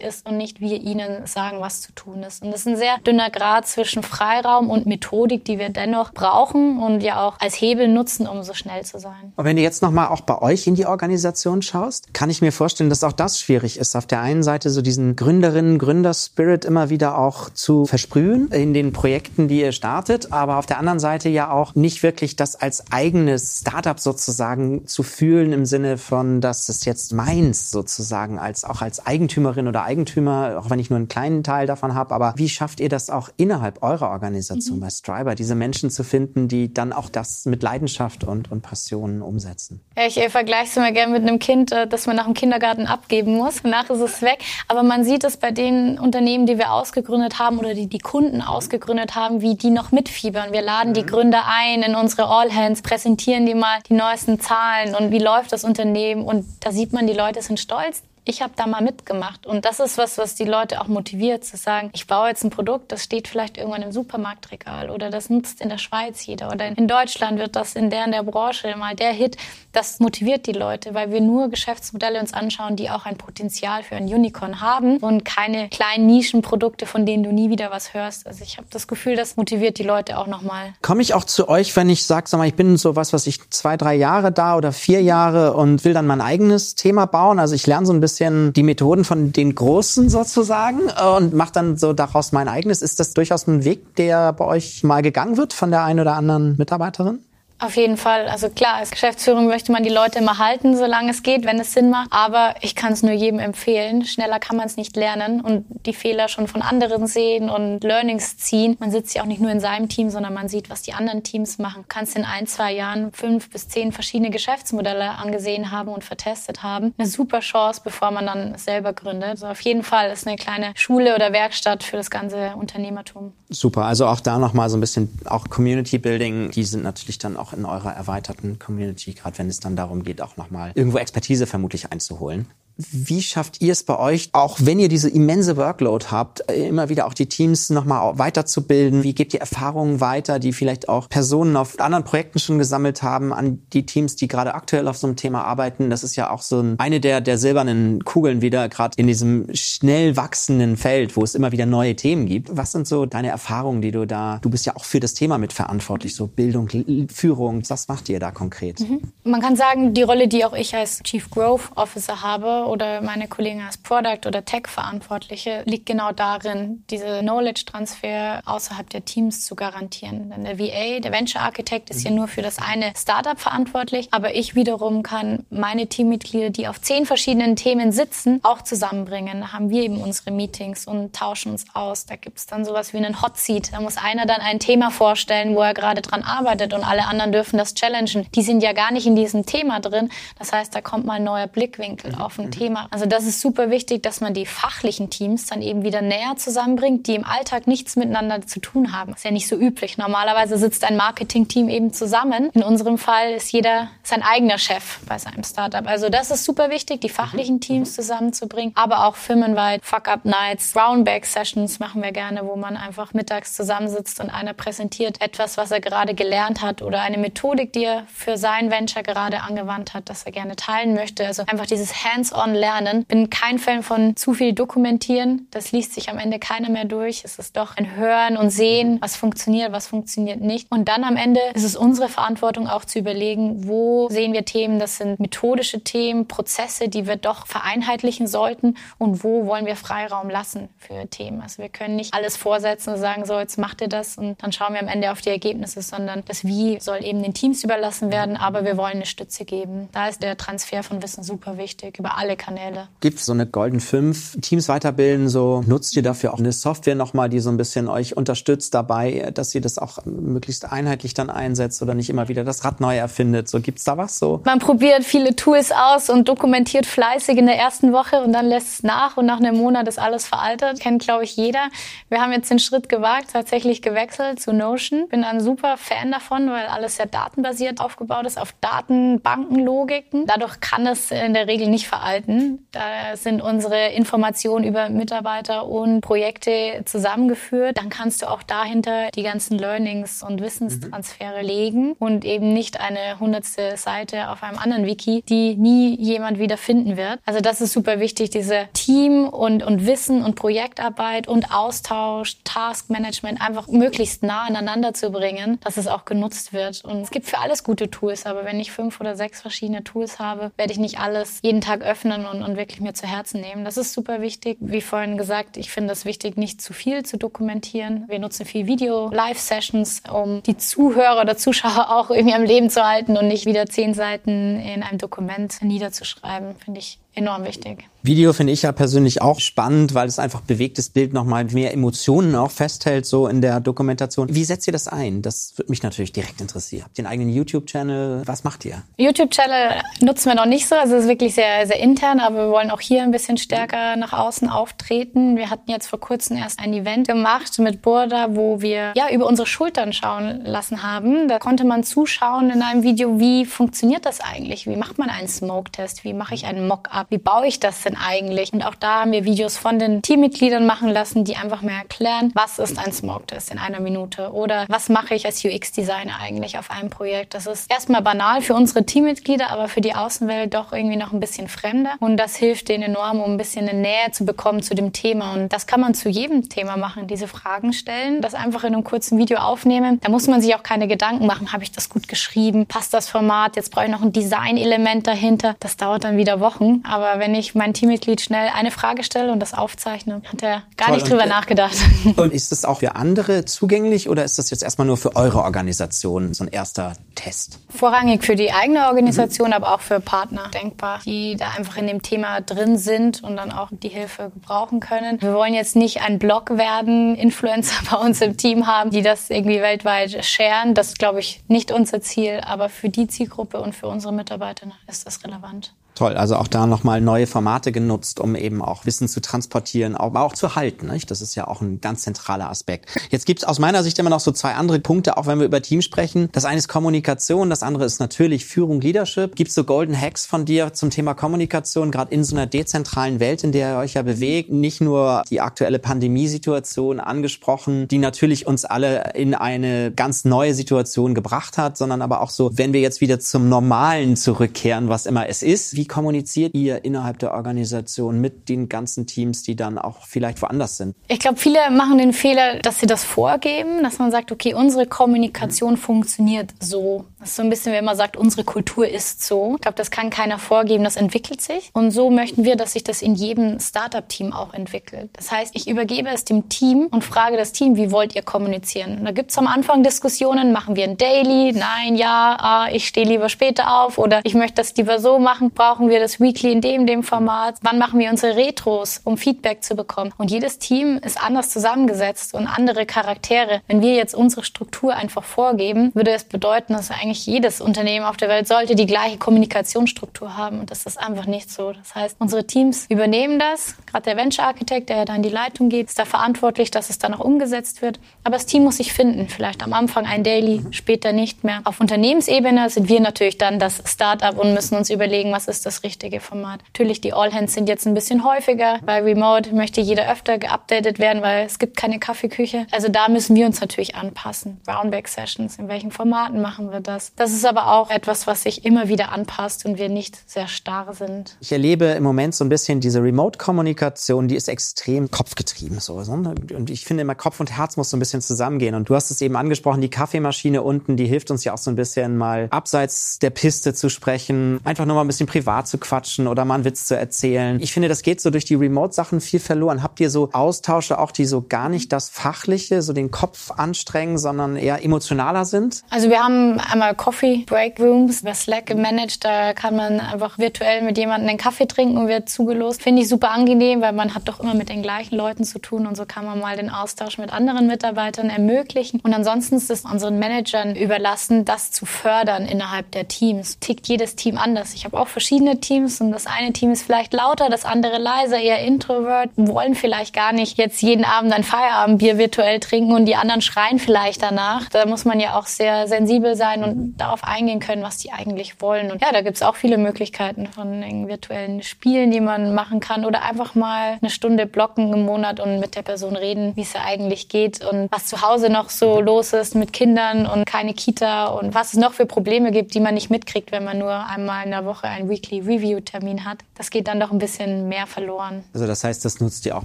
ist 0.00 0.26
und 0.26 0.38
nicht 0.38 0.60
wir 0.60 0.80
ihnen 0.80 1.26
sagen, 1.26 1.60
was 1.60 1.82
zu 1.82 1.92
tun 1.92 2.22
ist. 2.22 2.42
Und 2.42 2.50
das 2.50 2.64
ein 2.66 2.77
sehr 2.78 2.98
dünner 2.98 3.30
Grad 3.30 3.66
zwischen 3.66 4.02
Freiraum 4.02 4.70
und 4.70 4.86
Methodik, 4.86 5.44
die 5.44 5.58
wir 5.58 5.68
dennoch 5.68 6.12
brauchen 6.12 6.78
und 6.78 7.02
ja 7.02 7.26
auch 7.26 7.38
als 7.40 7.60
Hebel 7.60 7.88
nutzen, 7.88 8.26
um 8.26 8.42
so 8.42 8.54
schnell 8.54 8.84
zu 8.84 8.98
sein. 8.98 9.32
Und 9.36 9.44
wenn 9.44 9.56
du 9.56 9.62
jetzt 9.62 9.82
nochmal 9.82 10.08
auch 10.08 10.20
bei 10.22 10.40
euch 10.40 10.66
in 10.66 10.74
die 10.74 10.86
Organisation 10.86 11.62
schaust, 11.62 12.14
kann 12.14 12.30
ich 12.30 12.40
mir 12.40 12.52
vorstellen, 12.52 12.90
dass 12.90 13.04
auch 13.04 13.12
das 13.12 13.40
schwierig 13.40 13.78
ist, 13.78 13.96
auf 13.96 14.06
der 14.06 14.20
einen 14.20 14.42
Seite 14.42 14.70
so 14.70 14.82
diesen 14.82 15.16
Gründerinnen, 15.16 15.78
Gründerspirit 15.78 16.64
immer 16.64 16.90
wieder 16.90 17.18
auch 17.18 17.50
zu 17.50 17.86
versprühen 17.86 18.48
in 18.48 18.74
den 18.74 18.92
Projekten, 18.92 19.48
die 19.48 19.60
ihr 19.60 19.72
startet, 19.72 20.32
aber 20.32 20.58
auf 20.58 20.66
der 20.66 20.78
anderen 20.78 20.98
Seite 21.00 21.28
ja 21.28 21.50
auch 21.50 21.74
nicht 21.74 22.02
wirklich 22.02 22.36
das 22.36 22.56
als 22.56 22.84
eigenes 22.92 23.60
Startup 23.60 23.98
sozusagen 23.98 24.86
zu 24.86 25.02
fühlen 25.02 25.52
im 25.52 25.66
Sinne 25.66 25.98
von, 25.98 26.40
dass 26.40 26.68
es 26.68 26.84
jetzt 26.84 27.12
meins 27.12 27.70
sozusagen 27.70 28.38
als 28.38 28.64
auch 28.64 28.82
als 28.82 29.04
Eigentümerin 29.04 29.66
oder 29.68 29.84
Eigentümer, 29.84 30.58
auch 30.58 30.70
wenn 30.70 30.78
ich 30.78 30.90
nur 30.90 30.98
einen 30.98 31.08
kleinen 31.08 31.42
Teil 31.42 31.66
davon 31.66 31.94
habe, 31.94 32.14
aber 32.14 32.34
wie 32.36 32.48
schafft 32.48 32.67
ihr 32.80 32.88
das 32.88 33.10
auch 33.10 33.28
innerhalb 33.36 33.82
eurer 33.82 34.10
Organisation 34.10 34.76
mhm. 34.76 34.82
bei 34.82 34.90
Striber, 34.90 35.34
diese 35.34 35.54
Menschen 35.54 35.90
zu 35.90 36.04
finden, 36.04 36.48
die 36.48 36.72
dann 36.72 36.92
auch 36.92 37.08
das 37.08 37.46
mit 37.46 37.62
Leidenschaft 37.62 38.24
und, 38.24 38.50
und 38.50 38.62
Passion 38.62 39.22
umsetzen? 39.22 39.80
Ja, 39.96 40.06
ich 40.06 40.14
vergleiche 40.28 40.64
es 40.70 40.76
immer 40.76 40.92
gerne 40.92 41.12
mit 41.12 41.22
einem 41.22 41.38
Kind, 41.38 41.72
äh, 41.72 41.86
das 41.86 42.06
man 42.06 42.16
nach 42.16 42.24
dem 42.24 42.34
Kindergarten 42.34 42.86
abgeben 42.86 43.36
muss. 43.36 43.62
Danach 43.62 43.88
ist 43.90 44.00
es 44.00 44.22
weg. 44.22 44.38
Aber 44.68 44.82
man 44.82 45.04
sieht 45.04 45.24
es 45.24 45.36
bei 45.36 45.50
den 45.50 45.98
Unternehmen, 45.98 46.46
die 46.46 46.58
wir 46.58 46.72
ausgegründet 46.72 47.38
haben 47.38 47.58
oder 47.58 47.74
die 47.74 47.86
die 47.86 47.98
Kunden 47.98 48.42
ausgegründet 48.42 49.14
haben, 49.14 49.40
wie 49.40 49.54
die 49.54 49.70
noch 49.70 49.92
mitfiebern. 49.92 50.52
Wir 50.52 50.62
laden 50.62 50.94
die 50.94 51.02
mhm. 51.02 51.06
Gründer 51.06 51.44
ein 51.46 51.82
in 51.82 51.94
unsere 51.94 52.28
All 52.28 52.54
Hands, 52.54 52.80
präsentieren 52.82 53.46
die 53.46 53.54
mal 53.54 53.78
die 53.88 53.94
neuesten 53.94 54.40
Zahlen 54.40 54.94
und 54.94 55.10
wie 55.10 55.18
läuft 55.18 55.52
das 55.52 55.64
Unternehmen. 55.64 56.24
Und 56.24 56.46
da 56.60 56.72
sieht 56.72 56.92
man, 56.92 57.06
die 57.06 57.12
Leute 57.14 57.42
sind 57.42 57.60
stolz 57.60 58.02
ich 58.28 58.42
habe 58.42 58.52
da 58.56 58.66
mal 58.66 58.82
mitgemacht. 58.82 59.46
Und 59.46 59.64
das 59.64 59.80
ist 59.80 59.96
was, 59.96 60.18
was 60.18 60.34
die 60.34 60.44
Leute 60.44 60.82
auch 60.82 60.86
motiviert, 60.86 61.44
zu 61.44 61.56
sagen, 61.56 61.90
ich 61.94 62.06
baue 62.06 62.28
jetzt 62.28 62.44
ein 62.44 62.50
Produkt, 62.50 62.92
das 62.92 63.02
steht 63.02 63.26
vielleicht 63.26 63.56
irgendwann 63.56 63.80
im 63.80 63.90
Supermarktregal 63.90 64.90
oder 64.90 65.08
das 65.08 65.30
nutzt 65.30 65.62
in 65.62 65.70
der 65.70 65.78
Schweiz 65.78 66.26
jeder 66.26 66.52
oder 66.52 66.66
in 66.66 66.86
Deutschland 66.86 67.38
wird 67.38 67.56
das 67.56 67.74
in 67.74 67.88
der 67.88 68.04
in 68.04 68.12
der 68.12 68.22
Branche 68.22 68.76
mal 68.76 68.94
der 68.94 69.12
Hit. 69.12 69.38
Das 69.72 69.98
motiviert 69.98 70.46
die 70.46 70.52
Leute, 70.52 70.92
weil 70.92 71.10
wir 71.10 71.22
nur 71.22 71.48
Geschäftsmodelle 71.48 72.20
uns 72.20 72.34
anschauen, 72.34 72.76
die 72.76 72.90
auch 72.90 73.06
ein 73.06 73.16
Potenzial 73.16 73.82
für 73.82 73.96
ein 73.96 74.04
Unicorn 74.04 74.60
haben 74.60 74.98
und 74.98 75.24
keine 75.24 75.70
kleinen 75.70 76.06
Nischenprodukte, 76.06 76.84
von 76.84 77.06
denen 77.06 77.22
du 77.22 77.32
nie 77.32 77.48
wieder 77.48 77.70
was 77.70 77.94
hörst. 77.94 78.26
Also 78.26 78.44
ich 78.44 78.58
habe 78.58 78.66
das 78.70 78.88
Gefühl, 78.88 79.16
das 79.16 79.36
motiviert 79.36 79.78
die 79.78 79.84
Leute 79.84 80.18
auch 80.18 80.26
nochmal. 80.26 80.74
Komme 80.82 81.00
ich 81.00 81.14
auch 81.14 81.24
zu 81.24 81.48
euch, 81.48 81.74
wenn 81.76 81.88
ich 81.88 82.04
sage, 82.04 82.28
sag 82.28 82.36
mal, 82.38 82.48
ich 82.48 82.56
bin 82.56 82.76
so 82.76 82.94
was, 82.94 83.14
was 83.14 83.26
ich 83.26 83.48
zwei, 83.50 83.78
drei 83.78 83.94
Jahre 83.94 84.32
da 84.32 84.56
oder 84.56 84.72
vier 84.72 85.00
Jahre 85.00 85.54
und 85.54 85.84
will 85.84 85.94
dann 85.94 86.06
mein 86.06 86.20
eigenes 86.20 86.74
Thema 86.74 87.06
bauen. 87.06 87.38
Also 87.38 87.54
ich 87.54 87.66
lerne 87.66 87.86
so 87.86 87.92
ein 87.94 88.00
bisschen 88.00 88.17
bisschen 88.18 88.52
die 88.52 88.64
Methoden 88.64 89.04
von 89.04 89.32
den 89.32 89.54
Großen 89.54 90.08
sozusagen 90.08 90.80
und 91.16 91.34
mache 91.34 91.52
dann 91.52 91.76
so 91.76 91.92
daraus 91.92 92.32
mein 92.32 92.48
eigenes. 92.48 92.82
Ist 92.82 92.98
das 92.98 93.14
durchaus 93.14 93.46
ein 93.46 93.64
Weg, 93.64 93.94
der 93.94 94.32
bei 94.32 94.44
euch 94.44 94.82
mal 94.82 95.02
gegangen 95.02 95.36
wird 95.36 95.52
von 95.52 95.70
der 95.70 95.84
einen 95.84 96.00
oder 96.00 96.14
anderen 96.14 96.56
Mitarbeiterin? 96.56 97.20
Auf 97.60 97.74
jeden 97.74 97.96
Fall. 97.96 98.28
Also 98.28 98.50
klar, 98.50 98.76
als 98.76 98.92
Geschäftsführung 98.92 99.48
möchte 99.48 99.72
man 99.72 99.82
die 99.82 99.88
Leute 99.88 100.20
immer 100.20 100.38
halten, 100.38 100.76
solange 100.76 101.10
es 101.10 101.24
geht, 101.24 101.44
wenn 101.44 101.58
es 101.58 101.72
Sinn 101.72 101.90
macht. 101.90 102.12
Aber 102.12 102.54
ich 102.60 102.76
kann 102.76 102.92
es 102.92 103.02
nur 103.02 103.12
jedem 103.12 103.40
empfehlen. 103.40 104.04
Schneller 104.04 104.38
kann 104.38 104.56
man 104.56 104.66
es 104.66 104.76
nicht 104.76 104.94
lernen 104.94 105.40
und 105.40 105.66
die 105.84 105.92
Fehler 105.92 106.28
schon 106.28 106.46
von 106.46 106.62
anderen 106.62 107.08
sehen 107.08 107.50
und 107.50 107.82
Learnings 107.82 108.36
ziehen. 108.36 108.76
Man 108.78 108.92
sitzt 108.92 109.12
ja 109.16 109.22
auch 109.22 109.26
nicht 109.26 109.40
nur 109.40 109.50
in 109.50 109.58
seinem 109.58 109.88
Team, 109.88 110.08
sondern 110.08 110.34
man 110.34 110.48
sieht, 110.48 110.70
was 110.70 110.82
die 110.82 110.92
anderen 110.92 111.24
Teams 111.24 111.58
machen. 111.58 111.82
Du 111.82 111.88
kannst 111.88 112.16
in 112.16 112.24
ein, 112.24 112.46
zwei 112.46 112.72
Jahren 112.72 113.12
fünf 113.12 113.50
bis 113.50 113.68
zehn 113.68 113.90
verschiedene 113.90 114.30
Geschäftsmodelle 114.30 115.10
angesehen 115.18 115.72
haben 115.72 115.88
und 115.88 116.04
vertestet 116.04 116.62
haben. 116.62 116.94
Eine 116.96 117.08
super 117.08 117.40
Chance, 117.40 117.80
bevor 117.82 118.12
man 118.12 118.26
dann 118.26 118.56
selber 118.56 118.92
gründet. 118.92 119.30
Also 119.30 119.48
auf 119.48 119.60
jeden 119.62 119.82
Fall 119.82 120.12
ist 120.12 120.28
eine 120.28 120.36
kleine 120.36 120.72
Schule 120.76 121.16
oder 121.16 121.32
Werkstatt 121.32 121.82
für 121.82 121.96
das 121.96 122.08
ganze 122.08 122.54
Unternehmertum. 122.54 123.32
Super. 123.50 123.86
Also 123.86 124.06
auch 124.06 124.20
da 124.20 124.38
nochmal 124.38 124.68
so 124.68 124.76
ein 124.76 124.80
bisschen 124.80 125.08
auch 125.24 125.48
Community 125.48 125.98
Building. 125.98 126.50
Die 126.50 126.64
sind 126.64 126.82
natürlich 126.82 127.18
dann 127.18 127.36
auch 127.36 127.54
in 127.54 127.64
eurer 127.64 127.92
erweiterten 127.92 128.58
Community, 128.58 129.14
gerade 129.14 129.38
wenn 129.38 129.48
es 129.48 129.58
dann 129.58 129.74
darum 129.74 130.04
geht, 130.04 130.20
auch 130.20 130.36
nochmal 130.36 130.72
irgendwo 130.74 130.98
Expertise 130.98 131.46
vermutlich 131.46 131.90
einzuholen. 131.90 132.46
Wie 132.78 133.22
schafft 133.22 133.60
ihr 133.60 133.72
es 133.72 133.82
bei 133.82 133.98
euch, 133.98 134.28
auch 134.32 134.58
wenn 134.62 134.78
ihr 134.78 134.88
diese 134.88 135.10
immense 135.10 135.56
Workload 135.56 136.06
habt, 136.12 136.48
immer 136.52 136.88
wieder 136.88 137.08
auch 137.08 137.14
die 137.14 137.26
Teams 137.26 137.70
nochmal 137.70 138.18
weiterzubilden? 138.18 139.02
Wie 139.02 139.14
gebt 139.14 139.34
ihr 139.34 139.40
Erfahrungen 139.40 140.00
weiter, 140.00 140.38
die 140.38 140.52
vielleicht 140.52 140.88
auch 140.88 141.08
Personen 141.08 141.56
auf 141.56 141.80
anderen 141.80 142.04
Projekten 142.04 142.38
schon 142.38 142.56
gesammelt 142.58 143.02
haben, 143.02 143.32
an 143.32 143.62
die 143.72 143.84
Teams, 143.84 144.14
die 144.14 144.28
gerade 144.28 144.54
aktuell 144.54 144.86
auf 144.86 144.96
so 144.96 145.08
einem 145.08 145.16
Thema 145.16 145.42
arbeiten? 145.42 145.90
Das 145.90 146.04
ist 146.04 146.14
ja 146.14 146.30
auch 146.30 146.40
so 146.40 146.64
eine 146.78 147.00
der, 147.00 147.20
der 147.20 147.36
silbernen 147.36 148.04
Kugeln 148.04 148.42
wieder, 148.42 148.68
gerade 148.68 148.94
in 148.96 149.08
diesem 149.08 149.46
schnell 149.54 150.16
wachsenden 150.16 150.76
Feld, 150.76 151.16
wo 151.16 151.24
es 151.24 151.34
immer 151.34 151.50
wieder 151.50 151.66
neue 151.66 151.96
Themen 151.96 152.26
gibt. 152.26 152.56
Was 152.56 152.70
sind 152.70 152.86
so 152.86 153.06
deine 153.06 153.28
Erfahrungen, 153.28 153.82
die 153.82 153.90
du 153.90 154.06
da, 154.06 154.38
du 154.40 154.50
bist 154.50 154.66
ja 154.66 154.76
auch 154.76 154.84
für 154.84 155.00
das 155.00 155.14
Thema 155.14 155.38
mitverantwortlich, 155.38 156.14
so 156.14 156.28
Bildung, 156.28 156.68
Führung, 157.12 157.62
was 157.68 157.88
macht 157.88 158.08
ihr 158.08 158.20
da 158.20 158.30
konkret? 158.30 158.78
Mhm. 158.78 159.00
Man 159.24 159.40
kann 159.40 159.56
sagen, 159.56 159.94
die 159.94 160.02
Rolle, 160.02 160.28
die 160.28 160.44
auch 160.44 160.52
ich 160.52 160.76
als 160.76 161.02
Chief 161.02 161.28
Growth 161.28 161.72
Officer 161.74 162.22
habe, 162.22 162.67
oder 162.68 163.00
meine 163.00 163.28
Kollegen 163.28 163.62
als 163.62 163.78
Product- 163.78 164.26
oder 164.26 164.44
Tech-Verantwortliche 164.44 165.62
liegt 165.64 165.86
genau 165.86 166.12
darin, 166.12 166.84
diese 166.90 167.20
Knowledge-Transfer 167.20 168.42
außerhalb 168.44 168.88
der 168.90 169.04
Teams 169.04 169.44
zu 169.44 169.54
garantieren. 169.54 170.30
Denn 170.30 170.44
der 170.44 170.58
VA, 170.58 171.00
der 171.00 171.12
Venture 171.12 171.42
Architect, 171.42 171.90
ist 171.90 172.04
ja 172.04 172.10
nur 172.10 172.28
für 172.28 172.42
das 172.42 172.58
eine 172.58 172.92
Startup 172.96 173.38
verantwortlich, 173.38 174.08
aber 174.10 174.34
ich 174.34 174.54
wiederum 174.54 175.02
kann 175.02 175.46
meine 175.50 175.86
Teammitglieder, 175.86 176.50
die 176.50 176.68
auf 176.68 176.80
zehn 176.80 177.06
verschiedenen 177.06 177.56
Themen 177.56 177.92
sitzen, 177.92 178.40
auch 178.42 178.62
zusammenbringen. 178.62 179.40
Da 179.40 179.52
haben 179.52 179.70
wir 179.70 179.82
eben 179.82 180.00
unsere 180.00 180.30
Meetings 180.30 180.86
und 180.86 181.14
tauschen 181.14 181.52
uns 181.52 181.64
aus. 181.74 182.06
Da 182.06 182.16
gibt 182.16 182.38
es 182.38 182.46
dann 182.46 182.64
sowas 182.64 182.92
wie 182.92 182.98
einen 182.98 183.22
Hot 183.22 183.36
Seat. 183.36 183.72
Da 183.72 183.80
muss 183.80 183.96
einer 183.96 184.26
dann 184.26 184.40
ein 184.40 184.58
Thema 184.58 184.90
vorstellen, 184.90 185.54
wo 185.54 185.62
er 185.62 185.74
gerade 185.74 186.02
dran 186.02 186.22
arbeitet 186.22 186.74
und 186.74 186.84
alle 186.84 187.06
anderen 187.06 187.32
dürfen 187.32 187.58
das 187.58 187.74
challengen. 187.74 188.26
Die 188.34 188.42
sind 188.42 188.62
ja 188.62 188.72
gar 188.72 188.92
nicht 188.92 189.06
in 189.06 189.16
diesem 189.16 189.46
Thema 189.46 189.80
drin. 189.80 190.10
Das 190.38 190.52
heißt, 190.52 190.74
da 190.74 190.80
kommt 190.80 191.06
mal 191.06 191.14
ein 191.14 191.24
neuer 191.24 191.46
Blickwinkel 191.46 192.14
auf 192.14 192.38
ein 192.38 192.50
Thema. 192.58 192.88
Also 192.90 193.06
das 193.06 193.24
ist 193.24 193.40
super 193.40 193.70
wichtig, 193.70 194.02
dass 194.02 194.20
man 194.20 194.34
die 194.34 194.46
fachlichen 194.46 195.10
Teams 195.10 195.46
dann 195.46 195.62
eben 195.62 195.82
wieder 195.82 196.02
näher 196.02 196.36
zusammenbringt, 196.36 197.06
die 197.06 197.14
im 197.14 197.24
Alltag 197.24 197.66
nichts 197.66 197.96
miteinander 197.96 198.46
zu 198.46 198.60
tun 198.60 198.92
haben. 198.92 199.12
ist 199.14 199.24
ja 199.24 199.30
nicht 199.30 199.48
so 199.48 199.56
üblich. 199.56 199.98
Normalerweise 199.98 200.58
sitzt 200.58 200.84
ein 200.84 200.96
Marketing-Team 200.96 201.68
eben 201.68 201.92
zusammen. 201.92 202.50
In 202.54 202.62
unserem 202.62 202.98
Fall 202.98 203.32
ist 203.32 203.52
jeder 203.52 203.88
sein 204.02 204.22
eigener 204.22 204.58
Chef 204.58 205.00
bei 205.06 205.18
seinem 205.18 205.44
Startup. 205.44 205.86
Also 205.86 206.08
das 206.08 206.30
ist 206.30 206.44
super 206.44 206.70
wichtig, 206.70 207.00
die 207.00 207.08
fachlichen 207.08 207.56
mhm. 207.56 207.60
Teams 207.60 207.94
zusammenzubringen, 207.94 208.72
aber 208.74 209.06
auch 209.06 209.16
firmenweit 209.16 209.84
Fuck-Up-Nights, 209.84 210.72
Brownback-Sessions 210.72 211.78
machen 211.78 212.02
wir 212.02 212.12
gerne, 212.12 212.46
wo 212.46 212.56
man 212.56 212.76
einfach 212.76 213.14
mittags 213.14 213.54
zusammensitzt 213.54 214.20
und 214.20 214.30
einer 214.30 214.54
präsentiert 214.54 215.20
etwas, 215.20 215.56
was 215.56 215.70
er 215.70 215.80
gerade 215.80 216.14
gelernt 216.14 216.62
hat 216.62 216.82
oder 216.82 217.00
eine 217.00 217.18
Methodik, 217.18 217.72
die 217.72 217.84
er 217.84 218.04
für 218.12 218.36
sein 218.36 218.70
Venture 218.70 219.02
gerade 219.02 219.40
angewandt 219.40 219.94
hat, 219.94 220.08
das 220.08 220.24
er 220.24 220.32
gerne 220.32 220.56
teilen 220.56 220.94
möchte. 220.94 221.26
Also 221.26 221.44
einfach 221.46 221.66
dieses 221.66 222.04
Hands-on 222.04 222.47
von 222.48 222.54
Lernen. 222.54 223.04
Bin 223.04 223.28
kein 223.28 223.58
Fan 223.58 223.82
von 223.82 224.16
zu 224.16 224.32
viel 224.32 224.54
Dokumentieren. 224.54 225.46
Das 225.50 225.72
liest 225.72 225.94
sich 225.94 226.08
am 226.08 226.18
Ende 226.18 226.38
keiner 226.38 226.70
mehr 226.70 226.86
durch. 226.86 227.22
Es 227.24 227.38
ist 227.38 227.56
doch 227.56 227.76
ein 227.76 227.96
Hören 227.96 228.36
und 228.36 228.50
Sehen, 228.50 228.98
was 229.02 229.16
funktioniert, 229.16 229.72
was 229.72 229.86
funktioniert 229.86 230.40
nicht. 230.40 230.70
Und 230.70 230.88
dann 230.88 231.04
am 231.04 231.16
Ende 231.16 231.40
ist 231.54 231.64
es 231.64 231.76
unsere 231.76 232.08
Verantwortung 232.08 232.66
auch 232.66 232.84
zu 232.84 232.98
überlegen, 232.98 233.68
wo 233.68 234.08
sehen 234.08 234.32
wir 234.32 234.44
Themen, 234.44 234.78
das 234.78 234.96
sind 234.96 235.20
methodische 235.20 235.84
Themen, 235.84 236.26
Prozesse, 236.26 236.88
die 236.88 237.06
wir 237.06 237.16
doch 237.16 237.46
vereinheitlichen 237.46 238.26
sollten 238.26 238.76
und 238.96 239.22
wo 239.24 239.46
wollen 239.46 239.66
wir 239.66 239.76
Freiraum 239.76 240.30
lassen 240.30 240.68
für 240.78 241.08
Themen. 241.10 241.42
Also 241.42 241.62
wir 241.62 241.68
können 241.68 241.96
nicht 241.96 242.14
alles 242.14 242.36
vorsetzen 242.36 242.94
und 242.94 242.98
sagen, 242.98 243.26
so 243.26 243.38
jetzt 243.38 243.58
macht 243.58 243.82
ihr 243.82 243.88
das 243.88 244.16
und 244.16 244.42
dann 244.42 244.52
schauen 244.52 244.72
wir 244.72 244.80
am 244.80 244.88
Ende 244.88 245.12
auf 245.12 245.20
die 245.20 245.30
Ergebnisse, 245.30 245.82
sondern 245.82 246.22
das 246.26 246.44
Wie 246.44 246.80
soll 246.80 247.04
eben 247.04 247.22
den 247.22 247.34
Teams 247.34 247.62
überlassen 247.62 248.10
werden, 248.10 248.36
aber 248.36 248.64
wir 248.64 248.78
wollen 248.78 248.96
eine 248.96 249.06
Stütze 249.06 249.44
geben. 249.44 249.88
Da 249.92 250.08
ist 250.08 250.22
der 250.22 250.36
Transfer 250.36 250.82
von 250.82 251.02
Wissen 251.02 251.22
super 251.22 251.58
wichtig 251.58 251.98
über 251.98 252.16
alle 252.16 252.37
Kanäle. 252.38 252.88
Gibt 253.00 253.18
es 253.18 253.26
so 253.26 253.32
eine 253.32 253.46
Golden 253.46 253.80
5 253.80 254.40
Teams 254.40 254.68
weiterbilden? 254.68 255.28
So 255.28 255.62
nutzt 255.66 255.94
ihr 255.96 256.02
dafür 256.02 256.32
auch 256.32 256.38
eine 256.38 256.52
Software 256.52 256.94
nochmal, 256.94 257.28
die 257.28 257.40
so 257.40 257.50
ein 257.50 257.56
bisschen 257.56 257.88
euch 257.88 258.16
unterstützt 258.16 258.74
dabei, 258.74 259.30
dass 259.34 259.54
ihr 259.54 259.60
das 259.60 259.78
auch 259.78 259.98
möglichst 260.06 260.70
einheitlich 260.70 261.14
dann 261.14 261.28
einsetzt 261.28 261.82
oder 261.82 261.94
nicht 261.94 262.08
immer 262.08 262.28
wieder 262.28 262.44
das 262.44 262.64
Rad 262.64 262.80
neu 262.80 262.96
erfindet? 262.96 263.48
So 263.48 263.60
gibt's 263.60 263.84
da 263.84 263.98
was 263.98 264.18
so? 264.18 264.40
Man 264.44 264.58
probiert 264.58 265.04
viele 265.04 265.36
Tools 265.36 265.72
aus 265.72 266.08
und 266.08 266.28
dokumentiert 266.28 266.86
fleißig 266.86 267.36
in 267.36 267.46
der 267.46 267.56
ersten 267.56 267.92
Woche 267.92 268.22
und 268.22 268.32
dann 268.32 268.46
lässt 268.46 268.68
es 268.68 268.82
nach 268.82 269.16
und 269.16 269.26
nach 269.26 269.40
einem 269.40 269.56
Monat 269.56 269.88
ist 269.88 269.98
alles 269.98 270.26
veraltet. 270.26 270.80
Kennt 270.80 271.02
glaube 271.02 271.24
ich 271.24 271.36
jeder. 271.36 271.68
Wir 272.08 272.20
haben 272.20 272.32
jetzt 272.32 272.50
den 272.50 272.58
Schritt 272.58 272.88
gewagt, 272.88 273.30
tatsächlich 273.32 273.82
gewechselt 273.82 274.40
zu 274.40 274.52
Notion. 274.52 275.08
Bin 275.08 275.24
ein 275.24 275.40
super 275.40 275.76
Fan 275.76 276.12
davon, 276.12 276.48
weil 276.50 276.66
alles 276.66 276.96
sehr 276.96 277.06
datenbasiert 277.06 277.80
aufgebaut 277.80 278.26
ist 278.26 278.38
auf 278.38 278.54
Datenbankenlogiken. 278.60 280.26
Dadurch 280.26 280.60
kann 280.60 280.86
es 280.86 281.10
in 281.10 281.34
der 281.34 281.46
Regel 281.46 281.68
nicht 281.68 281.88
veralten 281.88 282.17
erhalten. 282.18 282.66
Da 282.72 283.16
sind 283.16 283.40
unsere 283.40 283.88
Informationen 283.88 284.64
über 284.64 284.88
Mitarbeiter 284.88 285.66
und 285.66 286.00
Projekte 286.00 286.82
zusammengeführt. 286.84 287.78
Dann 287.78 287.88
kannst 287.88 288.22
du 288.22 288.30
auch 288.30 288.42
dahinter 288.42 289.10
die 289.14 289.22
ganzen 289.22 289.58
Learnings 289.58 290.22
und 290.22 290.40
Wissenstransfere 290.40 291.42
legen 291.42 291.92
und 291.98 292.24
eben 292.24 292.52
nicht 292.52 292.80
eine 292.80 293.18
hundertste 293.18 293.76
Seite 293.76 294.30
auf 294.30 294.42
einem 294.42 294.58
anderen 294.58 294.86
Wiki, 294.86 295.22
die 295.28 295.56
nie 295.56 295.96
jemand 295.96 296.38
wieder 296.38 296.56
finden 296.56 296.96
wird. 296.96 297.20
Also 297.24 297.40
das 297.40 297.60
ist 297.60 297.72
super 297.72 298.00
wichtig, 298.00 298.30
diese 298.30 298.68
Team 298.72 299.28
und, 299.28 299.62
und 299.62 299.86
Wissen 299.86 300.22
und 300.24 300.34
Projektarbeit 300.34 301.28
und 301.28 301.52
Austausch, 301.52 302.36
Taskmanagement 302.44 303.40
einfach 303.40 303.68
möglichst 303.68 304.22
nah 304.22 304.44
aneinander 304.44 304.94
zu 304.94 305.10
bringen, 305.10 305.58
dass 305.62 305.76
es 305.76 305.86
auch 305.86 306.04
genutzt 306.04 306.52
wird. 306.52 306.84
Und 306.84 307.00
es 307.00 307.10
gibt 307.10 307.26
für 307.26 307.38
alles 307.38 307.64
gute 307.64 307.90
Tools, 307.90 308.26
aber 308.26 308.44
wenn 308.44 308.60
ich 308.60 308.70
fünf 308.72 309.00
oder 309.00 309.16
sechs 309.16 309.40
verschiedene 309.40 309.84
Tools 309.84 310.18
habe, 310.18 310.50
werde 310.56 310.72
ich 310.72 310.78
nicht 310.78 310.98
alles 310.98 311.40
jeden 311.42 311.60
Tag 311.60 311.82
öffnen 311.82 312.07
und, 312.12 312.42
und 312.42 312.56
wirklich 312.56 312.80
mir 312.80 312.94
zu 312.94 313.06
Herzen 313.06 313.40
nehmen. 313.40 313.64
Das 313.64 313.76
ist 313.76 313.92
super 313.92 314.20
wichtig. 314.20 314.58
Wie 314.60 314.80
vorhin 314.80 315.16
gesagt, 315.16 315.56
ich 315.56 315.70
finde 315.70 315.92
es 315.92 316.04
wichtig, 316.04 316.36
nicht 316.36 316.60
zu 316.60 316.72
viel 316.72 317.04
zu 317.04 317.16
dokumentieren. 317.16 318.04
Wir 318.08 318.18
nutzen 318.18 318.46
viel 318.46 318.66
Video, 318.66 319.10
Live-Sessions, 319.10 320.02
um 320.12 320.42
die 320.42 320.56
Zuhörer 320.56 321.20
oder 321.20 321.36
Zuschauer 321.36 321.90
auch 321.90 322.10
irgendwie 322.10 322.34
am 322.34 322.44
Leben 322.44 322.70
zu 322.70 322.84
halten 322.84 323.16
und 323.16 323.28
nicht 323.28 323.46
wieder 323.46 323.66
zehn 323.66 323.94
Seiten 323.94 324.60
in 324.60 324.82
einem 324.82 324.98
Dokument 324.98 325.62
niederzuschreiben, 325.62 326.56
finde 326.56 326.80
ich 326.80 326.98
enorm 327.18 327.44
wichtig. 327.44 327.84
Video 328.02 328.32
finde 328.32 328.52
ich 328.52 328.62
ja 328.62 328.70
persönlich 328.70 329.20
auch 329.20 329.40
spannend, 329.40 329.92
weil 329.92 330.06
es 330.06 330.20
einfach 330.20 330.40
bewegtes 330.40 330.88
Bild 330.88 331.12
nochmal 331.12 331.44
mehr 331.46 331.74
Emotionen 331.74 332.36
auch 332.36 332.52
festhält, 332.52 333.04
so 333.06 333.26
in 333.26 333.40
der 333.40 333.58
Dokumentation. 333.58 334.32
Wie 334.34 334.44
setzt 334.44 334.68
ihr 334.68 334.72
das 334.72 334.86
ein? 334.86 335.20
Das 335.20 335.52
würde 335.56 335.70
mich 335.70 335.82
natürlich 335.82 336.12
direkt 336.12 336.40
interessieren. 336.40 336.84
Habt 336.84 336.96
ihr 336.96 337.04
einen 337.04 337.12
eigenen 337.12 337.34
YouTube-Channel? 337.34 338.22
Was 338.24 338.44
macht 338.44 338.64
ihr? 338.64 338.82
YouTube-Channel 338.98 339.82
nutzen 340.00 340.26
wir 340.30 340.36
noch 340.36 340.46
nicht 340.46 340.68
so. 340.68 340.76
Also 340.76 340.94
es 340.94 341.02
ist 341.02 341.08
wirklich 341.08 341.34
sehr, 341.34 341.66
sehr 341.66 341.80
intern, 341.80 342.20
aber 342.20 342.46
wir 342.46 342.50
wollen 342.50 342.70
auch 342.70 342.80
hier 342.80 343.02
ein 343.02 343.10
bisschen 343.10 343.36
stärker 343.36 343.96
nach 343.96 344.12
außen 344.12 344.48
auftreten. 344.48 345.36
Wir 345.36 345.50
hatten 345.50 345.70
jetzt 345.70 345.88
vor 345.88 345.98
kurzem 345.98 346.36
erst 346.36 346.60
ein 346.60 346.72
Event 346.72 347.08
gemacht 347.08 347.58
mit 347.58 347.82
Burda, 347.82 348.36
wo 348.36 348.62
wir 348.62 348.92
ja 348.96 349.10
über 349.12 349.26
unsere 349.26 349.46
Schultern 349.46 349.92
schauen 349.92 350.42
lassen 350.44 350.84
haben. 350.84 351.26
Da 351.26 351.40
konnte 351.40 351.64
man 351.64 351.82
zuschauen 351.82 352.50
in 352.50 352.62
einem 352.62 352.84
Video, 352.84 353.18
wie 353.18 353.44
funktioniert 353.44 354.06
das 354.06 354.20
eigentlich? 354.20 354.66
Wie 354.68 354.76
macht 354.76 354.98
man 354.98 355.10
einen 355.10 355.28
Smoke-Test? 355.28 356.04
Wie 356.04 356.14
mache 356.14 356.34
ich 356.34 356.46
einen 356.46 356.68
Mock-up? 356.68 357.07
Wie 357.10 357.18
baue 357.18 357.46
ich 357.46 357.58
das 357.58 357.82
denn 357.82 357.96
eigentlich? 357.96 358.52
Und 358.52 358.62
auch 358.62 358.74
da 358.74 359.00
haben 359.00 359.12
wir 359.12 359.24
Videos 359.24 359.56
von 359.56 359.78
den 359.78 360.02
Teammitgliedern 360.02 360.66
machen 360.66 360.90
lassen, 360.90 361.24
die 361.24 361.36
einfach 361.36 361.62
mehr 361.62 361.78
erklären, 361.78 362.32
was 362.34 362.58
ist 362.58 362.78
ein 362.78 362.92
Smoke-Test 362.92 363.50
in 363.50 363.58
einer 363.58 363.80
Minute 363.80 364.32
oder 364.32 364.66
was 364.68 364.90
mache 364.90 365.14
ich 365.14 365.24
als 365.24 365.42
UX-Designer 365.44 366.20
eigentlich 366.20 366.58
auf 366.58 366.70
einem 366.70 366.90
Projekt. 366.90 367.32
Das 367.32 367.46
ist 367.46 367.70
erstmal 367.70 368.02
banal 368.02 368.42
für 368.42 368.54
unsere 368.54 368.84
Teammitglieder, 368.84 369.50
aber 369.50 369.68
für 369.68 369.80
die 369.80 369.94
Außenwelt 369.94 370.52
doch 370.52 370.72
irgendwie 370.72 370.96
noch 370.96 371.12
ein 371.12 371.20
bisschen 371.20 371.48
fremder. 371.48 371.94
Und 372.00 372.18
das 372.18 372.36
hilft 372.36 372.68
denen 372.68 372.84
enorm, 372.84 373.20
um 373.20 373.32
ein 373.32 373.36
bisschen 373.38 373.68
eine 373.68 373.78
Nähe 373.78 374.10
zu 374.12 374.26
bekommen 374.26 374.62
zu 374.62 374.74
dem 374.74 374.92
Thema. 374.92 375.32
Und 375.32 375.50
das 375.50 375.66
kann 375.66 375.80
man 375.80 375.94
zu 375.94 376.10
jedem 376.10 376.50
Thema 376.50 376.76
machen, 376.76 377.06
diese 377.06 377.26
Fragen 377.26 377.72
stellen, 377.72 378.20
das 378.20 378.34
einfach 378.34 378.64
in 378.64 378.74
einem 378.74 378.84
kurzen 378.84 379.16
Video 379.16 379.38
aufnehmen. 379.38 379.98
Da 380.02 380.10
muss 380.10 380.26
man 380.26 380.42
sich 380.42 380.54
auch 380.54 380.62
keine 380.62 380.88
Gedanken 380.88 381.26
machen, 381.26 381.52
habe 381.52 381.62
ich 381.62 381.72
das 381.72 381.88
gut 381.88 382.06
geschrieben, 382.06 382.66
passt 382.66 382.92
das 382.92 383.08
Format, 383.08 383.56
jetzt 383.56 383.70
brauche 383.70 383.86
ich 383.86 383.90
noch 383.90 384.02
ein 384.02 384.12
Design-Element 384.12 385.06
dahinter. 385.06 385.56
Das 385.60 385.78
dauert 385.78 386.04
dann 386.04 386.18
wieder 386.18 386.40
Wochen. 386.40 386.82
Aber 386.88 387.18
wenn 387.18 387.34
ich 387.34 387.54
mein 387.54 387.74
Teammitglied 387.74 388.20
schnell 388.20 388.50
eine 388.54 388.70
Frage 388.70 389.04
stelle 389.04 389.30
und 389.30 389.40
das 389.40 389.52
aufzeichne, 389.52 390.22
hat 390.24 390.42
er 390.42 390.62
gar 390.76 390.88
Toll. 390.88 390.96
nicht 390.96 391.10
drüber 391.10 391.24
und, 391.24 391.28
nachgedacht. 391.28 391.76
Und 392.16 392.32
ist 392.32 392.50
das 392.50 392.64
auch 392.64 392.78
für 392.78 392.96
andere 392.96 393.44
zugänglich 393.44 394.08
oder 394.08 394.24
ist 394.24 394.38
das 394.38 394.50
jetzt 394.50 394.62
erstmal 394.62 394.86
nur 394.86 394.96
für 394.96 395.14
eure 395.16 395.42
Organisation 395.42 396.32
so 396.32 396.44
ein 396.44 396.48
erster 396.48 396.94
Test? 397.14 397.58
Vorrangig 397.68 398.24
für 398.24 398.36
die 398.36 398.52
eigene 398.52 398.86
Organisation, 398.86 399.48
mhm. 399.48 399.54
aber 399.54 399.74
auch 399.74 399.80
für 399.80 400.00
Partner 400.00 400.48
denkbar, 400.52 401.00
die 401.04 401.36
da 401.36 401.50
einfach 401.56 401.76
in 401.76 401.86
dem 401.86 402.02
Thema 402.02 402.40
drin 402.40 402.78
sind 402.78 403.22
und 403.22 403.36
dann 403.36 403.52
auch 403.52 403.68
die 403.70 403.88
Hilfe 403.88 404.30
gebrauchen 404.32 404.80
können. 404.80 405.20
Wir 405.20 405.34
wollen 405.34 405.54
jetzt 405.54 405.76
nicht 405.76 406.00
ein 406.02 406.18
Blog 406.18 406.56
werden, 406.56 407.14
Influencer 407.14 407.76
bei 407.90 407.98
uns 407.98 408.20
im 408.20 408.36
Team 408.36 408.66
haben, 408.66 408.90
die 408.90 409.02
das 409.02 409.30
irgendwie 409.30 409.60
weltweit 409.60 410.24
scheren. 410.24 410.74
Das 410.74 410.88
ist, 410.88 410.98
glaube 410.98 411.20
ich, 411.20 411.42
nicht 411.48 411.70
unser 411.70 412.00
Ziel, 412.00 412.40
aber 412.44 412.68
für 412.68 412.88
die 412.88 413.06
Zielgruppe 413.06 413.60
und 413.60 413.74
für 413.74 413.88
unsere 413.88 414.12
Mitarbeiter 414.12 414.68
ist 414.86 415.06
das 415.06 415.22
relevant. 415.24 415.74
Toll, 415.98 416.16
also 416.16 416.36
auch 416.36 416.46
da 416.46 416.68
nochmal 416.68 417.00
neue 417.00 417.26
Formate 417.26 417.72
genutzt, 417.72 418.20
um 418.20 418.36
eben 418.36 418.62
auch 418.62 418.86
Wissen 418.86 419.08
zu 419.08 419.20
transportieren, 419.20 419.96
aber 419.96 420.20
auch 420.20 420.32
zu 420.32 420.54
halten. 420.54 420.86
Nicht? 420.86 421.10
Das 421.10 421.20
ist 421.20 421.34
ja 421.34 421.48
auch 421.48 421.60
ein 421.60 421.80
ganz 421.80 422.02
zentraler 422.02 422.48
Aspekt. 422.48 422.88
Jetzt 423.10 423.26
gibt 423.26 423.40
es 423.40 423.44
aus 423.44 423.58
meiner 423.58 423.82
Sicht 423.82 423.98
immer 423.98 424.08
noch 424.08 424.20
so 424.20 424.30
zwei 424.30 424.54
andere 424.54 424.78
Punkte, 424.78 425.16
auch 425.16 425.26
wenn 425.26 425.40
wir 425.40 425.46
über 425.46 425.60
Team 425.60 425.82
sprechen. 425.82 426.28
Das 426.30 426.44
eine 426.44 426.58
ist 426.58 426.68
Kommunikation, 426.68 427.50
das 427.50 427.64
andere 427.64 427.84
ist 427.84 427.98
natürlich 427.98 428.44
Führung, 428.44 428.80
Leadership. 428.80 429.34
Gibt 429.34 429.48
es 429.48 429.56
so 429.56 429.64
Golden 429.64 430.00
Hacks 430.00 430.24
von 430.24 430.44
dir 430.44 430.72
zum 430.72 430.90
Thema 430.90 431.14
Kommunikation, 431.14 431.90
gerade 431.90 432.14
in 432.14 432.22
so 432.22 432.36
einer 432.36 432.46
dezentralen 432.46 433.18
Welt, 433.18 433.42
in 433.42 433.50
der 433.50 433.72
ihr 433.72 433.78
euch 433.78 433.94
ja 433.94 434.02
bewegt? 434.02 434.52
Nicht 434.52 434.80
nur 434.80 435.24
die 435.28 435.40
aktuelle 435.40 435.80
Pandemiesituation 435.80 437.00
angesprochen, 437.00 437.88
die 437.88 437.98
natürlich 437.98 438.46
uns 438.46 438.64
alle 438.64 439.14
in 439.16 439.34
eine 439.34 439.90
ganz 439.90 440.24
neue 440.24 440.54
Situation 440.54 441.16
gebracht 441.16 441.58
hat, 441.58 441.76
sondern 441.76 442.02
aber 442.02 442.20
auch 442.20 442.30
so, 442.30 442.56
wenn 442.56 442.72
wir 442.72 442.80
jetzt 442.80 443.00
wieder 443.00 443.18
zum 443.18 443.48
Normalen 443.48 444.14
zurückkehren, 444.14 444.88
was 444.88 445.04
immer 445.04 445.28
es 445.28 445.42
ist, 445.42 445.74
wie 445.74 445.87
kommuniziert 445.88 446.54
ihr 446.54 446.84
innerhalb 446.84 447.18
der 447.18 447.34
Organisation 447.34 448.20
mit 448.20 448.48
den 448.48 448.68
ganzen 448.68 449.06
Teams, 449.06 449.42
die 449.42 449.56
dann 449.56 449.78
auch 449.78 450.06
vielleicht 450.06 450.40
woanders 450.42 450.76
sind? 450.76 450.94
Ich 451.08 451.18
glaube, 451.18 451.38
viele 451.38 451.70
machen 451.70 451.98
den 451.98 452.12
Fehler, 452.12 452.58
dass 452.60 452.80
sie 452.80 452.86
das 452.86 453.04
vorgeben, 453.04 453.82
dass 453.82 453.98
man 453.98 454.10
sagt, 454.10 454.30
okay, 454.30 454.54
unsere 454.54 454.86
Kommunikation 454.86 455.76
funktioniert 455.76 456.50
so. 456.60 457.06
Das 457.18 457.30
ist 457.30 457.36
so 457.36 457.42
ein 457.42 457.50
bisschen, 457.50 457.74
wie 457.74 457.82
man 457.82 457.96
sagt, 457.96 458.16
unsere 458.16 458.44
Kultur 458.44 458.86
ist 458.86 459.24
so. 459.24 459.54
Ich 459.56 459.62
glaube, 459.62 459.76
das 459.76 459.90
kann 459.90 460.10
keiner 460.10 460.38
vorgeben, 460.38 460.84
das 460.84 460.96
entwickelt 460.96 461.40
sich. 461.40 461.70
Und 461.72 461.90
so 461.90 462.10
möchten 462.10 462.44
wir, 462.44 462.54
dass 462.54 462.74
sich 462.74 462.84
das 462.84 463.02
in 463.02 463.14
jedem 463.14 463.58
Startup-Team 463.58 464.32
auch 464.32 464.54
entwickelt. 464.54 465.10
Das 465.14 465.32
heißt, 465.32 465.56
ich 465.56 465.68
übergebe 465.68 466.08
es 466.10 466.24
dem 466.24 466.48
Team 466.48 466.86
und 466.90 467.02
frage 467.02 467.36
das 467.36 467.52
Team, 467.52 467.76
wie 467.76 467.90
wollt 467.90 468.14
ihr 468.14 468.22
kommunizieren? 468.22 468.98
Und 468.98 469.04
da 469.04 469.10
gibt 469.10 469.30
es 469.30 469.38
am 469.38 469.46
Anfang 469.46 469.82
Diskussionen, 469.82 470.52
machen 470.52 470.76
wir 470.76 470.84
ein 470.84 470.96
Daily? 470.96 471.52
Nein, 471.52 471.96
ja, 471.96 472.36
ah, 472.38 472.68
ich 472.70 472.86
stehe 472.86 473.06
lieber 473.06 473.28
später 473.28 473.82
auf 473.82 473.98
oder 473.98 474.20
ich 474.24 474.34
möchte 474.34 474.56
das 474.56 474.76
lieber 474.76 475.00
so 475.00 475.18
machen. 475.18 475.50
Brauchen 475.78 475.90
wir 475.90 476.00
das 476.00 476.18
Weekly 476.18 476.50
in 476.50 476.60
dem, 476.60 476.86
dem 476.86 477.04
Format? 477.04 477.54
Wann 477.62 477.78
machen 477.78 478.00
wir 478.00 478.10
unsere 478.10 478.34
Retros, 478.34 479.00
um 479.04 479.16
Feedback 479.16 479.62
zu 479.62 479.76
bekommen? 479.76 480.12
Und 480.18 480.28
jedes 480.28 480.58
Team 480.58 480.98
ist 481.04 481.22
anders 481.22 481.50
zusammengesetzt 481.50 482.34
und 482.34 482.48
andere 482.48 482.84
Charaktere. 482.84 483.60
Wenn 483.68 483.80
wir 483.80 483.94
jetzt 483.94 484.12
unsere 484.12 484.42
Struktur 484.42 484.96
einfach 484.96 485.22
vorgeben, 485.22 485.92
würde 485.94 486.10
es 486.10 486.24
bedeuten, 486.24 486.72
dass 486.72 486.90
eigentlich 486.90 487.08
eigentlich 487.08 487.26
jedes 487.26 487.60
Unternehmen 487.60 488.04
auf 488.04 488.16
der 488.16 488.28
Welt 488.28 488.48
sollte 488.48 488.74
die 488.74 488.86
gleiche 488.86 489.18
Kommunikationsstruktur 489.18 490.36
haben. 490.36 490.58
Und 490.58 490.72
das 490.72 490.84
ist 490.84 490.98
einfach 490.98 491.26
nicht 491.26 491.48
so. 491.48 491.70
Das 491.70 491.94
heißt, 491.94 492.16
unsere 492.18 492.44
Teams 492.44 492.86
übernehmen 492.88 493.38
das. 493.38 493.76
Gerade 493.86 494.04
der 494.04 494.16
Venture 494.16 494.46
Architect, 494.46 494.88
der 494.88 495.04
da 495.04 495.14
in 495.14 495.22
die 495.22 495.28
Leitung 495.28 495.68
geht, 495.68 495.86
ist 495.86 495.98
da 495.98 496.06
verantwortlich, 496.06 496.72
dass 496.72 496.90
es 496.90 496.98
dann 496.98 497.14
auch 497.14 497.20
umgesetzt 497.20 497.82
wird. 497.82 498.00
Aber 498.24 498.34
das 498.34 498.46
Team 498.46 498.64
muss 498.64 498.78
sich 498.78 498.92
finden. 498.92 499.28
Vielleicht 499.28 499.62
am 499.62 499.74
Anfang 499.74 500.06
ein 500.06 500.24
Daily, 500.24 500.64
später 500.72 501.12
nicht 501.12 501.44
mehr. 501.44 501.60
Auf 501.62 501.78
Unternehmensebene 501.78 502.68
sind 502.68 502.88
wir 502.88 502.98
natürlich 502.98 503.38
dann 503.38 503.60
das 503.60 503.80
Startup 503.86 504.36
und 504.36 504.54
müssen 504.54 504.76
uns 504.76 504.90
überlegen, 504.90 505.30
was 505.30 505.46
ist 505.46 505.67
das 505.67 505.67
richtige 505.82 506.20
Format. 506.20 506.60
Natürlich, 506.66 507.00
die 507.00 507.12
All 507.12 507.32
Hands 507.32 507.52
sind 507.52 507.68
jetzt 507.68 507.86
ein 507.86 507.94
bisschen 507.94 508.24
häufiger. 508.24 508.80
Bei 508.84 509.00
Remote 509.00 509.54
möchte 509.54 509.80
jeder 509.80 510.10
öfter 510.10 510.38
geupdatet 510.38 510.98
werden, 510.98 511.22
weil 511.22 511.46
es 511.46 511.58
gibt 511.58 511.76
keine 511.76 511.98
Kaffeeküche. 511.98 512.66
Also 512.70 512.88
da 512.88 513.08
müssen 513.08 513.36
wir 513.36 513.46
uns 513.46 513.60
natürlich 513.60 513.94
anpassen. 513.94 514.60
Brownback 514.66 515.08
Sessions, 515.08 515.58
in 515.58 515.68
welchen 515.68 515.90
Formaten 515.90 516.42
machen 516.42 516.70
wir 516.70 516.80
das? 516.80 516.88
das. 516.88 517.12
Das 517.16 517.32
ist 517.32 517.46
aber 517.46 517.72
auch 517.72 517.90
etwas, 517.90 518.26
was 518.26 518.42
sich 518.42 518.64
immer 518.64 518.88
wieder 518.88 519.12
anpasst 519.12 519.64
und 519.64 519.78
wir 519.78 519.88
nicht 519.88 520.18
sehr 520.28 520.48
starr 520.48 520.94
sind. 520.94 521.36
Ich 521.40 521.52
erlebe 521.52 521.84
im 521.86 522.02
Moment 522.02 522.34
so 522.34 522.44
ein 522.44 522.48
bisschen 522.48 522.80
diese 522.80 523.02
Remote-Kommunikation, 523.02 524.28
die 524.28 524.36
ist 524.36 524.48
extrem 524.48 525.10
kopfgetrieben. 525.10 525.78
So. 525.80 525.94
Und 525.94 526.70
ich 526.70 526.84
finde 526.84 527.02
immer, 527.02 527.14
Kopf 527.14 527.40
und 527.40 527.56
Herz 527.56 527.76
muss 527.76 527.90
so 527.90 527.96
ein 527.96 528.00
bisschen 528.00 528.22
zusammengehen. 528.22 528.74
Und 528.74 528.88
du 528.88 528.94
hast 528.94 529.10
es 529.10 529.20
eben 529.20 529.36
angesprochen, 529.36 529.80
die 529.80 529.90
Kaffeemaschine 529.90 530.62
unten, 530.62 530.96
die 530.96 531.06
hilft 531.06 531.30
uns 531.30 531.44
ja 531.44 531.52
auch 531.52 531.58
so 531.58 531.70
ein 531.70 531.76
bisschen 531.76 532.16
mal 532.16 532.48
abseits 532.50 533.18
der 533.18 533.30
Piste 533.30 533.74
zu 533.74 533.88
sprechen, 533.88 534.60
einfach 534.64 534.86
nur 534.86 534.96
mal 534.96 535.02
ein 535.02 535.06
bisschen 535.06 535.26
privat 535.26 535.57
zu 535.64 535.78
quatschen 535.78 536.26
oder 536.26 536.44
mal 536.44 536.54
einen 536.54 536.64
Witz 536.64 536.86
zu 536.86 536.96
erzählen. 536.96 537.60
Ich 537.60 537.72
finde, 537.72 537.88
das 537.88 538.02
geht 538.02 538.20
so 538.20 538.30
durch 538.30 538.44
die 538.44 538.54
Remote-Sachen 538.54 539.20
viel 539.20 539.40
verloren. 539.40 539.82
Habt 539.82 540.00
ihr 540.00 540.10
so 540.10 540.30
Austausche 540.32 540.98
auch, 540.98 541.10
die 541.10 541.24
so 541.24 541.44
gar 541.48 541.68
nicht 541.68 541.92
das 541.92 542.08
Fachliche, 542.08 542.82
so 542.82 542.92
den 542.92 543.10
Kopf 543.10 543.50
anstrengen, 543.52 544.18
sondern 544.18 544.56
eher 544.56 544.84
emotionaler 544.84 545.44
sind? 545.44 545.82
Also 545.90 546.10
wir 546.10 546.22
haben 546.22 546.60
einmal 546.60 546.94
Coffee 546.94 547.44
Break 547.46 547.80
Rooms 547.80 548.22
über 548.22 548.34
Slack 548.34 548.66
gemanagt. 548.66 549.24
Da 549.24 549.54
kann 549.54 549.76
man 549.76 550.00
einfach 550.00 550.38
virtuell 550.38 550.82
mit 550.82 550.98
jemandem 550.98 551.28
einen 551.28 551.38
Kaffee 551.38 551.66
trinken 551.66 551.96
und 551.96 552.08
wird 552.08 552.28
zugelost. 552.28 552.82
Finde 552.82 553.02
ich 553.02 553.08
super 553.08 553.30
angenehm, 553.30 553.80
weil 553.80 553.92
man 553.92 554.14
hat 554.14 554.28
doch 554.28 554.40
immer 554.40 554.54
mit 554.54 554.68
den 554.68 554.82
gleichen 554.82 555.16
Leuten 555.16 555.44
zu 555.44 555.58
tun 555.58 555.86
und 555.86 555.96
so 555.96 556.04
kann 556.04 556.24
man 556.24 556.40
mal 556.40 556.56
den 556.56 556.70
Austausch 556.70 557.18
mit 557.18 557.32
anderen 557.32 557.66
Mitarbeitern 557.66 558.30
ermöglichen. 558.30 559.00
Und 559.00 559.14
ansonsten 559.14 559.56
ist 559.56 559.70
es 559.70 559.84
unseren 559.84 560.18
Managern 560.18 560.76
überlassen, 560.76 561.44
das 561.44 561.70
zu 561.70 561.86
fördern 561.86 562.46
innerhalb 562.46 562.90
der 562.92 563.08
Teams. 563.08 563.58
Tickt 563.60 563.88
jedes 563.88 564.16
Team 564.16 564.36
anders. 564.36 564.74
Ich 564.74 564.84
habe 564.84 564.98
auch 564.98 565.08
verschiedene 565.08 565.37
verschiedene 565.38 565.60
Teams 565.60 566.00
und 566.00 566.10
das 566.10 566.26
eine 566.26 566.52
Team 566.52 566.72
ist 566.72 566.82
vielleicht 566.82 567.12
lauter, 567.12 567.48
das 567.48 567.64
andere 567.64 567.98
leiser, 567.98 568.40
eher 568.40 568.60
introvert, 568.64 569.30
wollen 569.36 569.76
vielleicht 569.76 570.12
gar 570.12 570.32
nicht 570.32 570.58
jetzt 570.58 570.82
jeden 570.82 571.04
Abend 571.04 571.32
ein 571.32 571.44
Feierabendbier 571.44 572.18
virtuell 572.18 572.58
trinken 572.58 572.92
und 572.92 573.06
die 573.06 573.14
anderen 573.14 573.40
schreien 573.40 573.78
vielleicht 573.78 574.20
danach. 574.20 574.68
Da 574.68 574.86
muss 574.86 575.04
man 575.04 575.20
ja 575.20 575.38
auch 575.38 575.46
sehr 575.46 575.86
sensibel 575.86 576.34
sein 576.34 576.64
und 576.64 576.96
darauf 576.96 577.22
eingehen 577.22 577.60
können, 577.60 577.84
was 577.84 577.98
die 577.98 578.10
eigentlich 578.10 578.60
wollen. 578.60 578.90
Und 578.90 579.00
ja, 579.00 579.12
da 579.12 579.20
gibt's 579.20 579.42
auch 579.42 579.54
viele 579.54 579.78
Möglichkeiten 579.78 580.48
von 580.48 580.82
virtuellen 581.06 581.62
Spielen, 581.62 582.10
die 582.10 582.20
man 582.20 582.54
machen 582.54 582.80
kann 582.80 583.04
oder 583.04 583.22
einfach 583.22 583.54
mal 583.54 583.98
eine 584.00 584.10
Stunde 584.10 584.46
blocken 584.46 584.92
im 584.92 585.04
Monat 585.04 585.38
und 585.38 585.60
mit 585.60 585.76
der 585.76 585.82
Person 585.82 586.16
reden, 586.16 586.56
wie 586.56 586.62
es 586.62 586.74
eigentlich 586.74 587.28
geht 587.28 587.64
und 587.64 587.92
was 587.92 588.06
zu 588.06 588.22
Hause 588.22 588.50
noch 588.50 588.70
so 588.70 589.00
los 589.00 589.32
ist 589.32 589.54
mit 589.54 589.72
Kindern 589.72 590.26
und 590.26 590.46
keine 590.46 590.74
Kita 590.74 591.26
und 591.26 591.54
was 591.54 591.74
es 591.74 591.78
noch 591.78 591.92
für 591.92 592.06
Probleme 592.06 592.50
gibt, 592.50 592.74
die 592.74 592.80
man 592.80 592.94
nicht 592.94 593.10
mitkriegt, 593.10 593.52
wenn 593.52 593.62
man 593.62 593.78
nur 593.78 594.06
einmal 594.06 594.44
in 594.44 594.50
der 594.50 594.64
Woche 594.64 594.88
einen 594.88 595.08
Weekly 595.08 595.27
Review 595.36 595.80
Termin 595.80 596.24
hat. 596.24 596.38
Das 596.54 596.70
geht 596.70 596.88
dann 596.88 597.00
doch 597.00 597.10
ein 597.10 597.18
bisschen 597.18 597.68
mehr 597.68 597.86
verloren. 597.86 598.44
Also 598.52 598.66
das 598.66 598.84
heißt, 598.84 599.04
das 599.04 599.20
nutzt 599.20 599.46
ihr 599.46 599.56
auch 599.56 599.64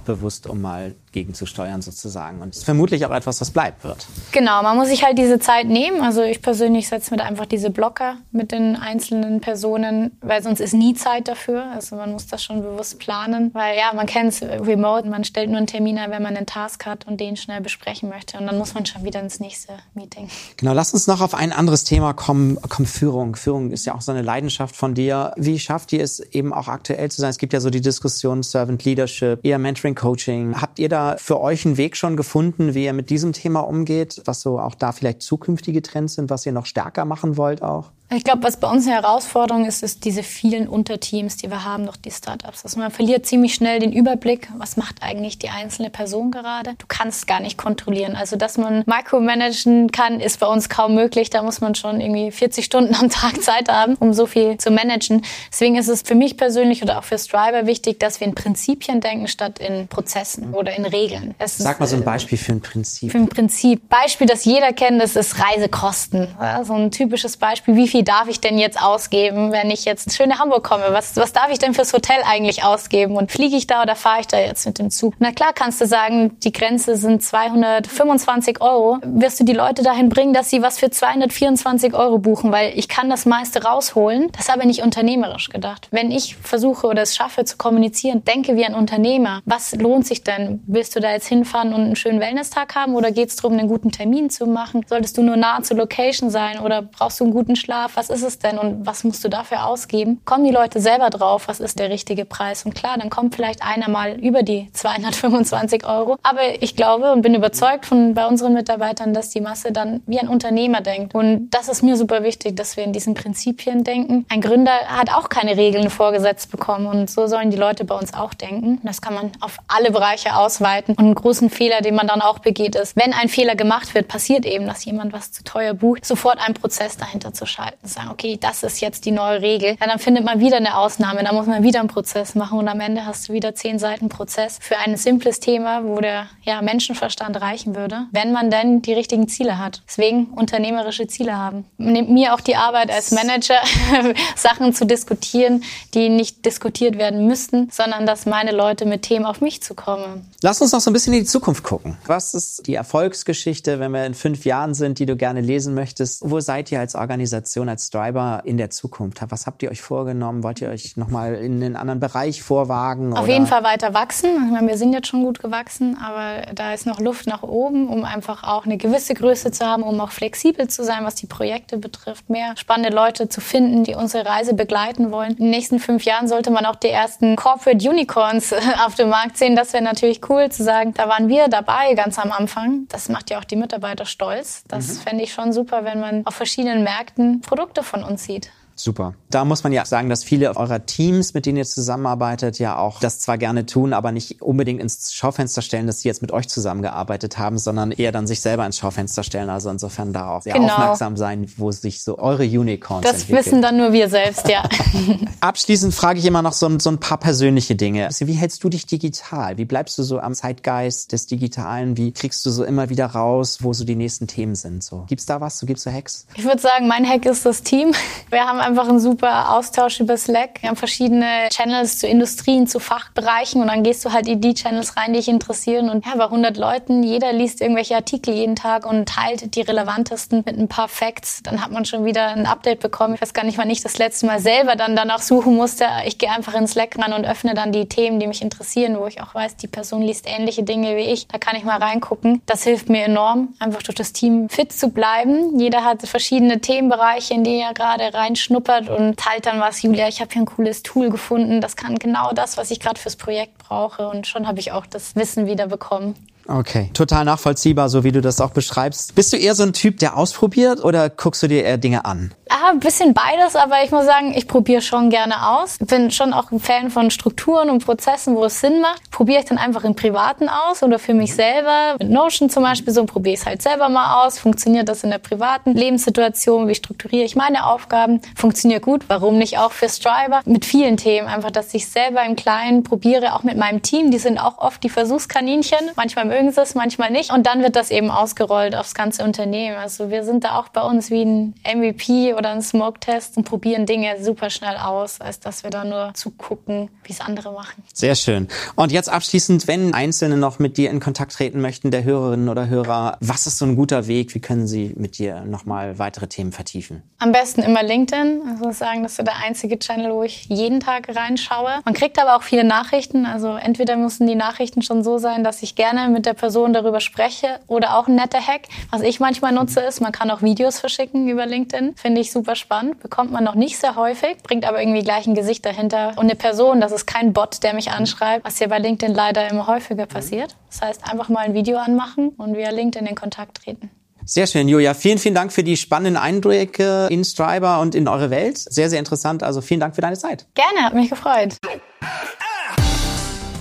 bewusst, 0.00 0.46
um 0.46 0.60
mal 0.62 0.94
gegenzusteuern 1.14 1.80
sozusagen. 1.80 2.42
Und 2.42 2.54
ist 2.54 2.64
vermutlich 2.64 3.06
auch 3.06 3.10
etwas, 3.10 3.40
was 3.40 3.50
bleibt 3.50 3.84
wird. 3.84 4.06
Genau, 4.32 4.62
man 4.62 4.76
muss 4.76 4.88
sich 4.88 5.02
halt 5.02 5.16
diese 5.16 5.38
Zeit 5.38 5.66
nehmen. 5.66 6.02
Also 6.02 6.22
ich 6.22 6.42
persönlich 6.42 6.88
setze 6.88 7.12
mir 7.12 7.16
da 7.16 7.24
einfach 7.24 7.46
diese 7.46 7.70
Blocker 7.70 8.16
mit 8.32 8.52
den 8.52 8.76
einzelnen 8.76 9.40
Personen, 9.40 10.18
weil 10.20 10.42
sonst 10.42 10.60
ist 10.60 10.74
nie 10.74 10.92
Zeit 10.94 11.28
dafür. 11.28 11.70
Also 11.72 11.96
man 11.96 12.12
muss 12.12 12.26
das 12.26 12.44
schon 12.44 12.62
bewusst 12.62 12.98
planen. 12.98 13.50
Weil 13.54 13.78
ja, 13.78 13.92
man 13.94 14.06
kennt 14.06 14.34
es 14.34 14.42
remote, 14.42 15.08
man 15.08 15.24
stellt 15.24 15.48
nur 15.48 15.58
einen 15.58 15.66
Termin 15.66 15.98
ein, 15.98 16.10
wenn 16.10 16.22
man 16.22 16.36
einen 16.36 16.46
Task 16.46 16.84
hat 16.84 17.06
und 17.06 17.20
den 17.20 17.36
schnell 17.36 17.60
besprechen 17.60 18.08
möchte. 18.10 18.36
Und 18.36 18.46
dann 18.46 18.58
muss 18.58 18.74
man 18.74 18.84
schon 18.84 19.04
wieder 19.04 19.20
ins 19.20 19.40
nächste 19.40 19.74
Meeting. 19.94 20.28
Genau, 20.56 20.74
lass 20.74 20.92
uns 20.92 21.06
noch 21.06 21.20
auf 21.20 21.34
ein 21.34 21.52
anderes 21.52 21.84
Thema 21.84 22.12
kommen, 22.12 22.60
kommen 22.68 22.86
Führung. 22.86 23.36
Führung 23.36 23.70
ist 23.70 23.86
ja 23.86 23.94
auch 23.94 24.00
so 24.00 24.12
eine 24.12 24.22
Leidenschaft 24.22 24.74
von 24.74 24.94
dir. 24.94 25.32
Wie 25.36 25.58
schafft 25.58 25.92
ihr 25.92 26.02
es 26.02 26.18
eben 26.20 26.52
auch 26.52 26.68
aktuell 26.68 27.10
zu 27.10 27.20
sein? 27.20 27.30
Es 27.30 27.38
gibt 27.38 27.52
ja 27.52 27.60
so 27.60 27.70
die 27.70 27.80
Diskussion 27.80 28.42
Servant 28.42 28.84
Leadership, 28.84 29.40
eher 29.44 29.58
Mentoring, 29.58 29.94
Coaching. 29.94 30.60
Habt 30.60 30.78
ihr 30.78 30.88
da 30.88 31.03
für 31.18 31.40
euch 31.40 31.64
einen 31.64 31.76
Weg 31.76 31.96
schon 31.96 32.16
gefunden, 32.16 32.74
wie 32.74 32.84
ihr 32.84 32.92
mit 32.92 33.10
diesem 33.10 33.32
Thema 33.32 33.60
umgeht, 33.60 34.22
was 34.24 34.40
so 34.40 34.58
auch 34.58 34.74
da 34.74 34.92
vielleicht 34.92 35.22
zukünftige 35.22 35.82
Trends 35.82 36.14
sind, 36.14 36.30
was 36.30 36.46
ihr 36.46 36.52
noch 36.52 36.66
stärker 36.66 37.04
machen 37.04 37.36
wollt 37.36 37.62
auch? 37.62 37.90
Ich 38.12 38.22
glaube, 38.22 38.42
was 38.44 38.58
bei 38.58 38.70
uns 38.70 38.86
eine 38.86 38.94
Herausforderung 38.96 39.64
ist, 39.64 39.82
ist 39.82 40.04
diese 40.04 40.22
vielen 40.22 40.68
Unterteams, 40.68 41.36
die 41.36 41.50
wir 41.50 41.64
haben 41.64 41.86
durch 41.86 41.96
die 41.96 42.10
Startups. 42.10 42.62
Also 42.62 42.78
man 42.78 42.90
verliert 42.90 43.26
ziemlich 43.26 43.54
schnell 43.54 43.80
den 43.80 43.92
Überblick, 43.92 44.48
was 44.58 44.76
macht 44.76 45.02
eigentlich 45.02 45.38
die 45.38 45.48
einzelne 45.48 45.90
Person 45.90 46.30
gerade. 46.30 46.74
Du 46.78 46.84
kannst 46.86 47.26
gar 47.26 47.40
nicht 47.40 47.56
kontrollieren. 47.56 48.14
Also, 48.14 48.36
dass 48.36 48.58
man 48.58 48.84
micromanagen 48.86 49.90
kann, 49.90 50.20
ist 50.20 50.38
bei 50.38 50.46
uns 50.46 50.68
kaum 50.68 50.94
möglich. 50.94 51.30
Da 51.30 51.42
muss 51.42 51.60
man 51.60 51.74
schon 51.74 52.00
irgendwie 52.00 52.30
40 52.30 52.64
Stunden 52.64 52.94
am 52.94 53.08
Tag 53.08 53.42
Zeit 53.42 53.68
haben, 53.68 53.94
um 53.96 54.12
so 54.12 54.26
viel 54.26 54.58
zu 54.58 54.70
managen. 54.70 55.22
Deswegen 55.50 55.76
ist 55.76 55.88
es 55.88 56.02
für 56.02 56.14
mich 56.14 56.36
persönlich 56.36 56.82
oder 56.82 56.98
auch 56.98 57.04
für 57.04 57.18
Striber 57.18 57.66
wichtig, 57.66 57.98
dass 57.98 58.20
wir 58.20 58.28
in 58.28 58.34
Prinzipien 58.34 59.00
denken 59.00 59.28
statt 59.28 59.58
in 59.58 59.88
Prozessen 59.88 60.52
oder 60.52 60.76
in 60.76 60.84
Regeln. 60.94 61.34
Es 61.38 61.58
Sag 61.58 61.80
mal 61.80 61.86
so 61.86 61.96
ein 61.96 62.04
Beispiel 62.04 62.38
für 62.38 62.52
ein 62.52 62.60
Prinzip. 62.60 63.10
Für 63.10 63.18
ein 63.18 63.28
Prinzip. 63.28 63.88
Beispiel, 63.88 64.26
das 64.26 64.44
jeder 64.44 64.72
kennt, 64.72 65.02
das 65.02 65.16
ist 65.16 65.36
Reisekosten. 65.40 66.28
Ja, 66.40 66.64
so 66.64 66.74
ein 66.74 66.90
typisches 66.90 67.36
Beispiel. 67.36 67.74
Wie 67.74 67.88
viel 67.88 68.04
darf 68.04 68.28
ich 68.28 68.40
denn 68.40 68.58
jetzt 68.58 68.80
ausgeben, 68.80 69.52
wenn 69.52 69.70
ich 69.70 69.84
jetzt 69.84 70.14
schön 70.14 70.28
nach 70.28 70.38
Hamburg 70.38 70.64
komme? 70.64 70.84
Was, 70.90 71.16
was 71.16 71.32
darf 71.32 71.50
ich 71.50 71.58
denn 71.58 71.74
fürs 71.74 71.92
Hotel 71.92 72.18
eigentlich 72.24 72.62
ausgeben? 72.62 73.16
Und 73.16 73.32
fliege 73.32 73.56
ich 73.56 73.66
da 73.66 73.82
oder 73.82 73.96
fahre 73.96 74.20
ich 74.20 74.28
da 74.28 74.38
jetzt 74.38 74.66
mit 74.66 74.78
dem 74.78 74.90
Zug? 74.90 75.14
Na 75.18 75.32
klar 75.32 75.52
kannst 75.52 75.80
du 75.80 75.86
sagen, 75.86 76.36
die 76.40 76.52
Grenze 76.52 76.96
sind 76.96 77.22
225 77.22 78.60
Euro. 78.60 78.98
Wirst 79.04 79.40
du 79.40 79.44
die 79.44 79.52
Leute 79.52 79.82
dahin 79.82 80.08
bringen, 80.08 80.32
dass 80.32 80.50
sie 80.50 80.62
was 80.62 80.78
für 80.78 80.90
224 80.90 81.94
Euro 81.94 82.18
buchen? 82.18 82.52
Weil 82.52 82.78
ich 82.78 82.88
kann 82.88 83.10
das 83.10 83.26
meiste 83.26 83.64
rausholen. 83.64 84.30
Das 84.36 84.48
habe 84.48 84.60
ich 84.60 84.66
nicht 84.66 84.82
unternehmerisch 84.82 85.48
gedacht. 85.48 85.88
Wenn 85.90 86.12
ich 86.12 86.36
versuche 86.36 86.86
oder 86.86 87.02
es 87.02 87.16
schaffe 87.16 87.44
zu 87.44 87.56
kommunizieren, 87.56 88.24
denke 88.24 88.56
wie 88.56 88.64
ein 88.64 88.74
Unternehmer. 88.74 89.42
Was 89.44 89.74
lohnt 89.74 90.06
sich 90.06 90.22
denn? 90.22 90.62
Willst 90.84 90.96
du 90.96 91.00
da 91.00 91.12
jetzt 91.12 91.28
hinfahren 91.28 91.72
und 91.72 91.80
einen 91.80 91.96
schönen 91.96 92.20
Wellness-Tag 92.20 92.74
haben 92.74 92.94
oder 92.94 93.10
geht 93.10 93.30
es 93.30 93.36
darum, 93.36 93.58
einen 93.58 93.68
guten 93.68 93.90
Termin 93.90 94.28
zu 94.28 94.44
machen? 94.44 94.84
Solltest 94.86 95.16
du 95.16 95.22
nur 95.22 95.38
nah 95.38 95.62
zur 95.62 95.78
Location 95.78 96.28
sein 96.28 96.58
oder 96.58 96.82
brauchst 96.82 97.20
du 97.20 97.24
einen 97.24 97.32
guten 97.32 97.56
Schlaf? 97.56 97.92
was 97.94 98.10
ist 98.10 98.22
es 98.22 98.38
denn 98.38 98.58
und 98.58 98.84
was 98.84 99.02
musst 99.02 99.24
du 99.24 99.30
dafür 99.30 99.64
ausgeben? 99.64 100.20
Kommen 100.26 100.44
die 100.44 100.50
Leute 100.50 100.80
selber 100.80 101.08
drauf, 101.08 101.48
was 101.48 101.60
ist 101.60 101.78
der 101.78 101.88
richtige 101.88 102.26
Preis? 102.26 102.66
Und 102.66 102.74
klar, 102.74 102.98
dann 102.98 103.08
kommt 103.08 103.34
vielleicht 103.34 103.62
einer 103.62 103.88
mal 103.88 104.20
über 104.20 104.42
die 104.42 104.68
225 104.74 105.86
Euro. 105.86 106.18
Aber 106.22 106.40
ich 106.60 106.76
glaube 106.76 107.12
und 107.12 107.22
bin 107.22 107.34
überzeugt 107.34 107.86
von 107.86 108.12
bei 108.12 108.26
unseren 108.26 108.52
Mitarbeitern, 108.52 109.14
dass 109.14 109.30
die 109.30 109.40
Masse 109.40 109.72
dann 109.72 110.02
wie 110.04 110.20
ein 110.20 110.28
Unternehmer 110.28 110.82
denkt. 110.82 111.14
Und 111.14 111.48
das 111.48 111.70
ist 111.70 111.82
mir 111.82 111.96
super 111.96 112.22
wichtig, 112.22 112.56
dass 112.56 112.76
wir 112.76 112.84
in 112.84 112.92
diesen 112.92 113.14
Prinzipien 113.14 113.84
denken. 113.84 114.26
Ein 114.28 114.42
Gründer 114.42 114.76
hat 114.88 115.10
auch 115.10 115.30
keine 115.30 115.56
Regeln 115.56 115.88
vorgesetzt 115.88 116.50
bekommen 116.50 116.84
und 116.84 117.08
so 117.08 117.26
sollen 117.26 117.50
die 117.50 117.56
Leute 117.56 117.86
bei 117.86 117.94
uns 117.94 118.12
auch 118.12 118.34
denken. 118.34 118.80
Das 118.82 119.00
kann 119.00 119.14
man 119.14 119.32
auf 119.40 119.56
alle 119.66 119.90
Bereiche 119.90 120.36
ausweiten. 120.36 120.73
Und 120.88 120.98
einen 120.98 121.14
großen 121.14 121.48
Fehler, 121.48 121.80
den 121.80 121.94
man 121.94 122.06
dann 122.06 122.20
auch 122.20 122.40
begeht, 122.40 122.74
ist, 122.74 122.96
wenn 122.96 123.12
ein 123.12 123.28
Fehler 123.28 123.54
gemacht 123.54 123.94
wird, 123.94 124.08
passiert 124.08 124.44
eben, 124.44 124.66
dass 124.66 124.84
jemand 124.84 125.12
was 125.12 125.32
zu 125.32 125.44
teuer 125.44 125.74
bucht, 125.74 126.04
sofort 126.04 126.38
einen 126.38 126.54
Prozess 126.54 126.96
dahinter 126.96 127.32
zu 127.32 127.46
schalten 127.46 127.88
sagen, 127.94 128.10
okay, 128.10 128.38
das 128.40 128.62
ist 128.62 128.80
jetzt 128.80 129.04
die 129.04 129.10
neue 129.10 129.40
Regel. 129.40 129.76
Ja, 129.80 129.86
dann 129.86 129.98
findet 129.98 130.24
man 130.24 130.40
wieder 130.40 130.56
eine 130.56 130.76
Ausnahme, 130.76 131.22
dann 131.22 131.34
muss 131.34 131.46
man 131.46 131.62
wieder 131.62 131.80
einen 131.80 131.88
Prozess 131.88 132.34
machen 132.34 132.58
und 132.58 132.68
am 132.68 132.80
Ende 132.80 133.06
hast 133.06 133.28
du 133.28 133.32
wieder 133.32 133.54
zehn 133.54 133.78
Seiten 133.78 134.08
Prozess 134.08 134.58
für 134.60 134.76
ein 134.78 134.96
simples 134.96 135.40
Thema, 135.40 135.84
wo 135.84 136.00
der 136.00 136.26
ja, 136.42 136.60
Menschenverstand 136.60 137.40
reichen 137.40 137.74
würde, 137.74 138.06
wenn 138.12 138.32
man 138.32 138.50
denn 138.50 138.82
die 138.82 138.92
richtigen 138.92 139.28
Ziele 139.28 139.58
hat. 139.58 139.82
Deswegen 139.86 140.26
unternehmerische 140.26 141.06
Ziele 141.06 141.36
haben. 141.36 141.64
Nimmt 141.78 142.10
mir 142.10 142.34
auch 142.34 142.40
die 142.40 142.56
Arbeit 142.56 142.90
als 142.90 143.10
Manager, 143.12 143.60
Sachen 144.36 144.74
zu 144.74 144.84
diskutieren, 144.84 145.62
die 145.94 146.08
nicht 146.08 146.44
diskutiert 146.44 146.98
werden 146.98 147.26
müssten, 147.26 147.70
sondern 147.70 148.06
dass 148.06 148.26
meine 148.26 148.52
Leute 148.52 148.86
mit 148.86 149.02
Themen 149.02 149.24
auf 149.24 149.40
mich 149.40 149.62
zu 149.62 149.74
kommen. 149.74 150.28
Lass 150.54 150.62
uns 150.62 150.70
noch 150.70 150.78
so 150.78 150.90
ein 150.90 150.92
bisschen 150.92 151.12
in 151.14 151.18
die 151.18 151.26
Zukunft 151.26 151.64
gucken. 151.64 151.96
Was 152.06 152.32
ist 152.32 152.68
die 152.68 152.76
Erfolgsgeschichte, 152.76 153.80
wenn 153.80 153.90
wir 153.90 154.06
in 154.06 154.14
fünf 154.14 154.44
Jahren 154.44 154.72
sind, 154.72 155.00
die 155.00 155.04
du 155.04 155.16
gerne 155.16 155.40
lesen 155.40 155.74
möchtest? 155.74 156.22
Wo 156.30 156.38
seid 156.38 156.70
ihr 156.70 156.78
als 156.78 156.94
Organisation, 156.94 157.68
als 157.68 157.88
Striber 157.88 158.42
in 158.44 158.56
der 158.56 158.70
Zukunft? 158.70 159.20
Was 159.30 159.48
habt 159.48 159.64
ihr 159.64 159.72
euch 159.72 159.82
vorgenommen? 159.82 160.44
Wollt 160.44 160.60
ihr 160.60 160.68
euch 160.68 160.96
nochmal 160.96 161.34
in 161.34 161.60
einen 161.60 161.74
anderen 161.74 161.98
Bereich 161.98 162.44
vorwagen? 162.44 163.14
Auf 163.14 163.24
oder? 163.24 163.32
jeden 163.32 163.48
Fall 163.48 163.64
weiter 163.64 163.94
wachsen. 163.94 164.30
Ich 164.46 164.52
meine, 164.52 164.68
wir 164.68 164.78
sind 164.78 164.92
jetzt 164.92 165.08
schon 165.08 165.24
gut 165.24 165.40
gewachsen, 165.40 165.98
aber 166.00 166.52
da 166.54 166.72
ist 166.72 166.86
noch 166.86 167.00
Luft 167.00 167.26
nach 167.26 167.42
oben, 167.42 167.88
um 167.88 168.04
einfach 168.04 168.44
auch 168.44 168.64
eine 168.64 168.76
gewisse 168.76 169.14
Größe 169.14 169.50
zu 169.50 169.66
haben, 169.66 169.82
um 169.82 170.00
auch 170.00 170.12
flexibel 170.12 170.68
zu 170.68 170.84
sein, 170.84 170.98
was 171.02 171.16
die 171.16 171.26
Projekte 171.26 171.78
betrifft, 171.78 172.30
mehr 172.30 172.56
spannende 172.56 172.94
Leute 172.94 173.28
zu 173.28 173.40
finden, 173.40 173.82
die 173.82 173.96
unsere 173.96 174.24
Reise 174.24 174.54
begleiten 174.54 175.10
wollen. 175.10 175.32
In 175.32 175.46
den 175.46 175.50
nächsten 175.50 175.80
fünf 175.80 176.04
Jahren 176.04 176.28
sollte 176.28 176.52
man 176.52 176.64
auch 176.64 176.76
die 176.76 176.90
ersten 176.90 177.34
Corporate 177.34 177.90
Unicorns 177.90 178.54
auf 178.86 178.94
dem 178.94 179.08
Markt 179.08 179.36
sehen. 179.36 179.56
Das 179.56 179.72
wäre 179.72 179.82
natürlich 179.82 180.20
cool 180.28 180.43
zu 180.50 180.62
sagen, 180.62 180.94
da 180.94 181.08
waren 181.08 181.28
wir 181.28 181.48
dabei 181.48 181.94
ganz 181.94 182.18
am 182.18 182.32
Anfang. 182.32 182.86
Das 182.88 183.08
macht 183.08 183.30
ja 183.30 183.38
auch 183.38 183.44
die 183.44 183.56
Mitarbeiter 183.56 184.06
stolz. 184.06 184.64
Das 184.68 184.88
mhm. 184.88 185.00
fände 185.00 185.24
ich 185.24 185.32
schon 185.32 185.52
super, 185.52 185.84
wenn 185.84 186.00
man 186.00 186.26
auf 186.26 186.34
verschiedenen 186.34 186.84
Märkten 186.84 187.40
Produkte 187.40 187.82
von 187.82 188.02
uns 188.04 188.24
sieht. 188.24 188.50
Super. 188.76 189.14
Da 189.30 189.44
muss 189.44 189.62
man 189.62 189.72
ja 189.72 189.84
sagen, 189.84 190.08
dass 190.08 190.24
viele 190.24 190.56
eurer 190.56 190.84
Teams, 190.86 191.34
mit 191.34 191.46
denen 191.46 191.58
ihr 191.58 191.64
zusammenarbeitet, 191.64 192.58
ja 192.58 192.76
auch 192.76 193.00
das 193.00 193.20
zwar 193.20 193.38
gerne 193.38 193.66
tun, 193.66 193.92
aber 193.92 194.12
nicht 194.12 194.42
unbedingt 194.42 194.80
ins 194.80 195.12
Schaufenster 195.12 195.62
stellen, 195.62 195.86
dass 195.86 196.00
sie 196.00 196.08
jetzt 196.08 196.22
mit 196.22 196.32
euch 196.32 196.48
zusammengearbeitet 196.48 197.38
haben, 197.38 197.58
sondern 197.58 197.92
eher 197.92 198.12
dann 198.12 198.26
sich 198.26 198.40
selber 198.40 198.66
ins 198.66 198.78
Schaufenster 198.78 199.22
stellen. 199.22 199.48
Also 199.50 199.70
insofern 199.70 200.12
da 200.12 200.30
auch 200.30 200.42
sehr 200.42 200.54
genau. 200.54 200.72
aufmerksam 200.72 201.16
sein, 201.16 201.50
wo 201.56 201.70
sich 201.70 202.02
so 202.02 202.18
eure 202.18 202.44
Unicorns 202.44 203.04
Das 203.04 203.22
entwickeln. 203.22 203.38
wissen 203.46 203.62
dann 203.62 203.76
nur 203.76 203.92
wir 203.92 204.08
selbst, 204.08 204.48
ja. 204.48 204.62
Abschließend 205.40 205.94
frage 205.94 206.18
ich 206.18 206.26
immer 206.26 206.42
noch 206.42 206.52
so, 206.52 206.78
so 206.78 206.90
ein 206.90 206.98
paar 206.98 207.18
persönliche 207.18 207.76
Dinge. 207.76 208.06
Also 208.06 208.26
wie 208.26 208.34
hältst 208.34 208.64
du 208.64 208.68
dich 208.68 208.86
digital? 208.86 209.56
Wie 209.56 209.64
bleibst 209.64 209.98
du 209.98 210.02
so 210.02 210.18
am 210.18 210.34
Zeitgeist 210.34 211.12
des 211.12 211.26
Digitalen? 211.26 211.96
Wie 211.96 212.12
kriegst 212.12 212.44
du 212.44 212.50
so 212.50 212.64
immer 212.64 212.88
wieder 212.88 213.06
raus, 213.06 213.58
wo 213.60 213.72
so 213.72 213.84
die 213.84 213.96
nächsten 213.96 214.26
Themen 214.26 214.54
sind? 214.54 214.82
So, 214.82 215.04
gibt's 215.08 215.26
da 215.26 215.40
was? 215.40 215.58
So 215.58 215.66
gibt's 215.66 215.84
so 215.84 215.92
Hacks? 215.92 216.26
Ich 216.34 216.44
würde 216.44 216.60
sagen, 216.60 216.88
mein 216.88 217.08
Hack 217.08 217.24
ist 217.26 217.46
das 217.46 217.62
Team. 217.62 217.92
Wir 218.30 218.40
haben 218.40 218.60
einfach 218.64 218.88
einen 218.88 219.00
super 219.00 219.52
Austausch 219.52 220.00
über 220.00 220.16
Slack. 220.16 220.62
Wir 220.62 220.68
haben 220.68 220.76
verschiedene 220.76 221.48
Channels 221.50 221.98
zu 221.98 222.06
Industrien, 222.06 222.66
zu 222.66 222.78
Fachbereichen 222.78 223.60
und 223.60 223.68
dann 223.68 223.82
gehst 223.82 224.04
du 224.04 224.12
halt 224.12 224.28
in 224.28 224.40
die 224.40 224.54
Channels 224.54 224.96
rein, 224.96 225.12
die 225.12 225.24
dich 225.24 225.28
interessieren. 225.28 225.88
Und 225.88 226.04
ja, 226.06 226.14
bei 226.16 226.24
100 226.24 226.56
Leuten, 226.56 227.02
jeder 227.02 227.32
liest 227.32 227.60
irgendwelche 227.60 227.96
Artikel 227.96 228.34
jeden 228.34 228.56
Tag 228.56 228.86
und 228.86 229.08
teilt 229.08 229.54
die 229.54 229.62
relevantesten 229.62 230.42
mit 230.44 230.58
ein 230.58 230.68
paar 230.68 230.88
Facts. 230.88 231.42
Dann 231.42 231.62
hat 231.62 231.70
man 231.70 231.84
schon 231.84 232.04
wieder 232.04 232.28
ein 232.28 232.46
Update 232.46 232.80
bekommen. 232.80 233.14
Ich 233.14 233.22
weiß 233.22 233.34
gar 233.34 233.44
nicht, 233.44 233.58
wann 233.58 233.70
ich 233.70 233.82
das 233.82 233.98
letzte 233.98 234.26
Mal 234.26 234.40
selber 234.40 234.76
dann 234.76 234.96
danach 234.96 235.22
suchen 235.22 235.54
musste. 235.56 235.86
Ich 236.06 236.18
gehe 236.18 236.30
einfach 236.30 236.54
in 236.54 236.66
Slack 236.66 236.96
ran 236.98 237.12
und 237.12 237.24
öffne 237.24 237.54
dann 237.54 237.72
die 237.72 237.88
Themen, 237.88 238.20
die 238.20 238.26
mich 238.26 238.42
interessieren, 238.42 238.98
wo 238.98 239.06
ich 239.06 239.20
auch 239.20 239.34
weiß, 239.34 239.56
die 239.56 239.68
Person 239.68 240.02
liest 240.02 240.26
ähnliche 240.28 240.62
Dinge 240.62 240.96
wie 240.96 241.12
ich. 241.12 241.26
Da 241.28 241.38
kann 241.38 241.56
ich 241.56 241.64
mal 241.64 241.78
reingucken. 241.78 242.42
Das 242.46 242.64
hilft 242.64 242.88
mir 242.88 243.04
enorm, 243.04 243.54
einfach 243.58 243.82
durch 243.82 243.96
das 243.96 244.12
Team 244.12 244.48
fit 244.48 244.72
zu 244.72 244.88
bleiben. 244.88 245.58
Jeder 245.58 245.84
hat 245.84 246.02
verschiedene 246.02 246.60
Themenbereiche, 246.60 247.34
in 247.34 247.44
die 247.44 247.58
er 247.58 247.74
gerade 247.74 248.12
reinschnuppert 248.54 248.88
und 248.88 249.18
teilt 249.18 249.46
dann 249.46 249.60
was, 249.60 249.82
Julia, 249.82 250.08
ich 250.08 250.20
habe 250.20 250.32
hier 250.32 250.42
ein 250.42 250.46
cooles 250.46 250.82
Tool 250.82 251.10
gefunden, 251.10 251.60
das 251.60 251.76
kann 251.76 251.96
genau 251.96 252.32
das, 252.32 252.56
was 252.56 252.70
ich 252.70 252.80
gerade 252.80 253.00
fürs 253.00 253.16
Projekt 253.16 253.58
brauche 253.58 254.08
und 254.08 254.26
schon 254.26 254.46
habe 254.46 254.60
ich 254.60 254.72
auch 254.72 254.86
das 254.86 255.16
Wissen 255.16 255.46
wieder 255.46 255.66
bekommen. 255.66 256.14
Okay, 256.46 256.90
total 256.92 257.24
nachvollziehbar, 257.24 257.88
so 257.88 258.04
wie 258.04 258.12
du 258.12 258.20
das 258.20 258.40
auch 258.40 258.50
beschreibst. 258.50 259.14
Bist 259.14 259.32
du 259.32 259.36
eher 259.36 259.54
so 259.54 259.62
ein 259.62 259.72
Typ, 259.72 259.98
der 259.98 260.16
ausprobiert 260.16 260.84
oder 260.84 261.08
guckst 261.08 261.42
du 261.42 261.48
dir 261.48 261.64
eher 261.64 261.78
Dinge 261.78 262.04
an? 262.04 262.32
Ah, 262.50 262.70
ein 262.70 262.80
bisschen 262.80 263.14
beides, 263.14 263.56
aber 263.56 263.82
ich 263.84 263.90
muss 263.90 264.04
sagen, 264.04 264.34
ich 264.36 264.46
probiere 264.46 264.82
schon 264.82 265.08
gerne 265.08 265.48
aus. 265.48 265.78
Bin 265.80 266.10
schon 266.10 266.32
auch 266.32 266.52
ein 266.52 266.60
Fan 266.60 266.90
von 266.90 267.10
Strukturen 267.10 267.70
und 267.70 267.84
Prozessen, 267.84 268.36
wo 268.36 268.44
es 268.44 268.60
Sinn 268.60 268.80
macht. 268.80 269.10
Probiere 269.10 269.40
ich 269.40 269.46
dann 269.46 269.58
einfach 269.58 269.82
im 269.84 269.96
Privaten 269.96 270.48
aus 270.48 270.82
oder 270.82 270.98
für 270.98 271.14
mich 271.14 271.34
selber. 271.34 271.96
Mit 271.98 272.10
Notion 272.10 272.50
zum 272.50 272.62
Beispiel 272.62 272.92
so 272.92 273.04
probiere 273.06 273.34
ich 273.34 273.40
es 273.40 273.46
halt 273.46 273.62
selber 273.62 273.88
mal 273.88 274.24
aus. 274.24 274.38
Funktioniert 274.38 274.88
das 274.88 275.02
in 275.02 275.10
der 275.10 275.18
privaten 275.18 275.72
Lebenssituation? 275.72 276.68
Wie 276.68 276.74
strukturiere 276.74 277.24
ich 277.24 277.34
meine 277.34 277.66
Aufgaben? 277.66 278.20
Funktioniert 278.36 278.82
gut. 278.82 279.04
Warum 279.08 279.38
nicht 279.38 279.58
auch 279.58 279.72
für 279.72 279.88
Striver? 279.88 280.42
Mit 280.44 280.66
vielen 280.66 280.98
Themen 280.98 281.26
einfach, 281.26 281.50
dass 281.50 281.72
ich 281.72 281.88
selber 281.88 282.24
im 282.24 282.36
Kleinen 282.36 282.84
probiere, 282.84 283.34
auch 283.34 283.42
mit 283.42 283.56
meinem 283.56 283.80
Team. 283.80 284.10
Die 284.10 284.18
sind 284.18 284.38
auch 284.38 284.58
oft 284.58 284.82
die 284.84 284.90
Versuchskaninchen. 284.90 285.78
Manchmal 285.96 286.26
mögen 286.34 286.50
sie 286.52 286.60
es, 286.60 286.74
manchmal 286.74 287.10
nicht. 287.10 287.32
Und 287.32 287.46
dann 287.46 287.62
wird 287.62 287.76
das 287.76 287.90
eben 287.90 288.10
ausgerollt 288.10 288.74
aufs 288.74 288.94
ganze 288.94 289.22
Unternehmen. 289.22 289.76
Also 289.76 290.10
wir 290.10 290.24
sind 290.24 290.44
da 290.44 290.58
auch 290.58 290.68
bei 290.68 290.82
uns 290.82 291.10
wie 291.10 291.22
ein 291.22 291.54
MVP 291.64 292.34
oder 292.34 292.50
ein 292.50 292.62
Smoke-Test 292.62 293.36
und 293.36 293.44
probieren 293.44 293.86
Dinge 293.86 294.22
super 294.22 294.50
schnell 294.50 294.76
aus, 294.76 295.20
als 295.20 295.40
dass 295.40 295.62
wir 295.62 295.70
da 295.70 295.84
nur 295.84 296.12
zugucken, 296.14 296.90
wie 297.04 297.12
es 297.12 297.20
andere 297.20 297.52
machen. 297.52 297.82
Sehr 297.92 298.14
schön. 298.14 298.48
Und 298.74 298.90
jetzt 298.90 299.08
abschließend, 299.08 299.68
wenn 299.68 299.94
Einzelne 299.94 300.36
noch 300.36 300.58
mit 300.58 300.76
dir 300.76 300.90
in 300.90 301.00
Kontakt 301.00 301.32
treten 301.32 301.60
möchten, 301.60 301.90
der 301.90 302.04
Hörerinnen 302.04 302.48
oder 302.48 302.68
Hörer, 302.68 303.16
was 303.20 303.46
ist 303.46 303.58
so 303.58 303.64
ein 303.64 303.76
guter 303.76 304.06
Weg? 304.06 304.34
Wie 304.34 304.40
können 304.40 304.66
sie 304.66 304.92
mit 304.96 305.18
dir 305.18 305.42
nochmal 305.42 305.98
weitere 305.98 306.26
Themen 306.26 306.52
vertiefen? 306.52 307.02
Am 307.18 307.32
besten 307.32 307.62
immer 307.62 307.82
LinkedIn. 307.82 308.42
Also 308.50 308.72
sagen, 308.72 309.02
das 309.02 309.18
ist 309.18 309.26
der 309.26 309.36
einzige 309.36 309.78
Channel, 309.78 310.12
wo 310.12 310.22
ich 310.22 310.46
jeden 310.46 310.80
Tag 310.80 311.14
reinschaue. 311.14 311.80
Man 311.84 311.94
kriegt 311.94 312.18
aber 312.18 312.36
auch 312.36 312.42
viele 312.42 312.64
Nachrichten. 312.64 313.24
Also 313.24 313.54
entweder 313.54 313.96
müssen 313.96 314.26
die 314.26 314.34
Nachrichten 314.34 314.82
schon 314.82 315.04
so 315.04 315.18
sein, 315.18 315.44
dass 315.44 315.62
ich 315.62 315.74
gerne 315.74 316.08
mit 316.24 316.26
der 316.26 316.40
Person 316.40 316.72
darüber 316.72 317.00
spreche 317.00 317.60
oder 317.66 317.98
auch 317.98 318.08
ein 318.08 318.14
netter 318.14 318.40
Hack. 318.40 318.62
Was 318.90 319.02
ich 319.02 319.20
manchmal 319.20 319.52
nutze 319.52 319.80
ist, 319.80 320.00
man 320.00 320.10
kann 320.10 320.30
auch 320.30 320.40
Videos 320.40 320.78
verschicken 320.78 321.28
über 321.28 321.44
LinkedIn. 321.44 321.96
Finde 321.96 322.22
ich 322.22 322.32
super 322.32 322.56
spannend. 322.56 323.00
Bekommt 323.00 323.30
man 323.30 323.44
noch 323.44 323.54
nicht 323.54 323.76
sehr 323.76 323.94
häufig, 323.94 324.38
bringt 324.42 324.66
aber 324.66 324.80
irgendwie 324.80 325.02
gleich 325.02 325.26
ein 325.26 325.34
Gesicht 325.34 325.66
dahinter 325.66 326.12
und 326.16 326.24
eine 326.24 326.34
Person. 326.34 326.80
Das 326.80 326.92
ist 326.92 327.04
kein 327.04 327.34
Bot, 327.34 327.62
der 327.62 327.74
mich 327.74 327.90
anschreibt, 327.90 328.46
was 328.46 328.56
hier 328.56 328.68
bei 328.68 328.78
LinkedIn 328.78 329.14
leider 329.14 329.50
immer 329.50 329.66
häufiger 329.66 330.06
passiert. 330.06 330.56
Das 330.70 330.80
heißt, 330.80 331.12
einfach 331.12 331.28
mal 331.28 331.40
ein 331.40 331.52
Video 331.52 331.76
anmachen 331.76 332.30
und 332.30 332.56
via 332.56 332.70
LinkedIn 332.70 333.06
in 333.06 333.14
Kontakt 333.14 333.62
treten. 333.62 333.90
Sehr 334.24 334.46
schön, 334.46 334.66
Julia. 334.66 334.94
Vielen, 334.94 335.18
vielen 335.18 335.34
Dank 335.34 335.52
für 335.52 335.62
die 335.62 335.76
spannenden 335.76 336.16
Eindrücke 336.16 337.08
in 337.10 337.22
Striber 337.22 337.80
und 337.80 337.94
in 337.94 338.08
eure 338.08 338.30
Welt. 338.30 338.56
Sehr, 338.56 338.88
sehr 338.88 338.98
interessant. 338.98 339.42
Also 339.42 339.60
vielen 339.60 339.80
Dank 339.80 339.94
für 339.94 340.00
deine 340.00 340.16
Zeit. 340.16 340.46
Gerne, 340.54 340.86
hat 340.86 340.94
mich 340.94 341.10
gefreut. 341.10 341.58